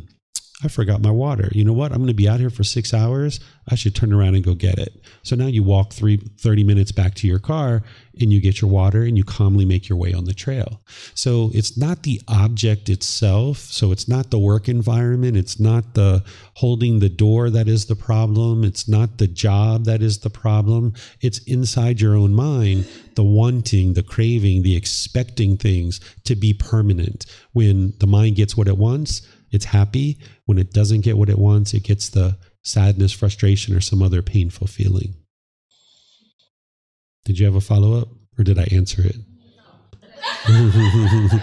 [0.65, 1.51] I forgot my water.
[1.53, 1.93] You know what?
[1.93, 3.41] I'm going to be out here for six hours.
[3.69, 5.03] I should turn around and go get it.
[5.23, 7.83] So now you walk three, 30 minutes back to your car
[8.19, 10.81] and you get your water and you calmly make your way on the trail.
[11.15, 13.59] So it's not the object itself.
[13.59, 15.37] So it's not the work environment.
[15.37, 16.25] It's not the
[16.55, 18.65] holding the door that is the problem.
[18.65, 20.95] It's not the job that is the problem.
[21.21, 27.27] It's inside your own mind, the wanting, the craving, the expecting things to be permanent.
[27.53, 29.21] When the mind gets what it wants,
[29.57, 30.19] it's happy.
[30.45, 34.23] When it doesn't get what it wants, it gets the sadness, frustration, or some other
[34.23, 35.15] painful feeling.
[37.25, 38.09] Did you have a follow up
[38.39, 39.17] or did I answer it?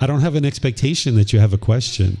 [0.00, 2.18] I don't have an expectation that you have a question.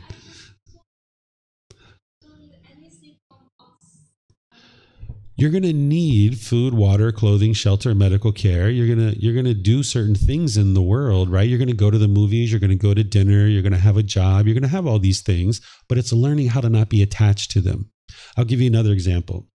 [5.36, 8.70] You're going to need food, water, clothing, shelter, medical care.
[8.70, 11.48] You're going to you're going to do certain things in the world, right?
[11.48, 13.72] You're going to go to the movies, you're going to go to dinner, you're going
[13.72, 16.60] to have a job, you're going to have all these things, but it's learning how
[16.60, 17.90] to not be attached to them.
[18.36, 19.48] I'll give you another example.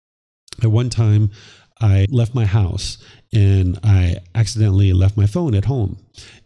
[0.61, 1.31] At one time,
[1.81, 2.97] I left my house
[3.33, 5.97] and I accidentally left my phone at home.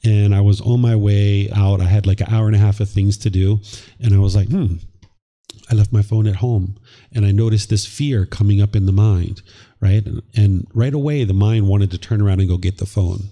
[0.04, 1.82] And I was on my way out.
[1.82, 3.60] I had like an hour and a half of things to do.
[4.00, 4.76] And I was like, hmm,
[5.72, 6.78] I left my phone at home
[7.14, 9.42] and I noticed this fear coming up in the mind,
[9.80, 10.06] right?
[10.36, 13.32] And right away, the mind wanted to turn around and go get the phone,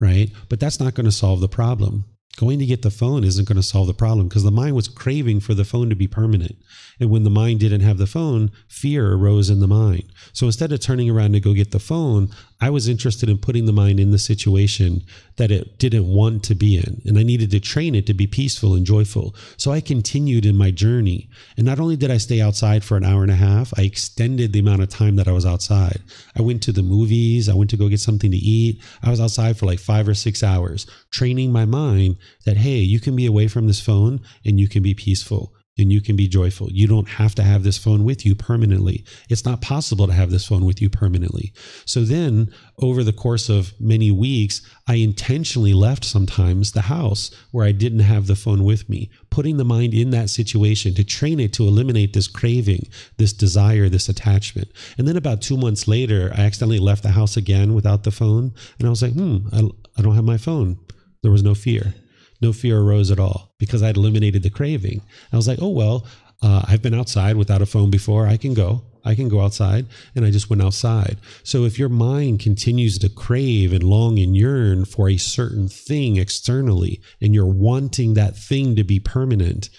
[0.00, 0.30] right?
[0.48, 2.04] But that's not going to solve the problem.
[2.38, 4.88] Going to get the phone isn't going to solve the problem because the mind was
[4.88, 6.56] craving for the phone to be permanent.
[6.98, 10.04] And when the mind didn't have the phone, fear arose in the mind.
[10.32, 13.66] So instead of turning around to go get the phone, I was interested in putting
[13.66, 15.02] the mind in the situation
[15.36, 17.02] that it didn't want to be in.
[17.04, 19.34] And I needed to train it to be peaceful and joyful.
[19.56, 21.28] So I continued in my journey.
[21.56, 24.52] And not only did I stay outside for an hour and a half, I extended
[24.52, 26.00] the amount of time that I was outside.
[26.36, 28.80] I went to the movies, I went to go get something to eat.
[29.02, 33.00] I was outside for like five or six hours, training my mind that, hey, you
[33.00, 36.28] can be away from this phone and you can be peaceful and you can be
[36.28, 36.70] joyful.
[36.70, 39.04] You don't have to have this phone with you permanently.
[39.30, 41.52] It's not possible to have this phone with you permanently.
[41.86, 47.64] So then, over the course of many weeks, I intentionally left sometimes the house where
[47.64, 51.40] I didn't have the phone with me, putting the mind in that situation to train
[51.40, 54.68] it to eliminate this craving, this desire, this attachment.
[54.98, 58.52] And then about two months later, I accidentally left the house again without the phone.
[58.78, 59.62] And I was like, hmm, I,
[59.96, 60.78] I don't have my phone.
[61.22, 61.94] There was no fear
[62.42, 65.02] no fear arose at all because I'd eliminated the craving.
[65.32, 66.06] I was like, oh, well,
[66.42, 68.26] uh, I've been outside without a phone before.
[68.26, 68.82] I can go.
[69.04, 69.86] I can go outside.
[70.14, 71.18] And I just went outside.
[71.44, 76.16] So if your mind continues to crave and long and yearn for a certain thing
[76.16, 79.70] externally, and you're wanting that thing to be permanent,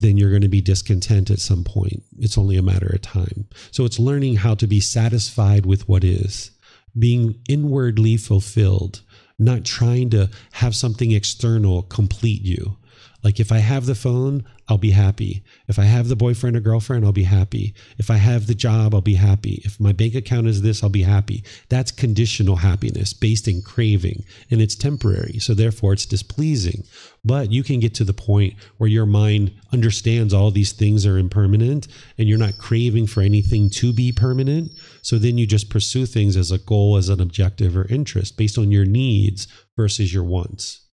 [0.00, 2.02] then you're going to be discontent at some point.
[2.18, 3.46] It's only a matter of time.
[3.70, 6.50] So it's learning how to be satisfied with what is,
[6.98, 9.02] being inwardly fulfilled
[9.40, 12.76] not trying to have something external complete you.
[13.22, 15.42] Like if I have the phone, I'll be happy.
[15.66, 17.74] If I have the boyfriend or girlfriend, I'll be happy.
[17.98, 19.60] If I have the job, I'll be happy.
[19.64, 21.42] If my bank account is this, I'll be happy.
[21.68, 25.38] That's conditional happiness based in craving and it's temporary.
[25.40, 26.84] So therefore it's displeasing.
[27.24, 31.18] But you can get to the point where your mind understands all these things are
[31.18, 34.72] impermanent and you're not craving for anything to be permanent.
[35.02, 38.56] So then you just pursue things as a goal, as an objective or interest based
[38.56, 40.86] on your needs versus your wants.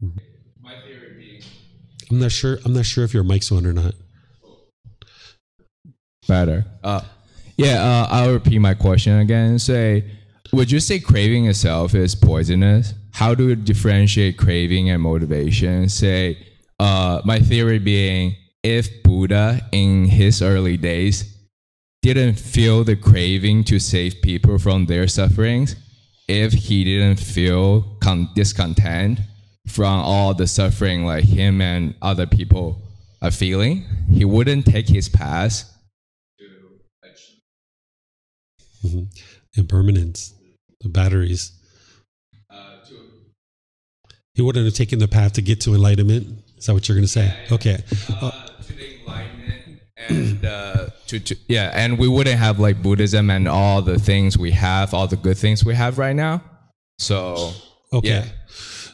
[0.00, 0.31] Being
[2.12, 3.94] I'm not sure I'm not sure if your mic's on or not.
[6.28, 6.66] Better.
[6.84, 7.00] Uh
[7.56, 9.50] yeah, uh, I'll repeat my question again.
[9.50, 10.10] And Say,
[10.52, 12.94] would you say craving itself is poisonous?
[13.12, 15.88] how do you differentiate craving and motivation?
[15.88, 16.38] Say,
[16.80, 21.36] uh, my theory being if Buddha in his early days
[22.00, 25.76] didn't feel the craving to save people from their sufferings,
[26.26, 29.20] if he didn't feel con- discontent
[29.66, 32.82] from all the suffering like him and other people
[33.20, 35.68] are feeling, he wouldn't take his path
[38.84, 39.04] mm-hmm.
[39.54, 40.34] Impermanence,
[40.80, 41.52] the batteries.
[44.34, 46.26] He wouldn't have taken the path to get to enlightenment.
[46.56, 47.26] Is that what you're going to say?
[47.26, 47.54] Yeah, yeah.
[47.54, 47.84] Okay.
[48.08, 48.30] Uh,
[48.62, 53.46] to the enlightenment and uh, to, to yeah, and we wouldn't have like Buddhism and
[53.46, 56.42] all the things we have, all the good things we have right now.
[56.98, 57.52] So
[57.92, 58.08] okay.
[58.08, 58.24] Yeah.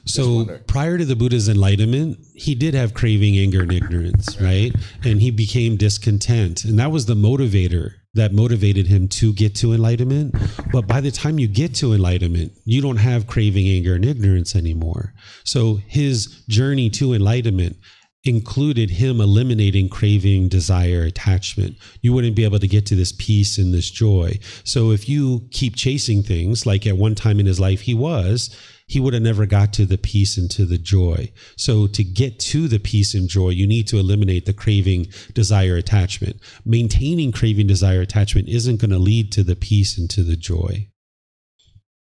[0.09, 4.75] So prior to the Buddha's enlightenment, he did have craving, anger, and ignorance, right?
[5.05, 6.65] And he became discontent.
[6.65, 10.35] And that was the motivator that motivated him to get to enlightenment.
[10.73, 14.57] But by the time you get to enlightenment, you don't have craving, anger, and ignorance
[14.57, 15.13] anymore.
[15.45, 17.77] So his journey to enlightenment
[18.25, 21.77] included him eliminating craving, desire, attachment.
[22.03, 24.39] You wouldn't be able to get to this peace and this joy.
[24.65, 28.55] So if you keep chasing things, like at one time in his life he was,
[28.89, 31.31] he would have never got to the peace and to the joy.
[31.57, 35.77] So to get to the peace and joy, you need to eliminate the craving, desire,
[35.77, 36.41] attachment.
[36.65, 40.89] Maintaining craving, desire, attachment isn't going to lead to the peace and to the joy.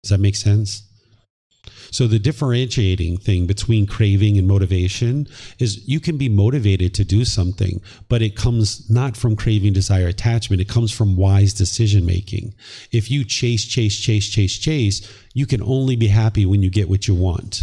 [0.02, 0.82] Does that make sense?
[1.94, 5.28] So the differentiating thing between craving and motivation
[5.60, 10.08] is you can be motivated to do something, but it comes not from craving, desire,
[10.08, 10.60] attachment.
[10.60, 12.52] It comes from wise decision making.
[12.90, 16.88] If you chase, chase, chase, chase, chase, you can only be happy when you get
[16.88, 17.62] what you want.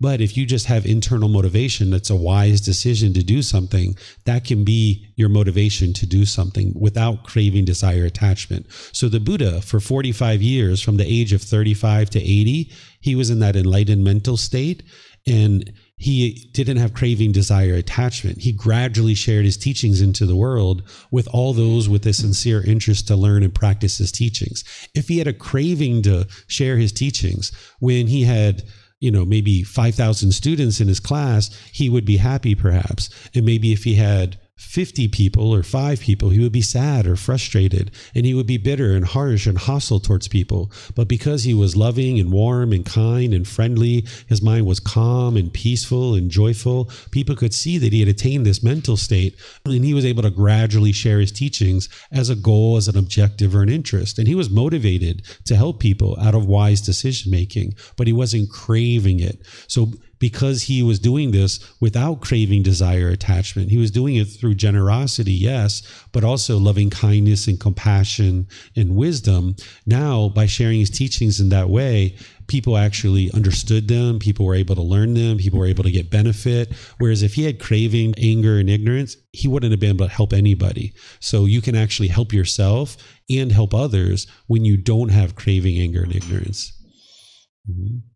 [0.00, 4.44] But if you just have internal motivation, that's a wise decision to do something, that
[4.44, 8.66] can be your motivation to do something without craving, desire, attachment.
[8.92, 13.30] So the Buddha, for 45 years, from the age of 35 to 80, he was
[13.30, 14.82] in that enlightened mental state.
[15.26, 18.38] And he didn't have craving, desire, attachment.
[18.40, 23.06] He gradually shared his teachings into the world with all those with a sincere interest
[23.08, 24.64] to learn and practice his teachings.
[24.94, 28.62] If he had a craving to share his teachings when he had
[29.00, 33.08] you know, maybe 5,000 students in his class, he would be happy perhaps.
[33.34, 37.16] And maybe if he had 50 people or five people, he would be sad or
[37.16, 40.70] frustrated and he would be bitter and harsh and hostile towards people.
[40.94, 45.36] But because he was loving and warm and kind and friendly, his mind was calm
[45.36, 49.34] and peaceful and joyful, people could see that he had attained this mental state
[49.64, 53.54] and he was able to gradually share his teachings as a goal, as an objective
[53.54, 54.18] or an interest.
[54.18, 58.50] And he was motivated to help people out of wise decision making, but he wasn't
[58.50, 59.40] craving it.
[59.68, 63.70] So because he was doing this without craving desire attachment.
[63.70, 65.82] He was doing it through generosity, yes,
[66.12, 69.56] but also loving kindness and compassion and wisdom.
[69.86, 72.16] Now, by sharing his teachings in that way,
[72.46, 76.10] people actually understood them, people were able to learn them, people were able to get
[76.10, 76.72] benefit.
[76.98, 80.32] Whereas if he had craving, anger, and ignorance, he wouldn't have been able to help
[80.32, 80.92] anybody.
[81.20, 82.96] So you can actually help yourself
[83.30, 86.72] and help others when you don't have craving, anger, and ignorance.
[87.70, 88.09] Mm-hmm.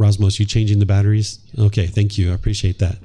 [0.00, 1.38] Rosmos, you changing the batteries?
[1.58, 2.30] Okay, thank you.
[2.30, 2.98] I appreciate that.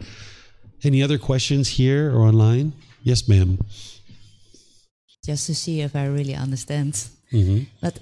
[0.83, 2.73] Any other questions here or online?
[3.03, 3.59] Yes, ma'am.
[5.23, 6.93] Just to see if I really understand.
[7.31, 7.63] Mm-hmm.
[7.81, 7.99] But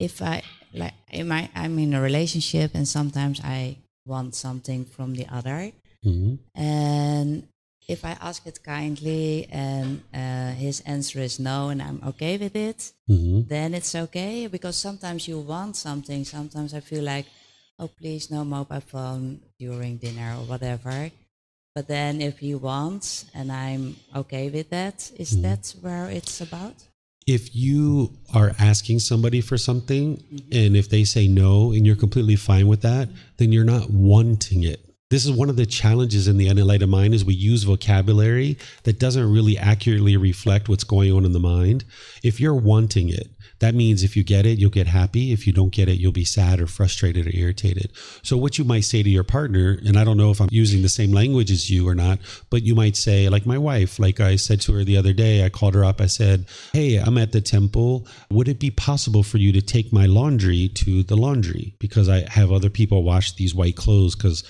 [0.00, 0.42] if I
[0.74, 1.50] like, am I?
[1.54, 3.76] I'm in a relationship, and sometimes I
[4.06, 5.72] want something from the other,
[6.04, 6.34] Mm-hmm.
[6.54, 7.42] and
[7.88, 12.54] if I ask it kindly, and uh, his answer is no, and I'm okay with
[12.54, 13.48] it, Mm-hmm.
[13.48, 14.46] then it's okay.
[14.46, 16.24] Because sometimes you want something.
[16.24, 17.26] Sometimes I feel like,
[17.78, 21.10] oh, please, no mobile phone during dinner or whatever.
[21.74, 25.42] But then if he wants, and I'm okay with that, is Mm-hmm.
[25.42, 26.74] that where it's about?
[27.26, 30.22] if you are asking somebody for something
[30.52, 33.08] and if they say no and you're completely fine with that
[33.38, 34.78] then you're not wanting it
[35.10, 39.00] this is one of the challenges in the unenlightened mind is we use vocabulary that
[39.00, 41.84] doesn't really accurately reflect what's going on in the mind
[42.22, 43.28] if you're wanting it
[43.58, 45.32] that means if you get it you'll get happy.
[45.32, 47.92] If you don't get it you'll be sad or frustrated or irritated.
[48.22, 50.82] So what you might say to your partner and i don't know if i'm using
[50.82, 52.18] the same language as you or not
[52.50, 55.44] but you might say like my wife like i said to her the other day
[55.44, 58.06] i called her up i said hey i'm at the temple.
[58.30, 61.74] Would it be possible for you to take my laundry to the laundry?
[61.78, 64.42] Because i have other people wash these white clothes because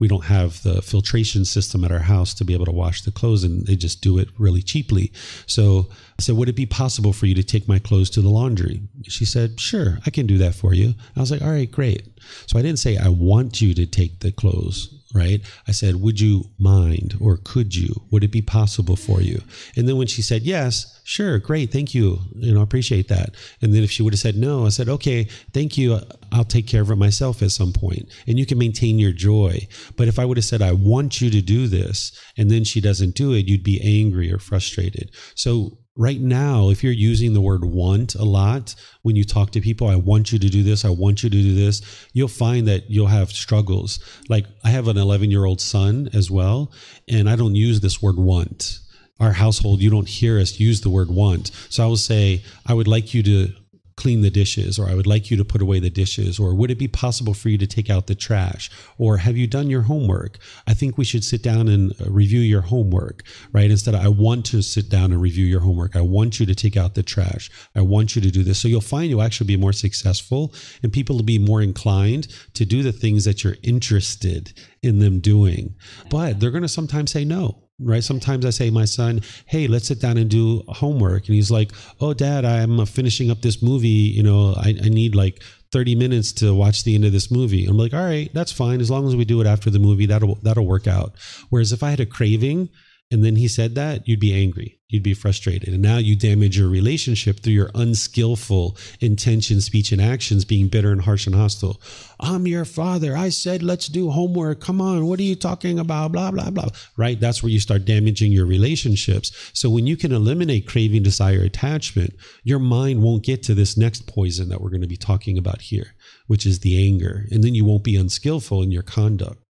[0.00, 3.12] we don't have the filtration system at our house to be able to wash the
[3.12, 5.12] clothes and they just do it really cheaply.
[5.46, 5.88] So
[6.18, 8.82] I said, Would it be possible for you to take my clothes to the laundry?
[9.04, 10.94] She said, Sure, I can do that for you.
[11.16, 12.08] I was like, All right, great.
[12.46, 15.40] So I didn't say, I want you to take the clothes, right?
[15.66, 18.02] I said, Would you mind or could you?
[18.10, 19.40] Would it be possible for you?
[19.76, 22.18] And then when she said yes, sure, great, thank you.
[22.34, 23.34] You know, appreciate that.
[23.62, 26.00] And then if she would have said no, I said, Okay, thank you.
[26.32, 28.10] I'll take care of it myself at some point.
[28.26, 29.66] And you can maintain your joy.
[29.96, 32.80] But if I would have said, I want you to do this, and then she
[32.80, 35.12] doesn't do it, you'd be angry or frustrated.
[35.36, 39.60] So right now, if you're using the word want a lot when you talk to
[39.60, 42.66] people, I want you to do this, I want you to do this, you'll find
[42.68, 44.00] that you'll have struggles.
[44.28, 46.72] Like I have an 11 year old son as well,
[47.08, 48.80] and I don't use this word want.
[49.20, 51.52] Our household, you don't hear us use the word want.
[51.70, 53.52] So I will say, I would like you to
[53.96, 56.70] clean the dishes or I would like you to put away the dishes or would
[56.70, 58.70] it be possible for you to take out the trash?
[58.98, 60.38] Or have you done your homework?
[60.66, 63.22] I think we should sit down and uh, review your homework
[63.52, 63.70] right?
[63.70, 65.96] Instead of I want to sit down and review your homework.
[65.96, 67.50] I want you to take out the trash.
[67.74, 68.58] I want you to do this.
[68.58, 72.64] So you'll find you'll actually be more successful and people will be more inclined to
[72.64, 74.52] do the things that you're interested
[74.82, 75.74] in them doing.
[76.10, 78.04] But they're going to sometimes say no right?
[78.04, 81.26] Sometimes I say, my son, hey, let's sit down and do homework.
[81.26, 83.88] And he's like, oh, dad, I'm finishing up this movie.
[83.88, 85.42] You know, I, I need like
[85.72, 87.66] 30 minutes to watch the end of this movie.
[87.66, 88.80] I'm like, all right, that's fine.
[88.80, 91.14] As long as we do it after the movie, that'll, that'll work out.
[91.50, 92.68] Whereas if I had a craving
[93.14, 94.80] and then he said that, you'd be angry.
[94.88, 95.68] You'd be frustrated.
[95.68, 100.90] And now you damage your relationship through your unskillful intention, speech, and actions being bitter
[100.90, 101.80] and harsh and hostile.
[102.18, 103.16] I'm your father.
[103.16, 104.60] I said, let's do homework.
[104.60, 105.06] Come on.
[105.06, 106.10] What are you talking about?
[106.10, 106.70] Blah, blah, blah.
[106.96, 107.20] Right?
[107.20, 109.30] That's where you start damaging your relationships.
[109.52, 114.08] So when you can eliminate craving, desire, attachment, your mind won't get to this next
[114.08, 115.94] poison that we're going to be talking about here,
[116.26, 117.26] which is the anger.
[117.30, 119.43] And then you won't be unskillful in your conduct.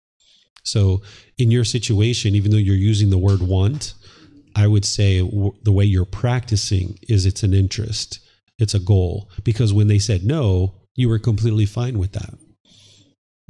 [0.64, 1.02] So,
[1.38, 3.94] in your situation, even though you're using the word want,
[4.56, 8.20] I would say w- the way you're practicing is it's an interest,
[8.60, 9.30] it's a goal.
[9.44, 12.36] Because when they said no, you were completely fine with that.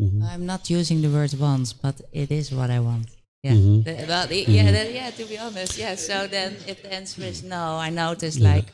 [0.02, 0.24] Mhm.
[0.24, 3.08] I'm not using the word want, but it is what I want.
[3.44, 3.54] Yeah.
[3.54, 3.84] Mhm.
[3.84, 5.10] The- well, the- yeah, then, yeah.
[5.12, 5.96] To be honest, yeah.
[5.96, 8.54] So then, if the answer is no, I notice Yeah.
[8.56, 8.74] like,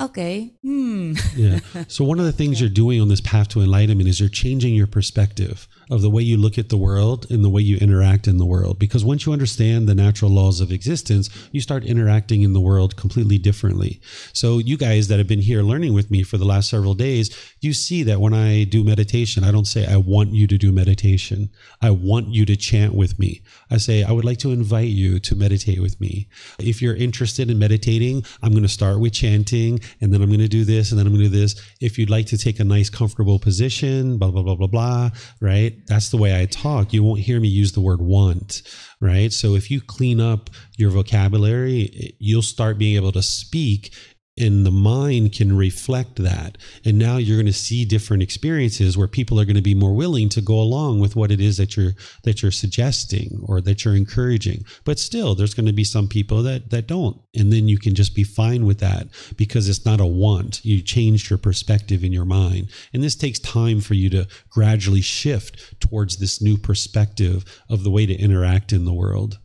[0.00, 1.14] okay, hmm.
[1.36, 1.60] yeah.
[1.88, 4.74] So one of the things you're doing on this path to enlightenment is you're changing
[4.74, 8.26] your perspective of the way you look at the world and the way you interact
[8.26, 8.78] in the world.
[8.78, 12.96] Because once you understand the natural laws of existence, you start interacting in the world
[12.96, 14.00] completely differently.
[14.32, 17.36] So you guys that have been here learning with me for the last several days,
[17.60, 20.72] you see that when I do meditation, I don't say I want you to do
[20.72, 21.50] meditation.
[21.80, 23.42] I want you to chant with me.
[23.70, 26.28] I say I would like to invite you to meditate with me.
[26.58, 30.40] If you're interested in meditating, I'm going to start with chanting and then I'm going
[30.40, 31.60] to do this and then I'm going to do this.
[31.80, 35.73] If you'd like to take a nice comfortable position, blah blah blah blah blah, right?
[35.86, 36.92] That's the way I talk.
[36.92, 38.62] You won't hear me use the word want,
[39.00, 39.32] right?
[39.32, 43.92] So if you clean up your vocabulary, you'll start being able to speak
[44.36, 46.58] and the mind can reflect that.
[46.84, 49.94] And now you're going to see different experiences where people are going to be more
[49.94, 51.92] willing to go along with what it is that you're
[52.24, 54.64] that you're suggesting or that you're encouraging.
[54.84, 57.20] But still there's going to be some people that that don't.
[57.36, 59.06] And then you can just be fine with that
[59.36, 60.64] because it's not a want.
[60.64, 62.70] You changed your perspective in your mind.
[62.92, 67.90] And this takes time for you to gradually shift towards this new perspective of the
[67.90, 69.38] way to interact in the world.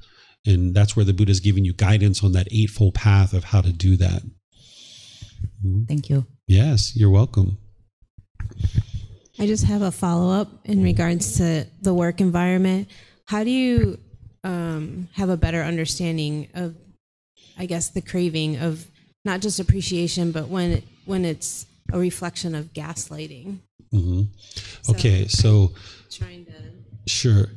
[0.47, 3.61] And that's where the buddha is giving you guidance on that eightfold path of how
[3.61, 4.23] to do that
[5.87, 6.25] Thank you.
[6.47, 7.57] Yes, you're welcome.
[9.37, 12.89] I just have a follow up in regards to the work environment.
[13.25, 13.99] How do you
[14.43, 16.75] um, have a better understanding of,
[17.57, 18.85] I guess, the craving of
[19.23, 23.59] not just appreciation, but when it, when it's a reflection of gaslighting?
[23.93, 24.91] Mm-hmm.
[24.91, 25.71] Okay, so,
[26.09, 26.53] so trying to
[27.07, 27.47] sure.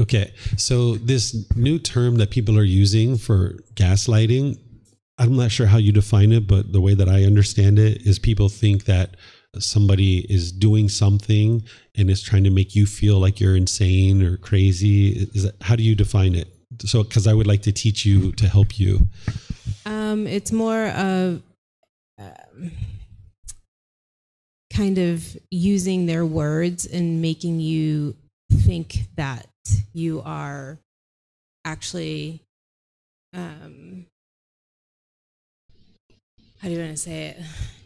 [0.00, 4.58] Okay, so this new term that people are using for gaslighting
[5.20, 8.18] I'm not sure how you define it, but the way that I understand it is
[8.18, 9.16] people think that
[9.58, 11.62] somebody is doing something
[11.94, 15.28] and is trying to make you feel like you're insane or crazy.
[15.34, 16.48] Is that, how do you define it?
[16.86, 19.08] So, because I would like to teach you to help you.
[19.84, 21.42] Um, it's more of
[22.18, 22.70] um,
[24.72, 28.16] kind of using their words and making you
[28.52, 29.46] think that
[29.92, 30.78] you are
[31.66, 32.42] actually
[33.34, 34.06] um,
[36.60, 37.40] how do you want to say it?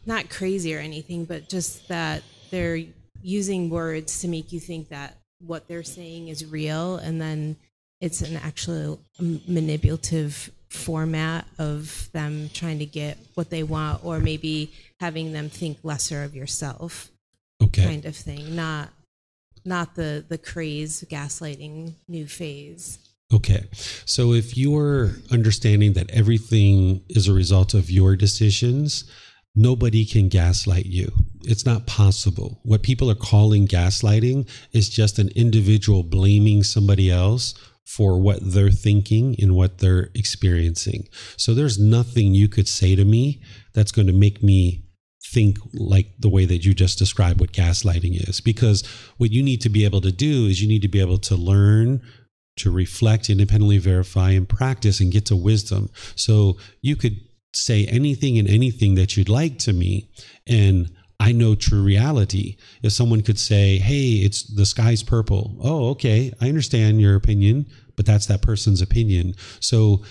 [0.06, 2.80] Not crazy or anything, but just that they're
[3.22, 7.56] using words to make you think that what they're saying is real, and then
[8.00, 14.18] it's an actual um, manipulative format of them trying to get what they want, or
[14.18, 17.10] maybe having them think lesser of yourself,
[17.62, 17.84] okay.
[17.84, 18.56] kind of thing.
[18.56, 18.88] Not
[19.64, 22.98] not the the craze gaslighting new phase.
[23.34, 23.64] Okay.
[24.04, 29.10] So if you're understanding that everything is a result of your decisions,
[29.56, 31.10] nobody can gaslight you.
[31.42, 32.60] It's not possible.
[32.62, 37.54] What people are calling gaslighting is just an individual blaming somebody else
[37.84, 41.08] for what they're thinking and what they're experiencing.
[41.36, 43.42] So there's nothing you could say to me
[43.74, 44.84] that's going to make me
[45.26, 48.86] think like the way that you just described what gaslighting is because
[49.16, 51.34] what you need to be able to do is you need to be able to
[51.34, 52.00] learn
[52.56, 55.90] to reflect, independently verify, and practice and get to wisdom.
[56.14, 57.20] So you could
[57.52, 60.08] say anything and anything that you'd like to me,
[60.46, 60.90] and
[61.20, 62.56] I know true reality.
[62.82, 67.66] If someone could say, "Hey, it's the sky's purple," oh, okay, I understand your opinion,
[67.96, 69.34] but that's that person's opinion.
[69.60, 70.02] So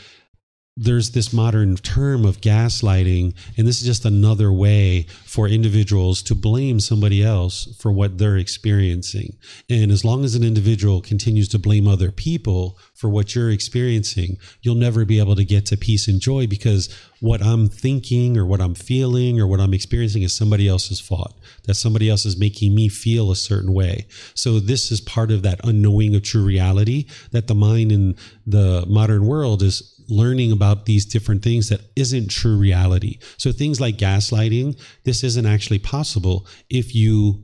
[0.75, 6.33] there's this modern term of gaslighting, and this is just another way for individuals to
[6.33, 9.37] blame somebody else for what they're experiencing.
[9.69, 14.37] And as long as an individual continues to blame other people for what you're experiencing,
[14.63, 16.89] you'll never be able to get to peace and joy because
[17.19, 21.39] what I'm thinking or what I'm feeling or what I'm experiencing is somebody else's fault,
[21.65, 24.07] that somebody else is making me feel a certain way.
[24.33, 28.85] So, this is part of that unknowing of true reality that the mind in the
[28.89, 33.19] modern world is learning about these different things that isn't true reality.
[33.37, 37.43] So things like gaslighting, this isn't actually possible if you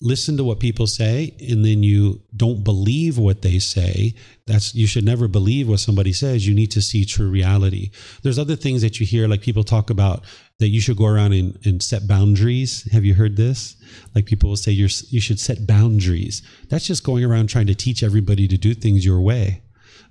[0.00, 4.14] listen to what people say and then you don't believe what they say.
[4.46, 6.46] That's you should never believe what somebody says.
[6.46, 7.90] You need to see true reality.
[8.22, 10.24] There's other things that you hear like people talk about
[10.58, 12.86] that you should go around and, and set boundaries.
[12.92, 13.76] Have you heard this?
[14.14, 16.42] Like people will say you're you should set boundaries.
[16.68, 19.62] That's just going around trying to teach everybody to do things your way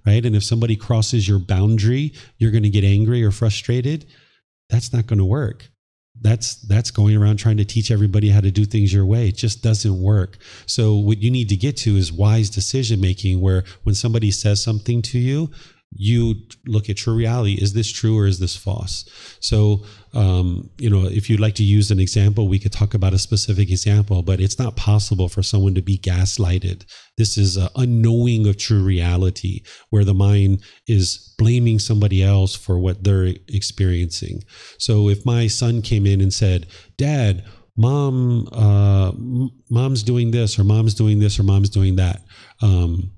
[0.05, 0.25] right?
[0.25, 4.05] And if somebody crosses your boundary, you're going to get angry or frustrated.
[4.69, 5.69] That's not going to work.
[6.21, 9.29] That's that's going around trying to teach everybody how to do things your way.
[9.29, 10.37] It just doesn't work.
[10.67, 14.63] So what you need to get to is wise decision making where when somebody says
[14.63, 15.49] something to you,
[15.95, 17.53] you look at true reality.
[17.53, 19.05] Is this true or is this false?
[19.39, 19.83] So,
[20.13, 23.19] um, you know, if you'd like to use an example, we could talk about a
[23.19, 26.85] specific example, but it's not possible for someone to be gaslighted.
[27.17, 32.79] This is an unknowing of true reality where the mind is blaming somebody else for
[32.79, 34.43] what they're experiencing.
[34.77, 36.67] So if my son came in and said,
[36.97, 37.43] Dad,
[37.75, 39.11] mom, uh,
[39.69, 42.21] mom's doing this or mom's doing this or mom's doing that.
[42.61, 43.11] Um,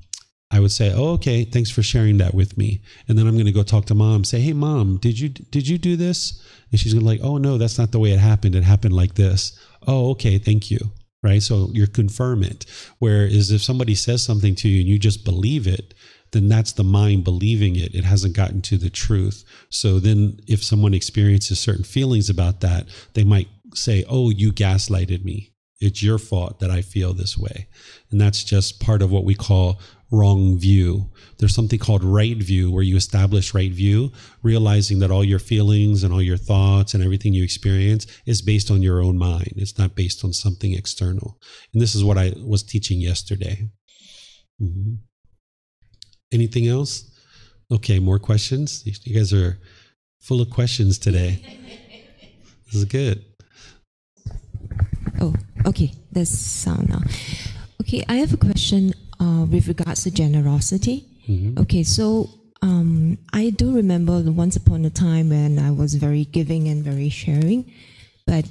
[0.56, 3.46] I would say, "Oh, okay, thanks for sharing that with me." And then I'm going
[3.46, 6.42] to go talk to mom, say, "Hey, mom, did you did you do this?"
[6.72, 8.56] And she's going to like, "Oh no, that's not the way it happened.
[8.56, 10.80] It happened like this." "Oh, okay, thank you."
[11.22, 11.44] Right?
[11.44, 12.66] So you're confirm it.
[13.00, 15.94] Whereas if somebody says something to you and you just believe it,
[16.32, 17.94] then that's the mind believing it.
[17.94, 19.44] It hasn't gotten to the truth.
[19.70, 25.26] So then if someone experiences certain feelings about that, they might say, "Oh, you gaslighted
[25.26, 25.52] me."
[25.82, 27.68] It's your fault that I feel this way.
[28.10, 29.82] And that's just part of what we call
[30.16, 31.10] wrong view.
[31.38, 34.12] There's something called right view where you establish right view,
[34.44, 38.72] realizing that all your feelings and all your thoughts and everything you experience is based
[38.72, 39.54] on your own mind.
[39.58, 41.38] It's not based on something external.
[41.74, 43.70] And this is what I was teaching yesterday.
[44.62, 45.00] Mhm.
[46.32, 47.12] Anything else?
[47.72, 48.84] Okay, more questions?
[48.86, 49.60] You guys are
[50.22, 51.42] full of questions today.
[52.66, 53.24] This is good.
[55.22, 55.34] Oh,
[55.68, 55.94] okay.
[56.12, 57.02] That's sound now.
[57.82, 61.06] Okay, I have a question uh, with regards to generosity.
[61.58, 62.30] Okay, so
[62.62, 66.84] um, I do remember the once upon a time when I was very giving and
[66.84, 67.72] very sharing,
[68.28, 68.46] but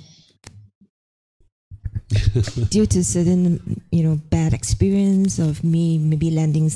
[2.71, 6.71] due to certain you know bad experience of me maybe lending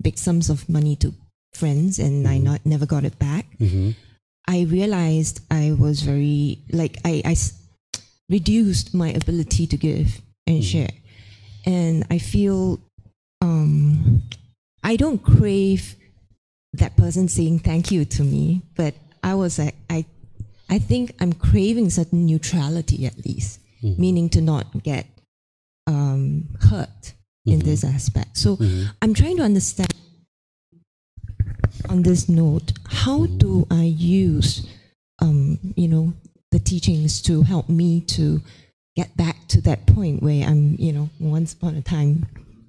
[0.00, 1.12] big sums of money to
[1.54, 3.46] friends and I not never got it back,
[4.48, 7.52] I realized I was very like I, I s-
[8.28, 10.90] reduced my ability to give and share,
[11.66, 12.80] and I feel
[13.42, 14.22] um,
[14.82, 15.96] I don't crave
[16.74, 20.06] that person saying thank you to me, but I was like I
[20.70, 23.60] I think I'm craving certain neutrality at least,
[23.98, 25.06] meaning to not get
[25.86, 27.12] um, hurt
[27.44, 28.38] in this aspect.
[28.38, 28.56] So
[29.02, 29.92] I'm trying to understand
[31.88, 34.66] on this note, how do I use,
[35.20, 36.14] um, you know,
[36.52, 38.40] the teachings to help me to
[38.94, 42.26] get back to that point where I'm, you know, once upon a time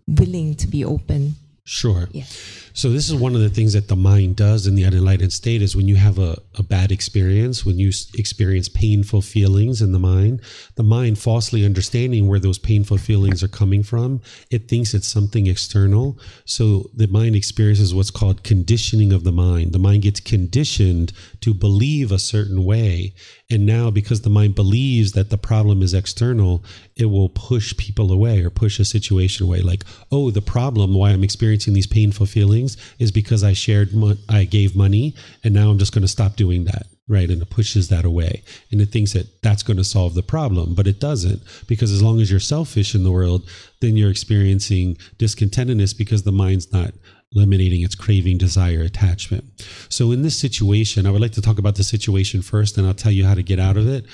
[0.07, 1.35] willing to be open.
[1.65, 2.09] Sure.
[2.11, 2.25] Yeah.
[2.73, 5.61] So this is one of the things that the mind does in the unenlightened state
[5.61, 9.99] is when you have a, a bad experience, when you experience painful feelings in the
[9.99, 10.41] mind,
[10.75, 14.21] the mind falsely understanding where those painful feelings are coming from,
[14.51, 16.19] it thinks it's something external.
[16.43, 19.71] So the mind experiences what's called conditioning of the mind.
[19.71, 23.13] The mind gets conditioned to believe a certain way.
[23.53, 26.63] And now because the mind believes that the problem is external,
[26.95, 29.59] it will push people away or push a situation away.
[29.59, 34.17] Like, oh, the problem why I'm experiencing these painful feelings is because I shared, mon-
[34.27, 35.13] I gave money,
[35.43, 36.87] and now I'm just going to stop doing that.
[37.07, 37.29] Right.
[37.29, 38.43] And it pushes that away.
[38.71, 41.43] And it thinks that that's going to solve the problem, but it doesn't.
[41.67, 43.47] Because as long as you're selfish in the world,
[43.81, 46.93] then you're experiencing discontentedness because the mind's not
[47.35, 49.43] eliminating its craving, desire, attachment.
[49.89, 52.93] So in this situation, I would like to talk about the situation first, and I'll
[52.93, 54.05] tell you how to get out of it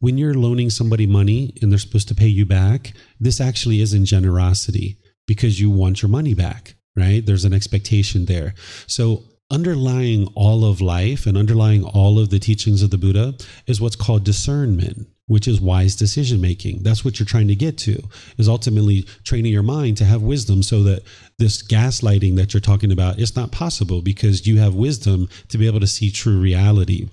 [0.00, 4.06] when you're loaning somebody money and they're supposed to pay you back, this actually isn't
[4.06, 7.24] generosity because you want your money back, right?
[7.24, 8.54] There's an expectation there.
[8.86, 9.22] So,
[9.52, 13.34] underlying all of life and underlying all of the teachings of the Buddha
[13.66, 15.08] is what's called discernment.
[15.30, 16.82] Which is wise decision making.
[16.82, 18.02] That's what you're trying to get to,
[18.36, 21.04] is ultimately training your mind to have wisdom so that
[21.38, 25.68] this gaslighting that you're talking about is not possible because you have wisdom to be
[25.68, 27.08] able to see true reality.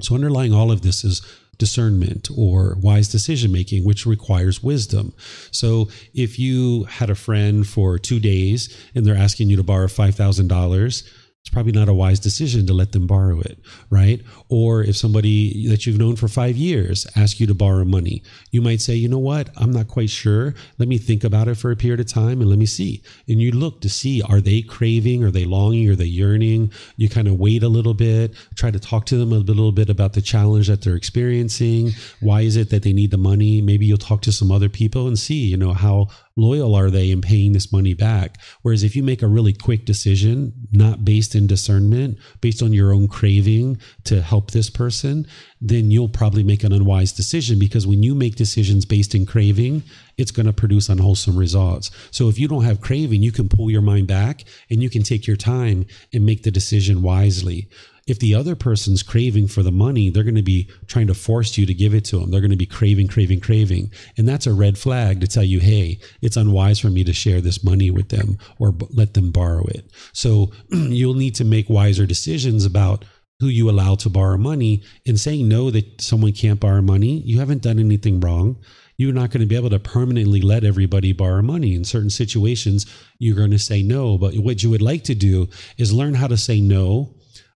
[0.00, 1.22] So, underlying all of this is
[1.58, 5.12] discernment or wise decision making, which requires wisdom.
[5.50, 9.88] So, if you had a friend for two days and they're asking you to borrow
[9.88, 11.02] $5,000,
[11.46, 14.20] it's probably not a wise decision to let them borrow it, right?
[14.48, 18.62] Or if somebody that you've known for five years asks you to borrow money, you
[18.62, 20.54] might say, you know what, I'm not quite sure.
[20.78, 23.02] Let me think about it for a period of time and let me see.
[23.28, 26.72] And you look to see are they craving, are they longing, are they yearning?
[26.96, 29.90] You kind of wait a little bit, try to talk to them a little bit
[29.90, 31.90] about the challenge that they're experiencing.
[32.20, 33.60] Why is it that they need the money?
[33.60, 37.10] Maybe you'll talk to some other people and see, you know, how loyal are they
[37.10, 38.38] in paying this money back?
[38.62, 42.92] Whereas if you make a really quick decision, not based in discernment, based on your
[42.92, 45.26] own craving to help this person,
[45.60, 49.82] then you'll probably make an unwise decision because when you make decisions based in craving,
[50.16, 51.90] it's going to produce unwholesome results.
[52.10, 55.02] So if you don't have craving, you can pull your mind back and you can
[55.02, 57.68] take your time and make the decision wisely
[58.06, 61.58] if the other person's craving for the money, they're going to be trying to force
[61.58, 62.30] you to give it to them.
[62.30, 63.90] They're going to be craving, craving, craving.
[64.16, 67.40] And that's a red flag to tell you, hey, it's unwise for me to share
[67.40, 69.90] this money with them or let them borrow it.
[70.12, 73.04] So you'll need to make wiser decisions about
[73.40, 77.22] who you allow to borrow money and saying no that someone can't borrow money.
[77.24, 78.56] You haven't done anything wrong
[78.96, 81.74] you're not going to be able to permanently let everybody borrow money.
[81.74, 82.86] In certain situations,
[83.18, 84.16] you're going to say no.
[84.16, 87.14] But what you would like to do is learn how to say no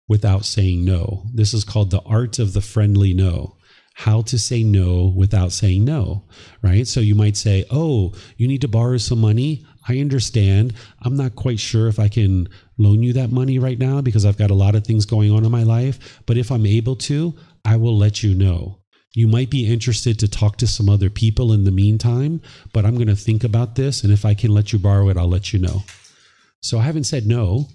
[0.09, 1.25] without saying no.
[1.33, 3.57] This is called the art of the friendly no.
[3.95, 6.25] How to say no without saying no,
[6.63, 6.87] right?
[6.87, 9.67] So you might say, Oh, you need to borrow some money.
[9.89, 10.75] I understand.
[11.03, 12.49] I'm not quite sure if I can
[12.79, 15.45] loan you that money right now because I've got a lot of things going on
[15.45, 16.21] in my life.
[16.27, 17.35] But if I'm able to,
[17.65, 18.79] I will let you know.
[19.13, 22.41] You might be interested to talk to some other people in the meantime,
[22.73, 24.05] but I'm going to think about this.
[24.05, 25.83] And if I can let you borrow it, I'll let you know.
[26.61, 27.67] So I haven't said no,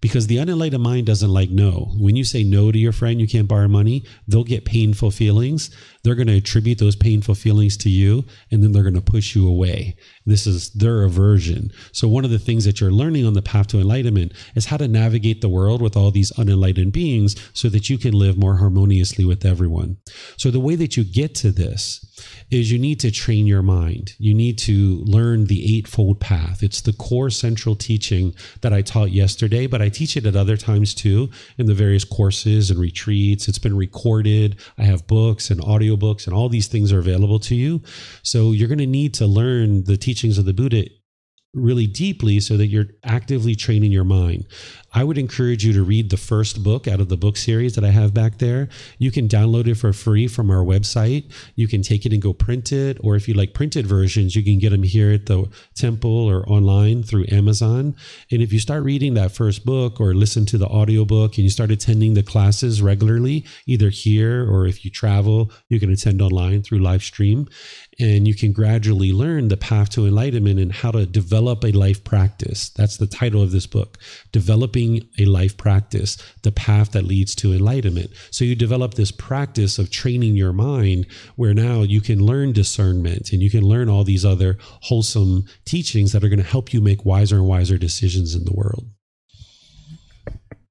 [0.00, 1.92] because the unenlightened mind doesn't like no.
[1.98, 5.70] When you say no to your friend, you can't borrow money, they'll get painful feelings.
[6.02, 9.36] They're going to attribute those painful feelings to you, and then they're going to push
[9.36, 9.96] you away.
[10.30, 11.72] This is their aversion.
[11.92, 14.76] So, one of the things that you're learning on the path to enlightenment is how
[14.76, 18.56] to navigate the world with all these unenlightened beings so that you can live more
[18.56, 19.96] harmoniously with everyone.
[20.36, 22.04] So, the way that you get to this
[22.50, 24.14] is you need to train your mind.
[24.18, 26.62] You need to learn the Eightfold Path.
[26.62, 30.56] It's the core central teaching that I taught yesterday, but I teach it at other
[30.56, 33.48] times too in the various courses and retreats.
[33.48, 34.60] It's been recorded.
[34.78, 37.82] I have books and audiobooks, and all these things are available to you.
[38.22, 40.84] So you're going to need to learn the teachings of the Buddha
[41.52, 44.46] really deeply so that you're actively training your mind.
[44.92, 47.84] I would encourage you to read the first book out of the book series that
[47.84, 48.68] I have back there.
[48.98, 51.32] You can download it for free from our website.
[51.56, 54.44] You can take it and go print it, or if you like printed versions, you
[54.44, 57.96] can get them here at the temple or online through Amazon.
[58.30, 61.50] And if you start reading that first book or listen to the audiobook and you
[61.50, 66.62] start attending the classes regularly, either here or if you travel, you can attend online
[66.62, 67.48] through live stream
[68.00, 72.02] and you can gradually learn the path to enlightenment and how to develop a life
[72.02, 72.70] practice.
[72.70, 73.98] That's the title of this book
[74.32, 78.10] Developing a Life Practice, the path that leads to enlightenment.
[78.30, 81.06] So you develop this practice of training your mind
[81.36, 86.12] where now you can learn discernment and you can learn all these other wholesome teachings
[86.12, 88.86] that are going to help you make wiser and wiser decisions in the world.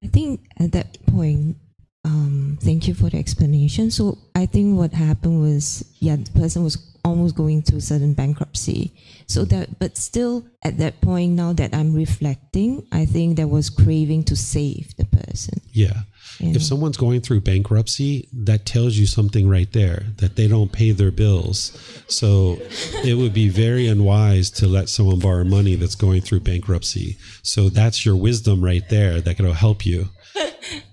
[0.04, 1.58] I think at that point,
[2.06, 3.92] um, thank you for the explanation.
[3.92, 8.94] So I think what happened was, yeah, the person was almost going through sudden bankruptcy.
[9.28, 13.70] So that, but still at that point, now that I'm reflecting, I think there was
[13.70, 15.62] craving to save the person.
[15.72, 16.02] Yeah.
[16.42, 20.92] If someone's going through bankruptcy, that tells you something right there that they don't pay
[20.92, 21.78] their bills.
[22.08, 22.58] So
[23.04, 27.18] it would be very unwise to let someone borrow money that's going through bankruptcy.
[27.44, 30.10] So that's your wisdom right there that can help you.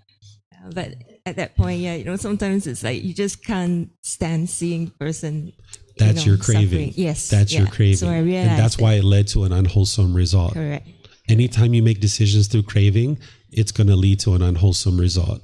[0.74, 4.86] but at that point, yeah, you know, sometimes it's like you just can't stand seeing
[4.86, 5.52] the person.
[5.96, 6.90] That's you know, your craving.
[6.90, 6.92] suffering.
[6.94, 7.96] Yes, That's your craving.
[7.96, 10.52] So I and that's why it led to an unwholesome result.
[10.54, 10.86] Correct.
[11.28, 13.18] Anytime you make decisions through craving,
[13.50, 15.40] it's going to lead to an unwholesome result.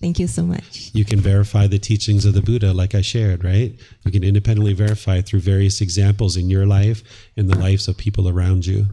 [0.00, 0.90] Thank you so much.
[0.92, 3.74] You can verify the teachings of the Buddha, like I shared, right?
[4.04, 7.02] You can independently verify through various examples in your life
[7.36, 8.86] and the lives of people around you.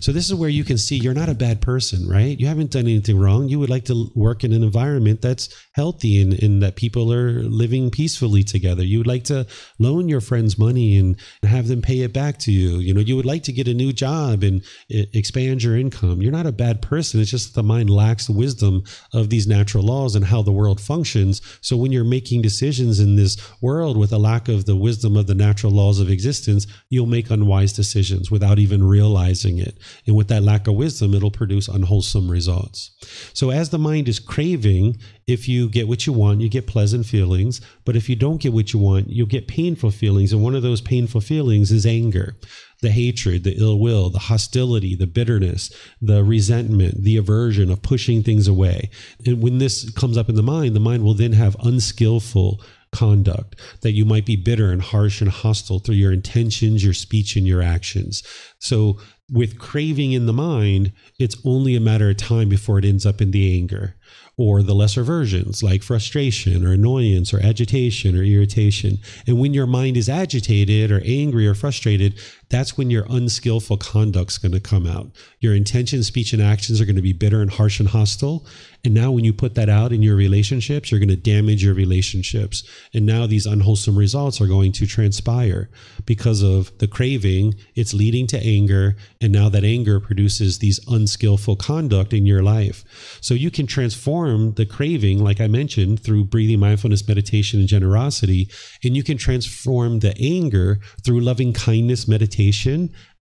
[0.00, 2.38] So, this is where you can see you're not a bad person, right?
[2.38, 3.48] You haven't done anything wrong.
[3.48, 7.42] You would like to work in an environment that's healthy and, and that people are
[7.42, 8.84] living peacefully together.
[8.84, 9.46] You would like to
[9.78, 12.78] loan your friends money and have them pay it back to you.
[12.78, 16.20] You know, you would like to get a new job and e- expand your income.
[16.20, 17.20] You're not a bad person.
[17.20, 20.52] It's just that the mind lacks the wisdom of these natural laws and how the
[20.52, 21.40] world functions.
[21.62, 25.26] So when you're making decisions in this world with a lack of the wisdom of
[25.26, 29.78] the natural laws of existence, you'll make unwise decisions without even realizing it.
[30.06, 32.90] And with that lack of wisdom, it'll produce unwholesome results.
[33.32, 37.06] So as the mind is craving, if you get what you want, you get pleasant
[37.06, 37.60] feelings.
[37.84, 40.32] But if you don't get what you want, you'll get painful feelings.
[40.32, 42.36] And one of those painful feelings is anger
[42.82, 48.22] the hatred, the ill will, the hostility, the bitterness, the resentment, the aversion of pushing
[48.22, 48.90] things away.
[49.24, 52.60] And when this comes up in the mind, the mind will then have unskillful
[52.92, 57.36] conduct that you might be bitter and harsh and hostile through your intentions, your speech,
[57.36, 58.22] and your actions.
[58.58, 58.98] So,
[59.30, 63.20] with craving in the mind, it's only a matter of time before it ends up
[63.20, 63.96] in the anger
[64.38, 68.98] or the lesser versions like frustration or annoyance or agitation or irritation.
[69.26, 74.38] And when your mind is agitated or angry or frustrated, that's when your unskillful conduct's
[74.38, 75.10] going to come out.
[75.40, 78.46] Your intention, speech, and actions are going to be bitter and harsh and hostile.
[78.84, 81.74] And now, when you put that out in your relationships, you're going to damage your
[81.74, 82.62] relationships.
[82.94, 85.68] And now, these unwholesome results are going to transpire
[86.04, 87.56] because of the craving.
[87.74, 88.96] It's leading to anger.
[89.20, 92.84] And now, that anger produces these unskillful conduct in your life.
[93.20, 98.48] So, you can transform the craving, like I mentioned, through breathing, mindfulness, meditation, and generosity.
[98.84, 102.35] And you can transform the anger through loving kindness, meditation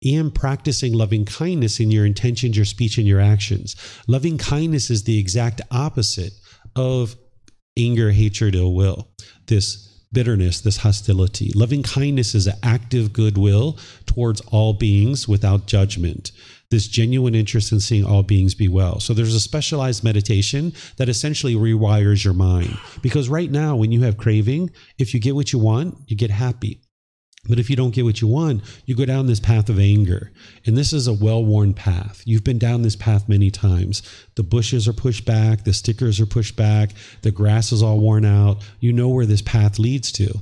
[0.03, 3.75] and practicing loving kindness in your intentions, your speech, and your actions.
[4.07, 6.33] Loving kindness is the exact opposite
[6.75, 7.15] of
[7.77, 9.09] anger, hatred, ill will.
[9.47, 11.51] This bitterness, this hostility.
[11.53, 16.31] Loving kindness is an active goodwill towards all beings without judgment.
[16.71, 18.99] This genuine interest in seeing all beings be well.
[18.99, 22.77] So there's a specialized meditation that essentially rewires your mind.
[23.01, 26.31] Because right now, when you have craving, if you get what you want, you get
[26.31, 26.81] happy.
[27.47, 30.31] But if you don't get what you want, you go down this path of anger.
[30.65, 32.21] And this is a well worn path.
[32.25, 34.01] You've been down this path many times.
[34.35, 36.91] The bushes are pushed back, the stickers are pushed back,
[37.21, 38.63] the grass is all worn out.
[38.79, 40.41] You know where this path leads to.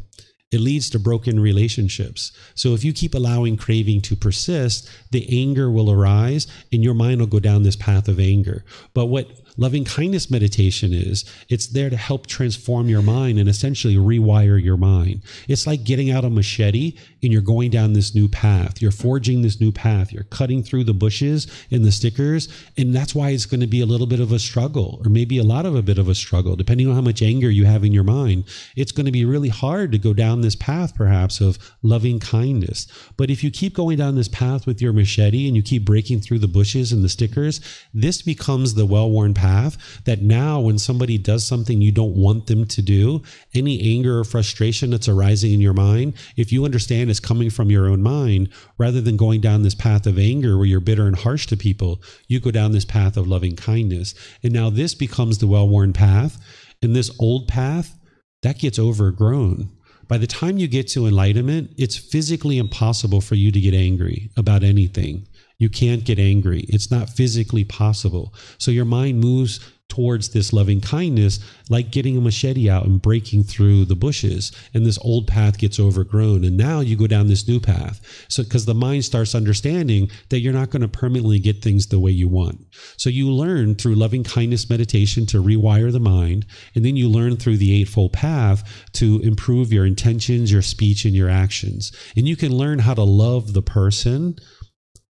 [0.53, 2.31] it leads to broken relationships.
[2.53, 7.19] So if you keep allowing craving to persist, the anger will arise and your mind
[7.19, 8.63] will go down this path of anger.
[8.93, 9.27] But what
[9.57, 14.77] loving kindness meditation is it's there to help transform your mind and essentially rewire your
[14.77, 15.21] mind.
[15.47, 18.81] It's like getting out a machete and you're going down this new path.
[18.81, 20.11] You're forging this new path.
[20.11, 22.47] You're cutting through the bushes and the stickers.
[22.77, 25.37] And that's why it's going to be a little bit of a struggle, or maybe
[25.37, 27.83] a lot of a bit of a struggle, depending on how much anger you have
[27.83, 28.45] in your mind.
[28.75, 32.87] It's going to be really hard to go down this path, perhaps, of loving kindness.
[33.17, 36.21] But if you keep going down this path with your machete and you keep breaking
[36.21, 37.61] through the bushes and the stickers,
[37.93, 42.47] this becomes the well worn path that now, when somebody does something you don't want
[42.47, 43.21] them to do,
[43.53, 47.69] any anger or frustration that's arising in your mind, if you understand it's coming from
[47.69, 48.49] your own mind,
[48.79, 52.01] rather than going down this path of anger where you're bitter and harsh to people,
[52.27, 54.15] you go down this path of loving kindness.
[54.41, 56.43] And now this becomes the well worn path.
[56.81, 57.95] And this old path,
[58.41, 59.69] that gets overgrown.
[60.07, 64.31] By the time you get to enlightenment, it's physically impossible for you to get angry
[64.35, 65.27] about anything.
[65.59, 66.61] You can't get angry.
[66.67, 68.33] It's not physically possible.
[68.57, 69.59] So your mind moves
[69.93, 71.39] towards this loving kindness,
[71.69, 74.51] like getting a machete out and breaking through the bushes.
[74.73, 76.43] And this old path gets overgrown.
[76.43, 78.01] And now you go down this new path.
[78.27, 81.99] So, because the mind starts understanding that you're not going to permanently get things the
[81.99, 82.65] way you want.
[82.97, 86.47] So, you learn through loving kindness meditation to rewire the mind.
[86.73, 91.13] And then you learn through the Eightfold Path to improve your intentions, your speech, and
[91.13, 91.91] your actions.
[92.17, 94.37] And you can learn how to love the person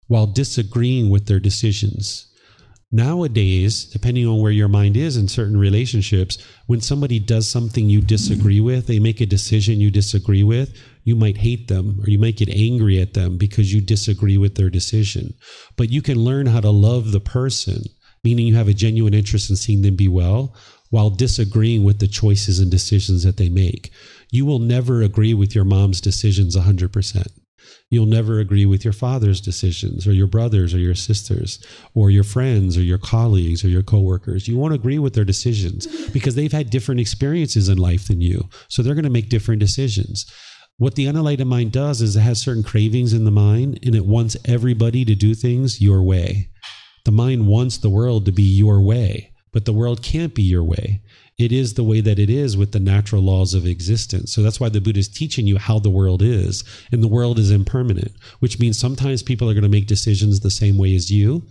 [0.09, 2.31] while disagreeing with their decisions.
[2.94, 6.36] Nowadays, depending on where your mind is in certain relationships,
[6.66, 11.16] when somebody does something you disagree with, they make a decision you disagree with, you
[11.16, 14.69] might hate them or you might get angry at them because you disagree with their
[14.69, 15.32] decision.
[15.77, 17.85] But you can learn how to love the person,
[18.23, 20.55] meaning you have a genuine interest in seeing them be well,
[20.90, 23.90] while disagreeing with the choices and decisions that they make.
[24.31, 27.27] You will never agree with your mom's decisions 100%.
[27.93, 31.62] You'll never agree with your father's decisions or your brothers or your sisters
[31.93, 34.48] or your friends or your colleagues or your coworkers.
[34.48, 38.48] You won't agree with their decisions because they've had different experiences in life than you.
[38.69, 40.24] So they're going to make different decisions.
[40.78, 44.06] What the unenlightened mind does is it has certain cravings in the mind and it
[44.06, 46.48] wants everybody to do things your way.
[47.05, 50.64] The mind wants the world to be your way, but the world can't be your
[50.64, 51.02] way
[51.43, 54.32] it is the way that it is with the natural laws of existence.
[54.32, 56.64] So that's why the Buddha is teaching you how the world is.
[56.93, 60.51] And the world is impermanent, which means sometimes people are going to make decisions the
[60.51, 61.43] same way as you.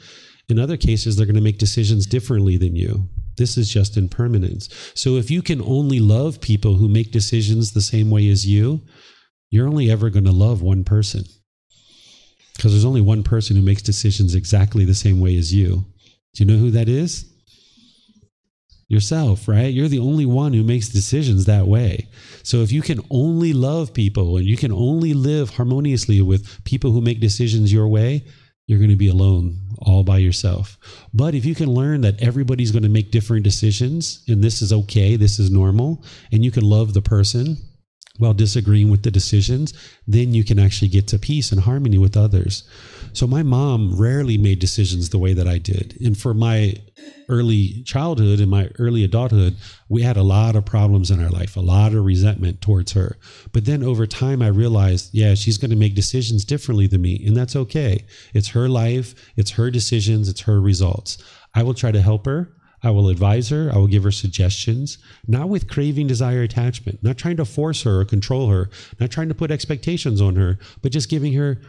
[0.49, 3.07] In other cases, they're going to make decisions differently than you.
[3.37, 4.69] This is just impermanence.
[4.95, 8.81] So if you can only love people who make decisions the same way as you,
[9.49, 11.23] you're only ever going to love one person.
[12.55, 15.85] Because there's only one person who makes decisions exactly the same way as you.
[16.33, 17.30] Do you know who that is?
[18.91, 19.73] Yourself, right?
[19.73, 22.07] You're the only one who makes decisions that way.
[22.43, 26.91] So if you can only love people and you can only live harmoniously with people
[26.91, 28.25] who make decisions your way,
[28.67, 30.77] you're going to be alone all by yourself.
[31.13, 34.73] But if you can learn that everybody's going to make different decisions and this is
[34.73, 37.57] okay, this is normal, and you can love the person
[38.17, 39.73] while disagreeing with the decisions,
[40.05, 42.63] then you can actually get to peace and harmony with others.
[43.13, 45.97] So my mom rarely made decisions the way that I did.
[46.01, 46.75] And for my
[47.27, 49.57] early childhood and my early adulthood,
[49.89, 53.17] we had a lot of problems in our life, a lot of resentment towards her.
[53.51, 57.23] But then over time, I realized, yeah, she's going to make decisions differently than me.
[57.25, 58.05] And that's okay.
[58.33, 61.17] It's her life, it's her decisions, it's her results.
[61.53, 62.53] I will try to help her.
[62.83, 63.69] I will advise her.
[63.71, 64.97] I will give her suggestions,
[65.27, 68.69] not with craving, desire, attachment, not trying to force her or control her,
[68.99, 71.61] not trying to put expectations on her, but just giving her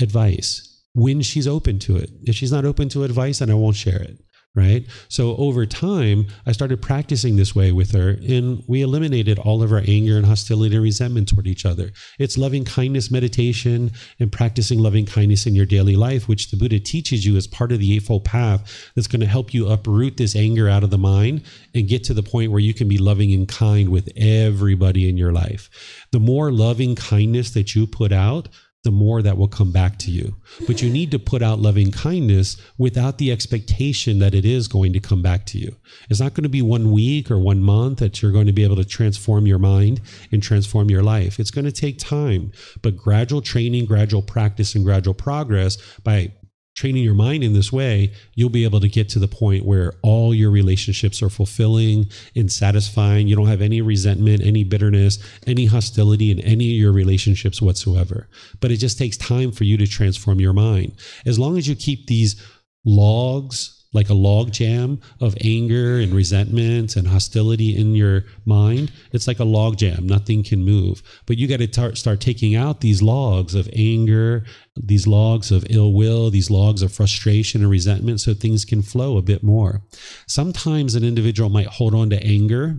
[0.00, 2.10] advice when she's open to it.
[2.22, 4.18] If she's not open to advice, then I won't share it
[4.56, 4.86] right?
[5.08, 9.70] So over time, I started practicing this way with her, and we eliminated all of
[9.70, 11.92] our anger and hostility and resentment toward each other.
[12.18, 16.80] It's loving kindness meditation and practicing loving kindness in your daily life, which the Buddha
[16.80, 20.34] teaches you as part of the Eightfold Path that's going to help you uproot this
[20.34, 21.42] anger out of the mind
[21.74, 25.18] and get to the point where you can be loving and kind with everybody in
[25.18, 25.68] your life.
[26.12, 28.48] The more loving kindness that you put out,
[28.86, 30.36] the more that will come back to you.
[30.68, 34.92] But you need to put out loving kindness without the expectation that it is going
[34.92, 35.74] to come back to you.
[36.08, 38.62] It's not going to be one week or one month that you're going to be
[38.62, 40.00] able to transform your mind
[40.30, 41.40] and transform your life.
[41.40, 46.32] It's going to take time, but gradual training, gradual practice, and gradual progress by
[46.76, 49.94] training your mind in this way, you'll be able to get to the point where
[50.02, 53.26] all your relationships are fulfilling and satisfying.
[53.26, 58.28] You don't have any resentment, any bitterness, any hostility in any of your relationships whatsoever.
[58.60, 60.92] But it just takes time for you to transform your mind.
[61.24, 62.40] As long as you keep these
[62.84, 68.92] logs, like a log jam of anger and resentment and hostility in your mind.
[69.10, 70.06] It's like a log jam.
[70.06, 71.02] Nothing can move.
[71.26, 74.44] But you got to tar- start taking out these logs of anger,
[74.76, 79.16] these logs of ill will, these logs of frustration and resentment so things can flow
[79.16, 79.82] a bit more.
[80.28, 82.78] Sometimes an individual might hold on to anger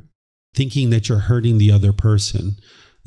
[0.54, 2.56] thinking that you're hurting the other person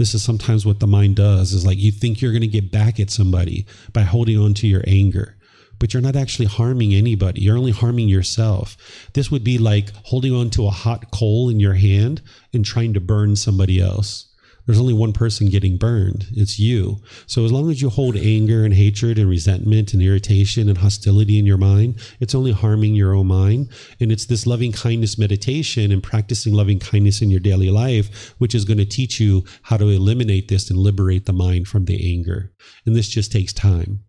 [0.00, 2.72] this is sometimes what the mind does is like you think you're going to get
[2.72, 5.36] back at somebody by holding on to your anger
[5.80, 7.40] but you're not actually harming anybody.
[7.40, 8.76] You're only harming yourself.
[9.14, 12.94] This would be like holding on to a hot coal in your hand and trying
[12.94, 14.26] to burn somebody else.
[14.66, 16.26] There's only one person getting burned.
[16.32, 16.98] It's you.
[17.26, 21.38] So as long as you hold anger and hatred and resentment and irritation and hostility
[21.38, 23.70] in your mind it's only harming your own mind.
[23.98, 28.54] And it's this loving kindness meditation and practicing loving kindness in your daily life which
[28.54, 32.12] is going to teach you how to eliminate this and liberate the mind from the
[32.12, 32.52] anger.
[32.84, 34.04] And this just takes time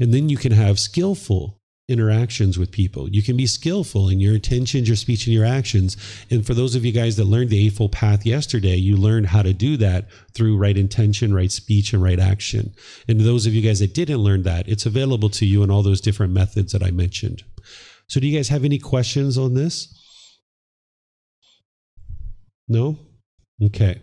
[0.00, 3.08] and then you can have skillful interactions with people.
[3.08, 5.96] You can be skillful in your intentions, your speech, and your actions.
[6.30, 9.42] And for those of you guys that learned the Eightfold Path yesterday, you learned how
[9.42, 12.74] to do that through right intention, right speech, and right action.
[13.08, 15.82] And those of you guys that didn't learn that, it's available to you in all
[15.82, 17.44] those different methods that I mentioned.
[18.08, 19.92] So, do you guys have any questions on this?
[22.68, 22.98] No?
[23.62, 24.00] Okay.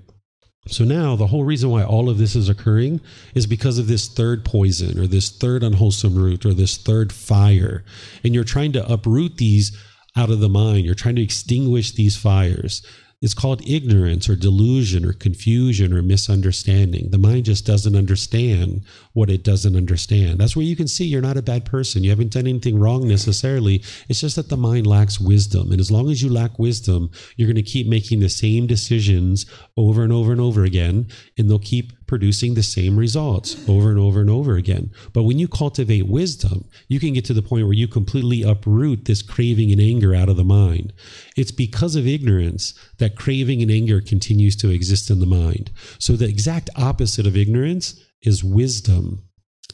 [0.67, 3.01] So now the whole reason why all of this is occurring
[3.35, 7.83] is because of this third poison or this third unwholesome root or this third fire.
[8.23, 9.77] And you're trying to uproot these
[10.15, 10.85] out of the mind.
[10.85, 12.81] You're trying to extinguish these fires.
[13.21, 17.09] It's called ignorance or delusion or confusion or misunderstanding.
[17.11, 18.83] The mind just doesn't understand
[19.13, 20.39] what it doesn't understand.
[20.39, 22.03] That's where you can see you're not a bad person.
[22.03, 23.83] You haven't done anything wrong necessarily.
[24.09, 25.71] It's just that the mind lacks wisdom.
[25.71, 29.45] And as long as you lack wisdom, you're going to keep making the same decisions
[29.77, 31.07] over and over and over again,
[31.37, 34.91] and they'll keep producing the same results over and over and over again.
[35.13, 39.05] But when you cultivate wisdom, you can get to the point where you completely uproot
[39.05, 40.93] this craving and anger out of the mind.
[41.37, 45.71] It's because of ignorance that craving and anger continues to exist in the mind.
[45.99, 49.23] So the exact opposite of ignorance is wisdom.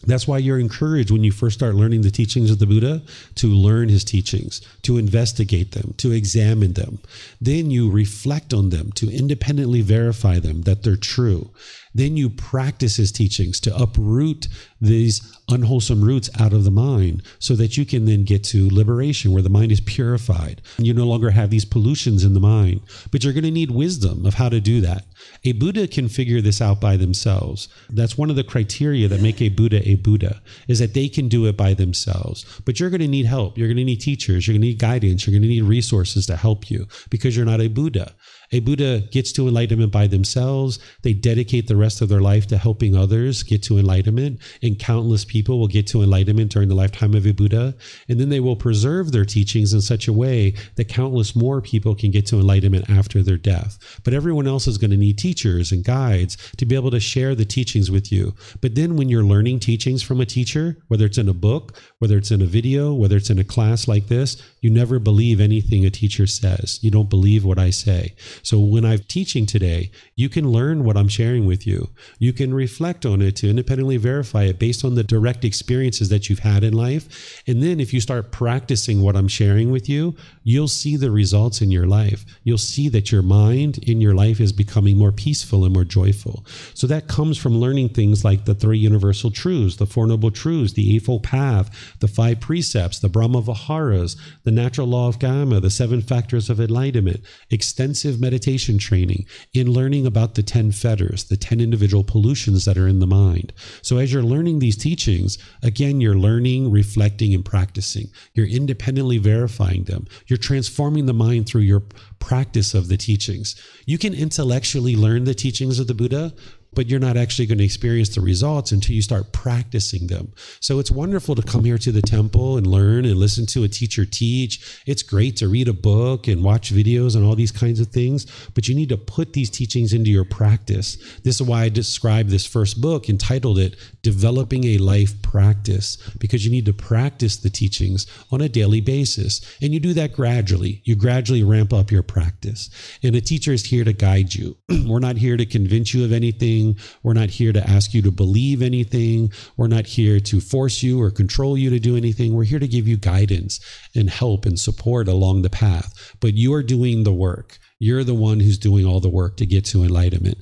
[0.05, 3.01] That's why you're encouraged when you first start learning the teachings of the Buddha
[3.35, 6.99] to learn his teachings, to investigate them, to examine them.
[7.41, 11.51] Then you reflect on them, to independently verify them that they're true.
[11.93, 14.47] Then you practice his teachings to uproot
[14.79, 19.31] these unwholesome roots out of the mind so that you can then get to liberation
[19.31, 20.61] where the mind is purified.
[20.77, 22.81] and You no longer have these pollutions in the mind,
[23.11, 25.05] but you're going to need wisdom of how to do that.
[25.45, 27.69] A Buddha can figure this out by themselves.
[27.89, 31.29] That's one of the criteria that make a Buddha a Buddha is that they can
[31.29, 32.45] do it by themselves.
[32.65, 33.57] But you're going to need help.
[33.57, 34.47] You're going to need teachers.
[34.47, 35.25] You're going to need guidance.
[35.25, 38.13] You're going to need resources to help you because you're not a Buddha.
[38.51, 40.79] A Buddha gets to enlightenment by themselves.
[41.03, 45.23] They dedicate the rest of their life to helping others get to enlightenment, and countless
[45.23, 47.75] people will get to enlightenment during the lifetime of a Buddha.
[48.07, 51.95] And then they will preserve their teachings in such a way that countless more people
[51.95, 53.99] can get to enlightenment after their death.
[54.03, 57.35] But everyone else is going to need teachers and guides to be able to share
[57.35, 58.33] the teachings with you.
[58.61, 62.17] But then when you're learning teachings from a teacher, whether it's in a book, whether
[62.17, 65.85] it's in a video, whether it's in a class like this, you never believe anything
[65.85, 66.79] a teacher says.
[66.81, 68.15] You don't believe what I say.
[68.43, 71.91] So when I'm teaching today, you can learn what I'm sharing with you.
[72.17, 76.27] You can reflect on it to independently verify it based on the direct experiences that
[76.27, 77.41] you've had in life.
[77.47, 81.61] And then if you start practicing what I'm sharing with you, you'll see the results
[81.61, 82.25] in your life.
[82.43, 86.45] You'll see that your mind in your life is becoming more peaceful and more joyful.
[86.73, 90.73] So that comes from learning things like the three universal truths, the Four Noble Truths,
[90.73, 95.69] the Eightfold Path, the five precepts, the Brahma Viharas, the natural law of kamma, the
[95.69, 101.61] seven factors of enlightenment, extensive meditation training, in learning about the 10 fetters, the 10
[101.61, 103.53] individual pollutions that are in the mind.
[103.81, 108.09] So as you're learning these teachings, again, you're learning, reflecting, and practicing.
[108.33, 110.07] You're independently verifying them.
[110.27, 111.83] You're transforming the mind through your
[112.19, 113.55] practice of the teachings.
[113.85, 116.33] You can intellectually learn the teachings of the Buddha,
[116.73, 120.31] but you're not actually going to experience the results until you start practicing them.
[120.59, 123.67] So it's wonderful to come here to the temple and learn and listen to a
[123.67, 124.81] teacher teach.
[124.85, 128.25] It's great to read a book and watch videos and all these kinds of things,
[128.53, 130.97] but you need to put these teachings into your practice.
[131.23, 136.45] This is why I described this first book, entitled it Developing a Life Practice, because
[136.45, 139.41] you need to practice the teachings on a daily basis.
[139.61, 140.81] And you do that gradually.
[140.85, 142.69] You gradually ramp up your practice.
[143.03, 144.57] And a teacher is here to guide you.
[144.87, 146.83] We're not here to convince you of anything anything.
[147.03, 149.31] We're not here to ask you to believe anything.
[149.57, 152.33] We're not here to force you or control you to do anything.
[152.33, 153.59] We're here to give you guidance
[153.95, 156.15] and help and support along the path.
[156.19, 157.57] But you are doing the work.
[157.79, 160.39] You're the one who's doing all the work to get to enlightenment.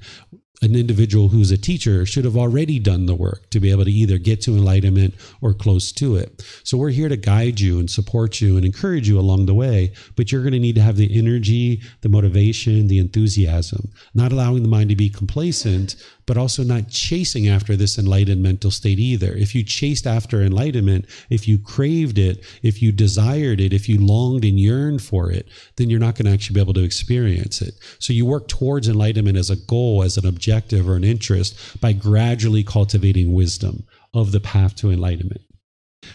[0.61, 3.91] An individual who's a teacher should have already done the work to be able to
[3.91, 6.43] either get to enlightenment or close to it.
[6.63, 9.93] So we're here to guide you and support you and encourage you along the way,
[10.15, 14.63] but you're going to need to have the energy, the motivation, the enthusiasm, not allowing
[14.63, 15.95] the mind to be complacent,
[16.27, 19.33] but also not chasing after this enlightened mental state either.
[19.33, 23.97] If you chased after enlightenment, if you craved it, if you desired it, if you
[23.97, 25.47] longed and yearned for it,
[25.77, 27.75] then you're not going to actually be able to experience it.
[27.97, 31.93] So you work towards enlightenment as a goal, as an objective or an interest by
[31.93, 35.41] gradually cultivating wisdom of the path to enlightenment.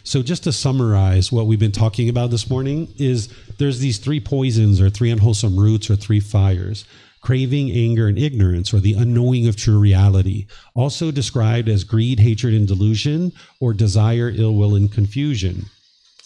[0.05, 4.21] So just to summarize what we've been talking about this morning is there's these three
[4.21, 6.85] poisons or three unwholesome roots or three fires
[7.23, 12.53] craving, anger, and ignorance, or the unknowing of true reality, also described as greed, hatred,
[12.53, 15.65] and delusion, or desire, ill will, and confusion.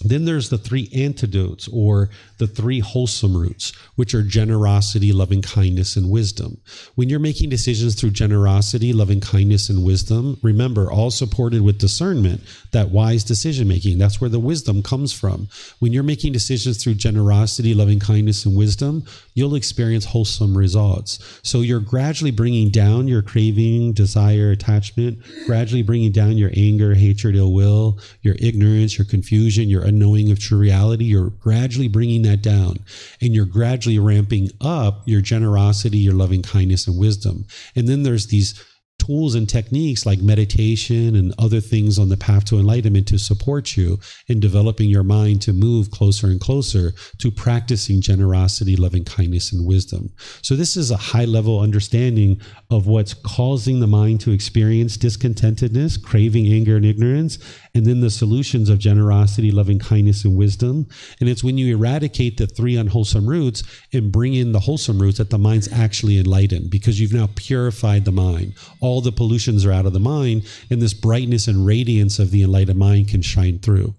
[0.05, 5.97] Then there's the three antidotes or the three wholesome roots, which are generosity, loving kindness,
[5.97, 6.59] and wisdom.
[6.97, 12.43] When you're making decisions through generosity, loving kindness, and wisdom, remember, all supported with discernment,
[12.73, 13.97] that wise decision making.
[13.97, 15.49] That's where the wisdom comes from.
[15.79, 21.41] When you're making decisions through generosity, loving kindness, and wisdom, you'll experience wholesome results.
[21.43, 27.35] So you're gradually bringing down your craving, desire, attachment, gradually bringing down your anger, hatred,
[27.35, 32.43] ill will, your ignorance, your confusion, your unknowing of true reality, you're gradually bringing that
[32.43, 32.79] down
[33.21, 37.47] and you're gradually ramping up your generosity, your loving kindness, and wisdom.
[37.75, 38.63] And then there's these
[38.99, 43.77] tools and techniques like meditation and other things on the path to enlightenment to support
[43.77, 43.99] you
[44.29, 49.67] in developing your mind to move closer and closer to practicing generosity, loving kindness, and
[49.67, 50.11] wisdom.
[50.43, 52.41] So, this is a high level understanding
[52.71, 57.39] of what's causing the mind to experience discontentedness, craving, anger, and ignorance,
[57.75, 60.87] and then the solutions of generosity, loving kindness, and wisdom.
[61.21, 63.63] And it's when you eradicate the three unwholesome roots
[63.93, 68.05] and bring in the wholesome roots that the mind's actually enlightened because you've now purified
[68.05, 68.55] the mind.
[68.87, 72.45] All the pollutions are out of the mind, and this brightness and radiance of the
[72.45, 73.95] enlightened mind can shine through.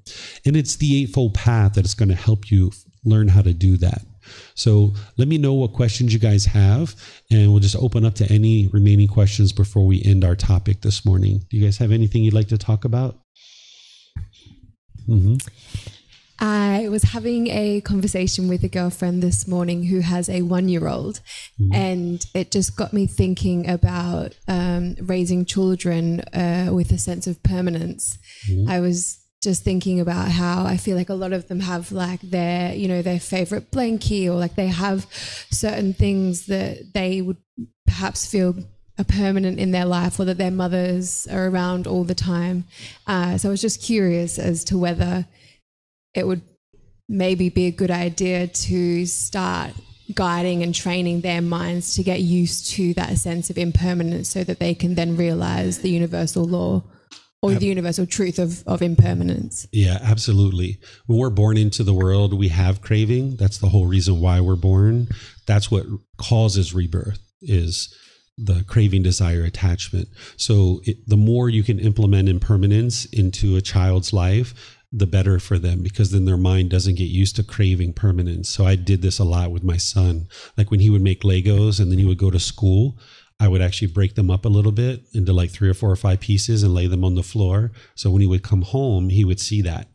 [0.45, 2.71] And it's the Eightfold Path that is going to help you
[3.03, 4.01] learn how to do that.
[4.55, 6.95] So let me know what questions you guys have,
[7.29, 11.03] and we'll just open up to any remaining questions before we end our topic this
[11.03, 11.45] morning.
[11.49, 13.19] Do you guys have anything you'd like to talk about?
[15.05, 15.35] Mm-hmm.
[16.39, 20.87] I was having a conversation with a girlfriend this morning who has a one year
[20.87, 21.19] old,
[21.59, 21.73] mm-hmm.
[21.73, 27.41] and it just got me thinking about um, raising children uh, with a sense of
[27.43, 28.17] permanence.
[28.49, 28.69] Mm-hmm.
[28.69, 32.21] I was just thinking about how I feel like a lot of them have like
[32.21, 37.37] their, you know, their favorite blankie or like they have certain things that they would
[37.85, 38.55] perhaps feel
[38.99, 42.65] are permanent in their life or that their mothers are around all the time.
[43.05, 45.27] Uh, so I was just curious as to whether
[46.17, 46.41] it would
[47.07, 49.71] maybe be a good idea to start
[50.13, 54.59] guiding and training their minds to get used to that sense of impermanence so that
[54.59, 56.83] they can then realize the universal law
[57.43, 59.67] or the universal truth of, of impermanence.
[59.71, 60.79] Yeah, absolutely.
[61.05, 63.35] When we're born into the world, we have craving.
[63.37, 65.09] That's the whole reason why we're born.
[65.45, 65.85] That's what
[66.17, 67.95] causes rebirth is
[68.37, 70.07] the craving, desire, attachment.
[70.35, 75.59] So it, the more you can implement impermanence into a child's life, the better for
[75.59, 78.49] them because then their mind doesn't get used to craving permanence.
[78.49, 80.27] So I did this a lot with my son.
[80.57, 82.97] Like when he would make Legos and then he would go to school,
[83.39, 85.95] I would actually break them up a little bit into like three or four or
[85.95, 87.71] five pieces and lay them on the floor.
[87.95, 89.89] So when he would come home, he would see that.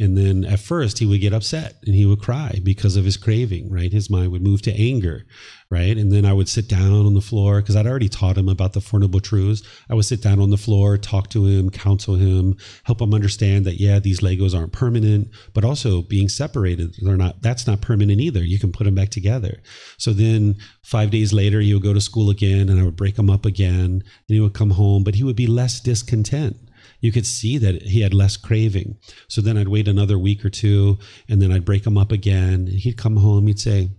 [0.00, 3.16] And then at first he would get upset and he would cry because of his
[3.16, 3.92] craving, right?
[3.92, 5.26] His mind would move to anger,
[5.70, 5.98] right?
[5.98, 8.72] And then I would sit down on the floor because I'd already taught him about
[8.72, 9.62] the Four Noble Truths.
[9.90, 13.66] I would sit down on the floor, talk to him, counsel him, help him understand
[13.66, 18.20] that, yeah, these Legos aren't permanent, but also being separated, they're not, that's not permanent
[18.20, 18.42] either.
[18.42, 19.60] You can put them back together.
[19.98, 23.16] So then five days later, he would go to school again and I would break
[23.16, 26.56] them up again and he would come home, but he would be less discontent
[27.00, 28.96] you could see that he had less craving.
[29.28, 32.66] So then I'd wait another week or two and then I'd break him up again.
[32.66, 33.90] He'd come home, he'd say,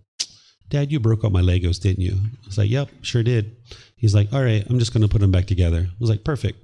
[0.69, 2.13] Dad, you broke up my Legos, didn't you?
[2.13, 3.55] I was like, Yep, sure did.
[3.95, 5.87] He's like, All right, I'm just going to put them back together.
[5.89, 6.63] I was like, Perfect.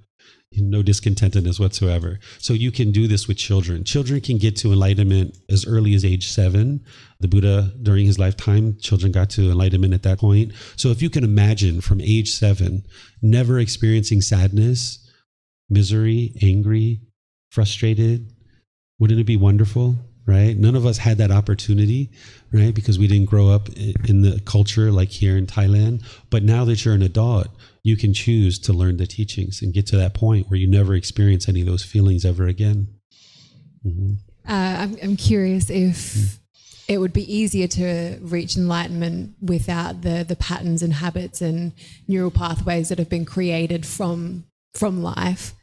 [0.57, 2.19] No discontentedness whatsoever.
[2.38, 3.84] So you can do this with children.
[3.84, 6.86] Children can get to enlightenment as early as age seven.
[7.19, 10.53] The Buddha, during his lifetime, children got to enlightenment at that point.
[10.77, 12.86] So if you can imagine from age seven,
[13.22, 15.06] never experiencing sadness,
[15.69, 17.02] misery, angry,
[17.52, 18.32] frustrated.
[18.99, 19.98] Wouldn't it be wonderful?
[20.27, 20.57] Right?
[20.57, 22.09] None of us had that opportunity,
[22.51, 22.74] right?
[22.74, 23.69] Because we didn't grow up
[24.09, 26.03] in the culture like here in Thailand.
[26.32, 27.48] But now that you're an adult,
[27.83, 30.95] you can choose to learn the teachings and get to that point where you never
[30.95, 32.88] experience any of those feelings ever again.
[33.85, 34.14] Mm-hmm.
[34.49, 35.95] Uh, I'm, I'm curious if.
[35.95, 36.41] Mm-hmm
[36.88, 41.74] it would be easier to reach enlightenment without the the patterns and habits and
[42.08, 45.53] neural pathways that have been created from from life.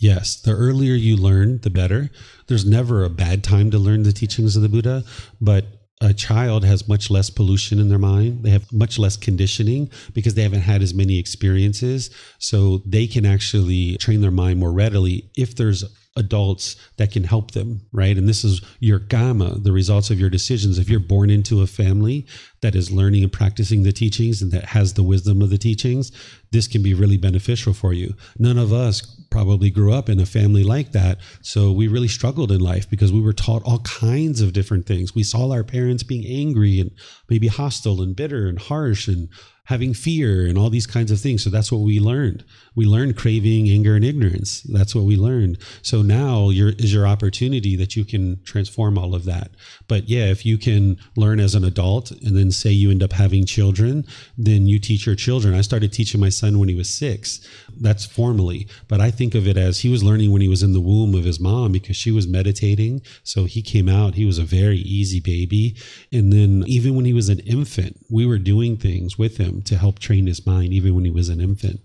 [0.00, 2.10] Yes, the earlier you learn, the better.
[2.46, 5.04] There's never a bad time to learn the teachings of the Buddha,
[5.42, 5.66] but
[6.00, 8.42] a child has much less pollution in their mind.
[8.42, 12.08] They have much less conditioning because they haven't had as many experiences.
[12.38, 15.84] So they can actually train their mind more readily if there's
[16.16, 18.16] adults that can help them, right?
[18.16, 20.78] And this is your kamma, the results of your decisions.
[20.78, 22.26] If you're born into a family
[22.62, 26.10] that is learning and practicing the teachings and that has the wisdom of the teachings,
[26.50, 28.14] this can be really beneficial for you.
[28.38, 31.18] None of us probably grew up in a family like that.
[31.42, 35.14] So we really struggled in life because we were taught all kinds of different things.
[35.14, 36.90] We saw our parents being angry and
[37.28, 39.28] maybe hostile and bitter and harsh and
[39.70, 41.44] having fear and all these kinds of things.
[41.44, 42.44] So that's what we learned.
[42.74, 44.62] We learned craving, anger, and ignorance.
[44.62, 45.58] That's what we learned.
[45.80, 49.52] So now your is your opportunity that you can transform all of that.
[49.86, 53.12] But yeah, if you can learn as an adult and then say you end up
[53.12, 54.04] having children,
[54.36, 55.54] then you teach your children.
[55.54, 57.40] I started teaching my son when he was six.
[57.80, 60.72] That's formally, but I think of it as he was learning when he was in
[60.72, 63.02] the womb of his mom because she was meditating.
[63.22, 64.16] So he came out.
[64.16, 65.76] He was a very easy baby,
[66.12, 69.76] and then even when he was an infant, we were doing things with him to
[69.76, 71.80] help train his mind, even when he was an infant.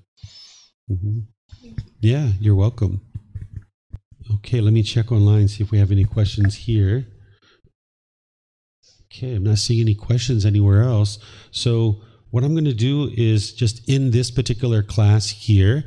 [0.89, 1.19] Mm-hmm.
[2.01, 3.01] Yeah, you're welcome.
[4.35, 7.05] Okay, let me check online, see if we have any questions here.
[9.05, 11.19] Okay, I'm not seeing any questions anywhere else.
[11.51, 15.85] So, what I'm going to do is just in this particular class here,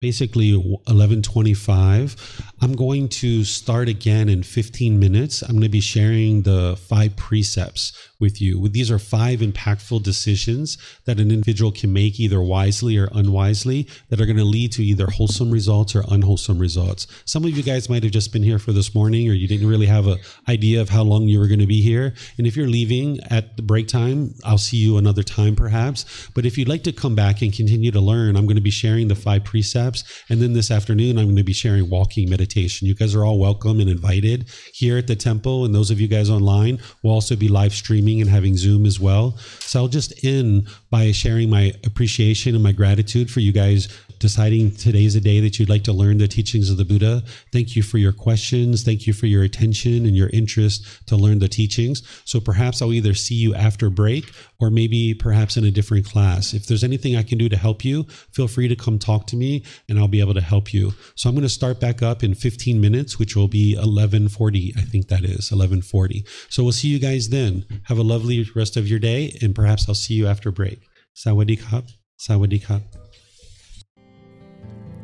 [0.00, 5.42] basically 1125 i'm going to start again in 15 minutes.
[5.42, 8.68] I'm going to be sharing the five precepts with you.
[8.68, 14.20] These are five impactful decisions that an individual can make either wisely or unwisely that
[14.20, 17.06] are going to lead to either wholesome results or unwholesome results.
[17.26, 19.68] Some of you guys might have just been here for this morning or you didn't
[19.68, 20.18] really have an
[20.48, 22.14] idea of how long you were going to be here.
[22.38, 26.28] And if you're leaving at the break time i'll see you another time perhaps.
[26.34, 28.70] But if you'd like to come back and continue to learn i'm going to be
[28.70, 30.04] sharing the five precepts.
[30.28, 32.45] And then this afternoon, I'm going to be sharing walking meditation.
[32.54, 35.64] You guys are all welcome and invited here at the temple.
[35.64, 39.00] And those of you guys online will also be live streaming and having Zoom as
[39.00, 39.36] well.
[39.60, 43.88] So I'll just end by sharing my appreciation and my gratitude for you guys
[44.18, 47.22] deciding today is a day that you'd like to learn the teachings of the Buddha.
[47.52, 48.82] Thank you for your questions.
[48.82, 52.02] Thank you for your attention and your interest to learn the teachings.
[52.24, 54.30] So perhaps I'll either see you after break
[54.60, 56.54] or maybe perhaps in a different class.
[56.54, 59.36] If there's anything I can do to help you, feel free to come talk to
[59.36, 60.92] me and I'll be able to help you.
[61.14, 64.74] So I'm going to start back up in 15 minutes, which will be 1140.
[64.76, 66.24] I think that is 1140.
[66.48, 67.64] So we'll see you guys then.
[67.84, 70.80] Have a lovely rest of your day and perhaps I'll see you after break.
[71.14, 71.84] Sawadee kap.
[72.18, 72.82] Sawadee kap.